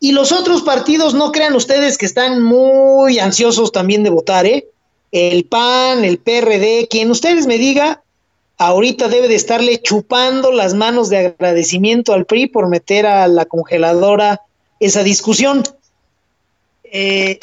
Y 0.00 0.12
los 0.12 0.32
otros 0.32 0.62
partidos, 0.62 1.14
no 1.14 1.32
crean 1.32 1.54
ustedes 1.54 1.96
que 1.96 2.06
están 2.06 2.42
muy 2.42 3.18
ansiosos 3.18 3.72
también 3.72 4.02
de 4.02 4.10
votar, 4.10 4.46
¿eh? 4.46 4.66
El 5.12 5.44
PAN, 5.44 6.04
el 6.04 6.18
PRD, 6.18 6.88
quien 6.90 7.10
ustedes 7.10 7.46
me 7.46 7.56
diga, 7.56 8.02
ahorita 8.58 9.08
debe 9.08 9.28
de 9.28 9.36
estarle 9.36 9.80
chupando 9.80 10.52
las 10.52 10.74
manos 10.74 11.08
de 11.08 11.18
agradecimiento 11.18 12.12
al 12.12 12.26
PRI 12.26 12.48
por 12.48 12.68
meter 12.68 13.06
a 13.06 13.26
la 13.28 13.44
congeladora 13.44 14.42
esa 14.80 15.02
discusión. 15.02 15.62
Eh, 16.84 17.38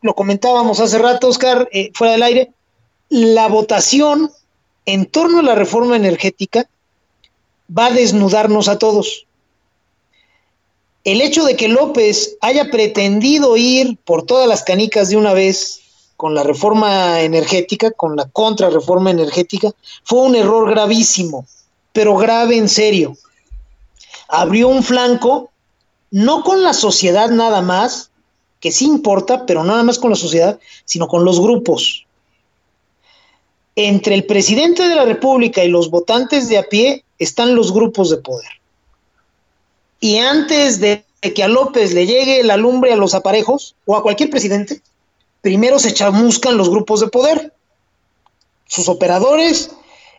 lo 0.00 0.14
comentábamos 0.14 0.80
hace 0.80 0.98
rato, 0.98 1.28
Oscar, 1.28 1.68
eh, 1.72 1.90
fuera 1.94 2.12
del 2.12 2.22
aire, 2.22 2.52
la 3.08 3.48
votación 3.48 4.30
en 4.86 5.06
torno 5.06 5.40
a 5.40 5.42
la 5.42 5.54
reforma 5.54 5.96
energética 5.96 6.68
va 7.76 7.86
a 7.86 7.92
desnudarnos 7.92 8.68
a 8.68 8.78
todos. 8.78 9.26
El 11.04 11.20
hecho 11.20 11.44
de 11.44 11.56
que 11.56 11.66
López 11.66 12.36
haya 12.40 12.70
pretendido 12.70 13.56
ir 13.56 13.98
por 14.04 14.24
todas 14.24 14.48
las 14.48 14.62
canicas 14.62 15.08
de 15.08 15.16
una 15.16 15.32
vez 15.32 15.80
con 16.16 16.36
la 16.36 16.44
reforma 16.44 17.20
energética, 17.22 17.90
con 17.90 18.14
la 18.14 18.26
contrarreforma 18.26 19.10
energética, 19.10 19.72
fue 20.04 20.20
un 20.20 20.36
error 20.36 20.70
gravísimo, 20.70 21.44
pero 21.92 22.16
grave 22.16 22.56
en 22.56 22.68
serio. 22.68 23.16
Abrió 24.28 24.68
un 24.68 24.84
flanco, 24.84 25.50
no 26.12 26.44
con 26.44 26.62
la 26.62 26.72
sociedad 26.72 27.30
nada 27.30 27.62
más, 27.62 28.10
que 28.60 28.70
sí 28.70 28.84
importa, 28.84 29.44
pero 29.44 29.64
nada 29.64 29.82
más 29.82 29.98
con 29.98 30.10
la 30.10 30.16
sociedad, 30.16 30.60
sino 30.84 31.08
con 31.08 31.24
los 31.24 31.40
grupos. 31.40 32.06
Entre 33.74 34.14
el 34.14 34.24
presidente 34.24 34.88
de 34.88 34.94
la 34.94 35.04
República 35.04 35.64
y 35.64 35.68
los 35.68 35.90
votantes 35.90 36.48
de 36.48 36.58
a 36.58 36.68
pie 36.68 37.04
están 37.18 37.56
los 37.56 37.72
grupos 37.72 38.10
de 38.10 38.18
poder. 38.18 38.61
Y 40.02 40.18
antes 40.18 40.80
de 40.80 41.04
que 41.20 41.44
a 41.44 41.48
López 41.48 41.94
le 41.94 42.08
llegue 42.08 42.42
la 42.42 42.56
lumbre 42.56 42.92
a 42.92 42.96
los 42.96 43.14
aparejos, 43.14 43.76
o 43.86 43.94
a 43.94 44.02
cualquier 44.02 44.30
presidente, 44.30 44.82
primero 45.42 45.78
se 45.78 45.94
chamuscan 45.94 46.56
los 46.56 46.68
grupos 46.68 46.98
de 46.98 47.06
poder, 47.06 47.54
sus 48.66 48.88
operadores 48.88 49.70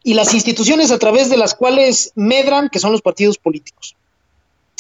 y 0.01 0.13
las 0.13 0.33
instituciones 0.33 0.89
a 0.89 0.99
través 0.99 1.29
de 1.29 1.35
las 1.35 1.53
cuales 1.53 2.13
medran, 2.15 2.69
que 2.69 2.79
son 2.79 2.93
los 2.93 3.01
partidos 3.01 3.37
políticos. 3.37 3.97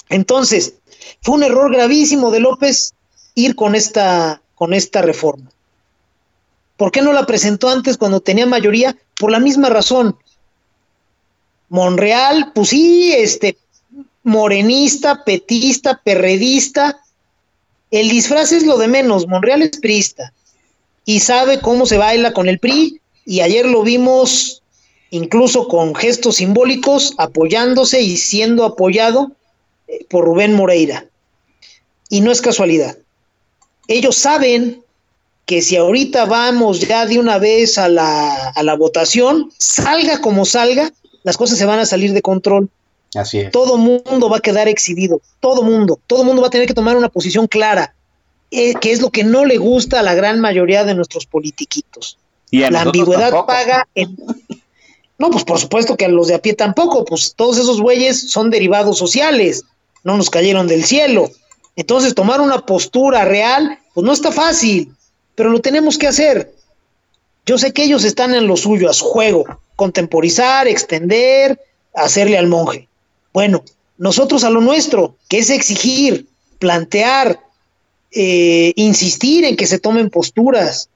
Entonces, 0.07 0.75
fue 1.21 1.35
un 1.35 1.43
error 1.43 1.69
gravísimo 1.69 2.31
de 2.31 2.39
López 2.39 2.93
ir 3.35 3.57
con 3.57 3.75
esta, 3.75 4.41
con 4.55 4.73
esta 4.73 5.01
reforma. 5.01 5.51
¿Por 6.77 6.93
qué 6.93 7.01
no 7.01 7.11
la 7.11 7.25
presentó 7.25 7.67
antes 7.67 7.97
cuando 7.97 8.21
tenía 8.21 8.45
mayoría? 8.45 8.95
Por 9.19 9.31
la 9.31 9.41
misma 9.41 9.67
razón. 9.67 10.17
Monreal, 11.67 12.53
pues 12.55 12.69
sí, 12.69 13.11
este, 13.11 13.57
morenista, 14.23 15.23
petista, 15.23 16.01
perredista, 16.03 16.99
el 17.91 18.09
disfraz 18.09 18.51
es 18.51 18.65
lo 18.65 18.77
de 18.77 18.87
menos. 18.87 19.27
Monreal 19.27 19.61
es 19.61 19.77
priista 19.77 20.33
y 21.05 21.19
sabe 21.19 21.59
cómo 21.59 21.85
se 21.85 21.97
baila 21.97 22.33
con 22.33 22.49
el 22.49 22.59
PRI. 22.59 22.99
Y 23.25 23.41
ayer 23.41 23.67
lo 23.67 23.83
vimos 23.83 24.63
incluso 25.11 25.67
con 25.67 25.93
gestos 25.93 26.37
simbólicos, 26.37 27.13
apoyándose 27.19 28.01
y 28.01 28.17
siendo 28.17 28.65
apoyado 28.65 29.31
eh, 29.87 30.05
por 30.09 30.25
Rubén 30.25 30.55
Moreira. 30.55 31.05
Y 32.09 32.21
no 32.21 32.31
es 32.31 32.41
casualidad. 32.41 32.97
Ellos 33.87 34.15
saben 34.15 34.81
que 35.45 35.61
si 35.61 35.75
ahorita 35.75 36.25
vamos 36.25 36.79
ya 36.79 37.05
de 37.05 37.19
una 37.19 37.37
vez 37.37 37.77
a 37.77 37.89
la, 37.89 38.49
a 38.49 38.63
la 38.63 38.75
votación, 38.75 39.51
salga 39.57 40.19
como 40.19 40.45
salga, 40.45 40.91
las 41.23 41.37
cosas 41.37 41.59
se 41.59 41.65
van 41.65 41.79
a 41.79 41.85
salir 41.85 42.13
de 42.13 42.21
control. 42.23 42.69
Así 43.15 43.39
es. 43.39 43.51
Todo 43.51 43.77
mundo 43.77 44.29
va 44.29 44.37
a 44.37 44.41
quedar 44.41 44.67
exhibido, 44.67 45.21
todo 45.39 45.63
mundo, 45.63 45.99
todo 46.07 46.23
mundo 46.23 46.41
va 46.41 46.47
a 46.47 46.51
tener 46.51 46.67
que 46.67 46.73
tomar 46.73 46.97
una 46.97 47.09
posición 47.09 47.47
clara, 47.47 47.93
eh, 48.51 48.73
que 48.75 48.91
es 48.91 49.01
lo 49.01 49.09
que 49.09 49.23
no 49.23 49.45
le 49.45 49.57
gusta 49.57 49.99
a 49.99 50.03
la 50.03 50.13
gran 50.13 50.39
mayoría 50.39 50.83
de 50.83 50.95
nuestros 50.95 51.25
politiquitos. 51.25 52.17
Y 52.51 52.63
a 52.63 52.71
la 52.71 52.81
ambigüedad 52.81 53.31
tampoco. 53.31 53.47
paga 53.47 53.87
en... 53.95 54.15
No, 55.17 55.29
pues 55.29 55.43
por 55.43 55.59
supuesto 55.59 55.95
que 55.95 56.05
a 56.05 56.09
los 56.09 56.27
de 56.27 56.35
a 56.35 56.39
pie 56.41 56.53
tampoco, 56.53 57.05
pues 57.05 57.33
todos 57.35 57.57
esos 57.57 57.81
güeyes 57.81 58.29
son 58.31 58.49
derivados 58.49 58.97
sociales, 58.97 59.63
no 60.03 60.17
nos 60.17 60.29
cayeron 60.29 60.67
del 60.67 60.83
cielo. 60.83 61.29
Entonces 61.75 62.13
tomar 62.13 62.41
una 62.41 62.65
postura 62.65 63.25
real, 63.25 63.79
pues 63.93 64.05
no 64.05 64.11
está 64.11 64.31
fácil, 64.31 64.93
pero 65.35 65.49
lo 65.49 65.59
tenemos 65.59 65.97
que 65.97 66.07
hacer. 66.07 66.53
Yo 67.45 67.57
sé 67.57 67.73
que 67.73 67.83
ellos 67.83 68.03
están 68.03 68.35
en 68.35 68.47
lo 68.47 68.57
suyo, 68.57 68.89
a 68.89 68.93
su 68.93 69.05
juego, 69.05 69.45
contemporizar, 69.75 70.67
extender, 70.67 71.59
hacerle 71.93 72.37
al 72.37 72.47
monje. 72.47 72.87
Bueno, 73.33 73.63
nosotros 73.97 74.43
a 74.43 74.49
lo 74.49 74.61
nuestro, 74.61 75.17
que 75.27 75.39
es 75.39 75.49
exigir, 75.49 76.27
plantear, 76.59 77.39
eh, 78.11 78.73
insistir 78.75 79.43
en 79.43 79.55
que 79.55 79.65
se 79.65 79.79
tomen 79.79 80.09
posturas, 80.09 80.89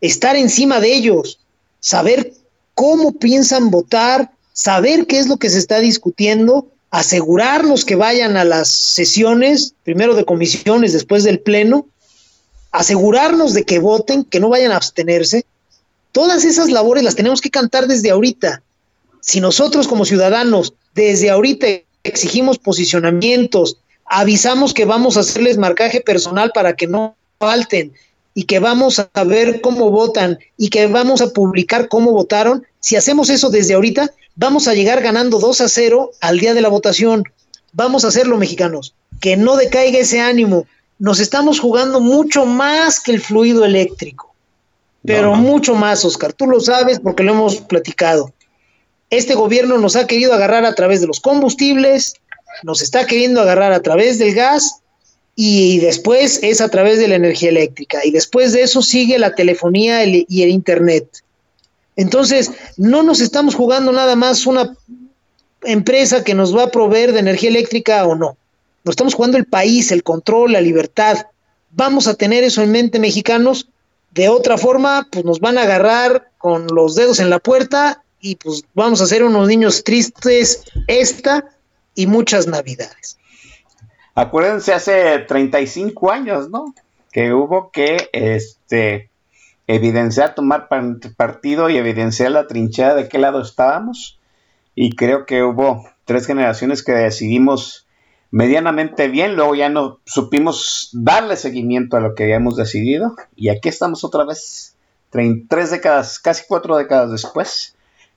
estar 0.00 0.36
encima 0.36 0.80
de 0.80 0.94
ellos, 0.94 1.38
saber 1.80 2.32
cómo 2.74 3.12
piensan 3.12 3.70
votar, 3.70 4.32
saber 4.52 5.06
qué 5.06 5.18
es 5.18 5.28
lo 5.28 5.36
que 5.36 5.48
se 5.48 5.58
está 5.58 5.78
discutiendo, 5.78 6.66
asegurarnos 6.90 7.84
que 7.84 7.94
vayan 7.94 8.36
a 8.36 8.44
las 8.44 8.68
sesiones, 8.68 9.74
primero 9.84 10.14
de 10.14 10.24
comisiones, 10.24 10.92
después 10.92 11.24
del 11.24 11.40
pleno, 11.40 11.86
asegurarnos 12.72 13.54
de 13.54 13.64
que 13.64 13.78
voten, 13.78 14.24
que 14.24 14.40
no 14.40 14.48
vayan 14.48 14.72
a 14.72 14.76
abstenerse. 14.76 15.46
Todas 16.12 16.44
esas 16.44 16.70
labores 16.70 17.04
las 17.04 17.14
tenemos 17.14 17.40
que 17.40 17.50
cantar 17.50 17.86
desde 17.86 18.10
ahorita. 18.10 18.62
Si 19.26 19.40
nosotros 19.40 19.88
como 19.88 20.04
ciudadanos 20.04 20.72
desde 20.94 21.30
ahorita 21.30 21.66
exigimos 22.04 22.58
posicionamientos, 22.58 23.76
avisamos 24.04 24.72
que 24.72 24.84
vamos 24.84 25.16
a 25.16 25.20
hacerles 25.20 25.58
marcaje 25.58 26.00
personal 26.00 26.52
para 26.54 26.76
que 26.76 26.86
no 26.86 27.16
falten 27.40 27.92
y 28.34 28.44
que 28.44 28.60
vamos 28.60 29.00
a 29.00 29.24
ver 29.24 29.60
cómo 29.60 29.90
votan 29.90 30.38
y 30.56 30.68
que 30.68 30.86
vamos 30.86 31.20
a 31.20 31.32
publicar 31.32 31.88
cómo 31.88 32.12
votaron, 32.12 32.64
si 32.78 32.94
hacemos 32.94 33.28
eso 33.28 33.50
desde 33.50 33.74
ahorita, 33.74 34.12
vamos 34.36 34.68
a 34.68 34.74
llegar 34.74 35.02
ganando 35.02 35.40
2 35.40 35.60
a 35.60 35.68
0 35.68 36.12
al 36.20 36.38
día 36.38 36.54
de 36.54 36.60
la 36.60 36.68
votación. 36.68 37.24
Vamos 37.72 38.04
a 38.04 38.08
hacerlo, 38.08 38.38
mexicanos. 38.38 38.94
Que 39.20 39.36
no 39.36 39.56
decaiga 39.56 39.98
ese 39.98 40.20
ánimo. 40.20 40.66
Nos 41.00 41.18
estamos 41.18 41.58
jugando 41.58 41.98
mucho 41.98 42.46
más 42.46 43.00
que 43.00 43.10
el 43.10 43.20
fluido 43.20 43.64
eléctrico. 43.64 44.32
Pero 45.04 45.30
No, 45.30 45.36
no. 45.36 45.42
mucho 45.42 45.74
más, 45.74 46.04
Oscar. 46.04 46.32
Tú 46.32 46.46
lo 46.46 46.60
sabes 46.60 47.00
porque 47.00 47.24
lo 47.24 47.32
hemos 47.32 47.56
platicado. 47.56 48.32
Este 49.16 49.34
gobierno 49.34 49.78
nos 49.78 49.96
ha 49.96 50.06
querido 50.06 50.34
agarrar 50.34 50.66
a 50.66 50.74
través 50.74 51.00
de 51.00 51.06
los 51.06 51.20
combustibles, 51.20 52.16
nos 52.62 52.82
está 52.82 53.06
queriendo 53.06 53.40
agarrar 53.40 53.72
a 53.72 53.80
través 53.80 54.18
del 54.18 54.34
gas 54.34 54.80
y 55.34 55.78
después 55.78 56.40
es 56.42 56.60
a 56.60 56.68
través 56.68 56.98
de 56.98 57.08
la 57.08 57.14
energía 57.14 57.48
eléctrica. 57.48 58.04
Y 58.04 58.10
después 58.10 58.52
de 58.52 58.60
eso 58.60 58.82
sigue 58.82 59.18
la 59.18 59.34
telefonía 59.34 60.02
el- 60.02 60.26
y 60.28 60.42
el 60.42 60.50
Internet. 60.50 61.08
Entonces, 61.96 62.50
no 62.76 63.02
nos 63.02 63.20
estamos 63.22 63.54
jugando 63.54 63.90
nada 63.90 64.16
más 64.16 64.46
una 64.46 64.76
empresa 65.62 66.22
que 66.22 66.34
nos 66.34 66.54
va 66.54 66.64
a 66.64 66.70
proveer 66.70 67.14
de 67.14 67.20
energía 67.20 67.48
eléctrica 67.48 68.06
o 68.06 68.16
no. 68.16 68.36
Nos 68.84 68.92
estamos 68.92 69.14
jugando 69.14 69.38
el 69.38 69.46
país, 69.46 69.92
el 69.92 70.02
control, 70.02 70.52
la 70.52 70.60
libertad. 70.60 71.24
Vamos 71.70 72.06
a 72.06 72.12
tener 72.12 72.44
eso 72.44 72.62
en 72.62 72.70
mente, 72.70 72.98
mexicanos. 72.98 73.66
De 74.12 74.28
otra 74.28 74.58
forma, 74.58 75.08
pues 75.10 75.24
nos 75.24 75.40
van 75.40 75.56
a 75.56 75.62
agarrar 75.62 76.28
con 76.36 76.66
los 76.66 76.94
dedos 76.96 77.18
en 77.18 77.30
la 77.30 77.38
puerta 77.38 78.02
y 78.20 78.36
pues 78.36 78.64
vamos 78.74 79.00
a 79.00 79.06
ser 79.06 79.22
unos 79.24 79.48
niños 79.48 79.84
tristes 79.84 80.64
esta 80.86 81.44
y 81.94 82.06
muchas 82.06 82.46
navidades. 82.46 83.18
Acuérdense 84.14 84.72
hace 84.72 85.18
35 85.20 86.10
años, 86.10 86.48
¿no? 86.50 86.74
Que 87.12 87.32
hubo 87.32 87.70
que 87.70 88.08
este 88.12 89.10
evidenciar, 89.66 90.34
tomar 90.34 90.68
par- 90.68 90.96
partido 91.16 91.68
y 91.70 91.76
evidenciar 91.76 92.30
la 92.30 92.46
trinchera 92.46 92.94
de 92.94 93.08
qué 93.08 93.18
lado 93.18 93.42
estábamos. 93.42 94.18
Y 94.74 94.94
creo 94.94 95.26
que 95.26 95.42
hubo 95.42 95.88
tres 96.04 96.26
generaciones 96.26 96.82
que 96.82 96.92
decidimos 96.92 97.86
medianamente 98.30 99.08
bien, 99.08 99.36
luego 99.36 99.54
ya 99.54 99.68
no 99.68 100.00
supimos 100.04 100.90
darle 100.92 101.36
seguimiento 101.36 101.96
a 101.96 102.00
lo 102.00 102.14
que 102.14 102.24
habíamos 102.24 102.56
decidido 102.56 103.14
y 103.36 103.48
aquí 103.48 103.68
estamos 103.68 104.04
otra 104.04 104.24
vez, 104.24 104.76
tres 105.48 105.70
décadas, 105.70 106.18
casi 106.18 106.42
cuatro 106.46 106.76
décadas 106.76 107.12
después, 107.12 107.75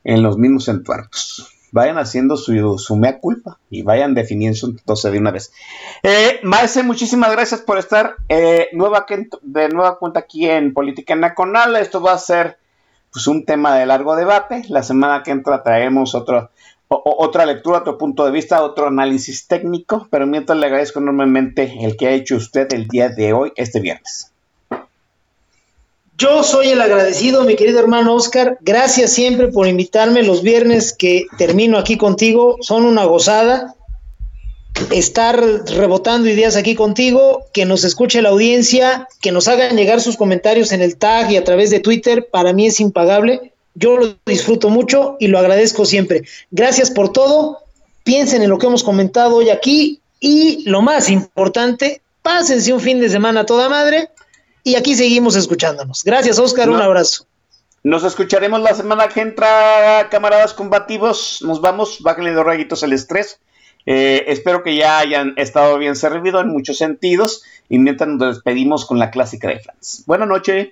en 0.10 0.23
los 0.23 0.40
mismos 0.40 0.68
entuertos. 0.68 1.48
Vayan 1.72 1.99
haciendo 1.99 2.36
su, 2.36 2.80
su 2.80 2.95
mea 2.95 3.19
culpa 3.19 3.60
y 3.69 3.84
vayan 3.84 4.15
definiendo 4.15 4.57
entonces 4.64 5.11
de 5.11 5.19
una 5.19 5.30
vez. 5.30 5.53
Eh, 6.02 6.40
Maese, 6.41 6.81
muchísimas 6.81 7.31
gracias 7.31 7.61
por 7.61 7.77
estar 7.77 8.15
eh, 8.27 8.69
nueva, 8.73 9.06
de 9.44 9.69
nueva 9.69 9.99
cuenta 9.99 10.22
aquí 10.22 10.49
en 10.49 10.73
Política 10.73 11.15
Nacional. 11.15 11.76
Esto 11.76 12.02
va 12.02 12.14
a 12.14 12.18
ser 12.18 12.57
pues, 13.14 13.27
un 13.27 13.45
tema 13.45 13.76
de 13.77 13.86
largo 13.86 14.15
debate. 14.15 14.64
La 14.69 14.81
semana 14.81 15.22
que 15.22 15.30
entra 15.30 15.61
traemos 15.61 16.15
otro, 16.15 16.49
otra 16.88 17.45
lectura, 17.45 17.77
otro 17.77 17.99
punto 17.99 18.26
de 18.26 18.31
vista, 18.31 18.64
otro 18.64 18.88
análisis 18.88 19.48
técnico, 19.48 20.07
pero 20.10 20.26
mientras 20.26 20.57
le 20.57 20.65
agradezco 20.65 20.99
enormemente 20.99 21.86
el 21.86 21.98
que 21.98 22.07
ha 22.07 22.11
hecho 22.11 22.36
usted 22.36 22.73
el 22.73 22.88
día 22.88 23.10
de 23.10 23.34
hoy, 23.34 23.53
este 23.56 23.80
viernes. 23.80 24.34
Yo 26.20 26.44
soy 26.44 26.68
el 26.68 26.82
agradecido, 26.82 27.46
mi 27.46 27.56
querido 27.56 27.80
hermano 27.80 28.14
Oscar. 28.14 28.58
Gracias 28.60 29.14
siempre 29.14 29.48
por 29.48 29.68
invitarme 29.68 30.22
los 30.22 30.44
viernes 30.44 30.91
que 30.91 31.28
termino 31.38 31.78
aquí 31.78 31.96
contigo. 31.96 32.58
Son 32.60 32.84
una 32.84 33.06
gozada 33.06 33.74
estar 34.91 35.41
rebotando 35.41 36.28
ideas 36.28 36.58
aquí 36.58 36.76
contigo, 36.76 37.46
que 37.54 37.64
nos 37.64 37.86
escuche 37.86 38.22
la 38.22 38.30
audiencia, 38.30 39.08
que 39.22 39.32
nos 39.32 39.48
hagan 39.48 39.78
llegar 39.78 40.02
sus 40.02 40.18
comentarios 40.18 40.74
en 40.74 40.82
el 40.82 40.98
tag 40.98 41.32
y 41.32 41.38
a 41.38 41.46
través 41.46 41.70
de 41.70 41.80
Twitter. 41.80 42.28
Para 42.30 42.52
mí 42.52 42.68
es 42.68 42.82
impagable. 42.82 43.54
Yo 43.76 43.96
lo 43.96 44.16
disfruto 44.26 44.70
mucho 44.70 45.16
y 45.22 45.28
lo 45.28 45.40
agradezco 45.40 45.86
siempre. 45.86 46.24
Gracias 46.52 46.91
por 46.91 47.14
todo. 47.14 47.60
Piensen 48.04 48.44
en 48.44 48.50
lo 48.50 48.58
que 48.58 48.68
hemos 48.68 48.84
comentado 48.84 49.38
hoy 49.38 49.52
aquí 49.52 50.02
y 50.20 50.70
lo 50.70 50.82
más 50.82 51.10
importante, 51.10 52.02
pásense 52.22 52.74
un 52.74 52.82
fin 52.82 53.00
de 53.00 53.08
semana 53.08 53.46
toda 53.46 53.70
madre 53.70 54.10
y 54.64 54.76
aquí 54.76 54.95
seguimos 54.95 55.36
escuchándonos. 55.36 56.03
Gracias, 56.03 56.40
Oscar. 56.40 56.69
un 56.69 56.81
abrazo. 56.81 57.26
Nos 57.84 58.03
escucharemos 58.03 58.60
la 58.61 58.73
semana 58.73 59.07
que 59.07 59.22
entra, 59.22 60.10
camaradas 60.11 60.53
combativos. 60.53 61.41
Nos 61.41 61.61
vamos, 61.61 62.02
bájenle 62.02 62.34
dos 62.34 62.45
rayitos 62.45 62.84
el 62.84 62.94
estrés. 62.94 63.40
Eh, 63.86 64.26
espero 64.27 64.64
que 64.64 64.76
ya 64.76 64.99
hayan 64.99 65.34
estado 65.38 65.77
bien 65.77 65.95
servido 65.95 66.41
en 66.41 66.49
muchos 66.49 66.77
sentidos. 66.77 67.44
Y 67.69 67.80
mientras 67.80 68.10
nos 68.10 68.36
despedimos 68.36 68.86
con 68.86 68.99
la 68.99 69.11
clásica 69.11 69.48
de 69.48 69.60
Franz. 69.60 70.03
Buenas 70.06 70.27
noches. 70.27 70.69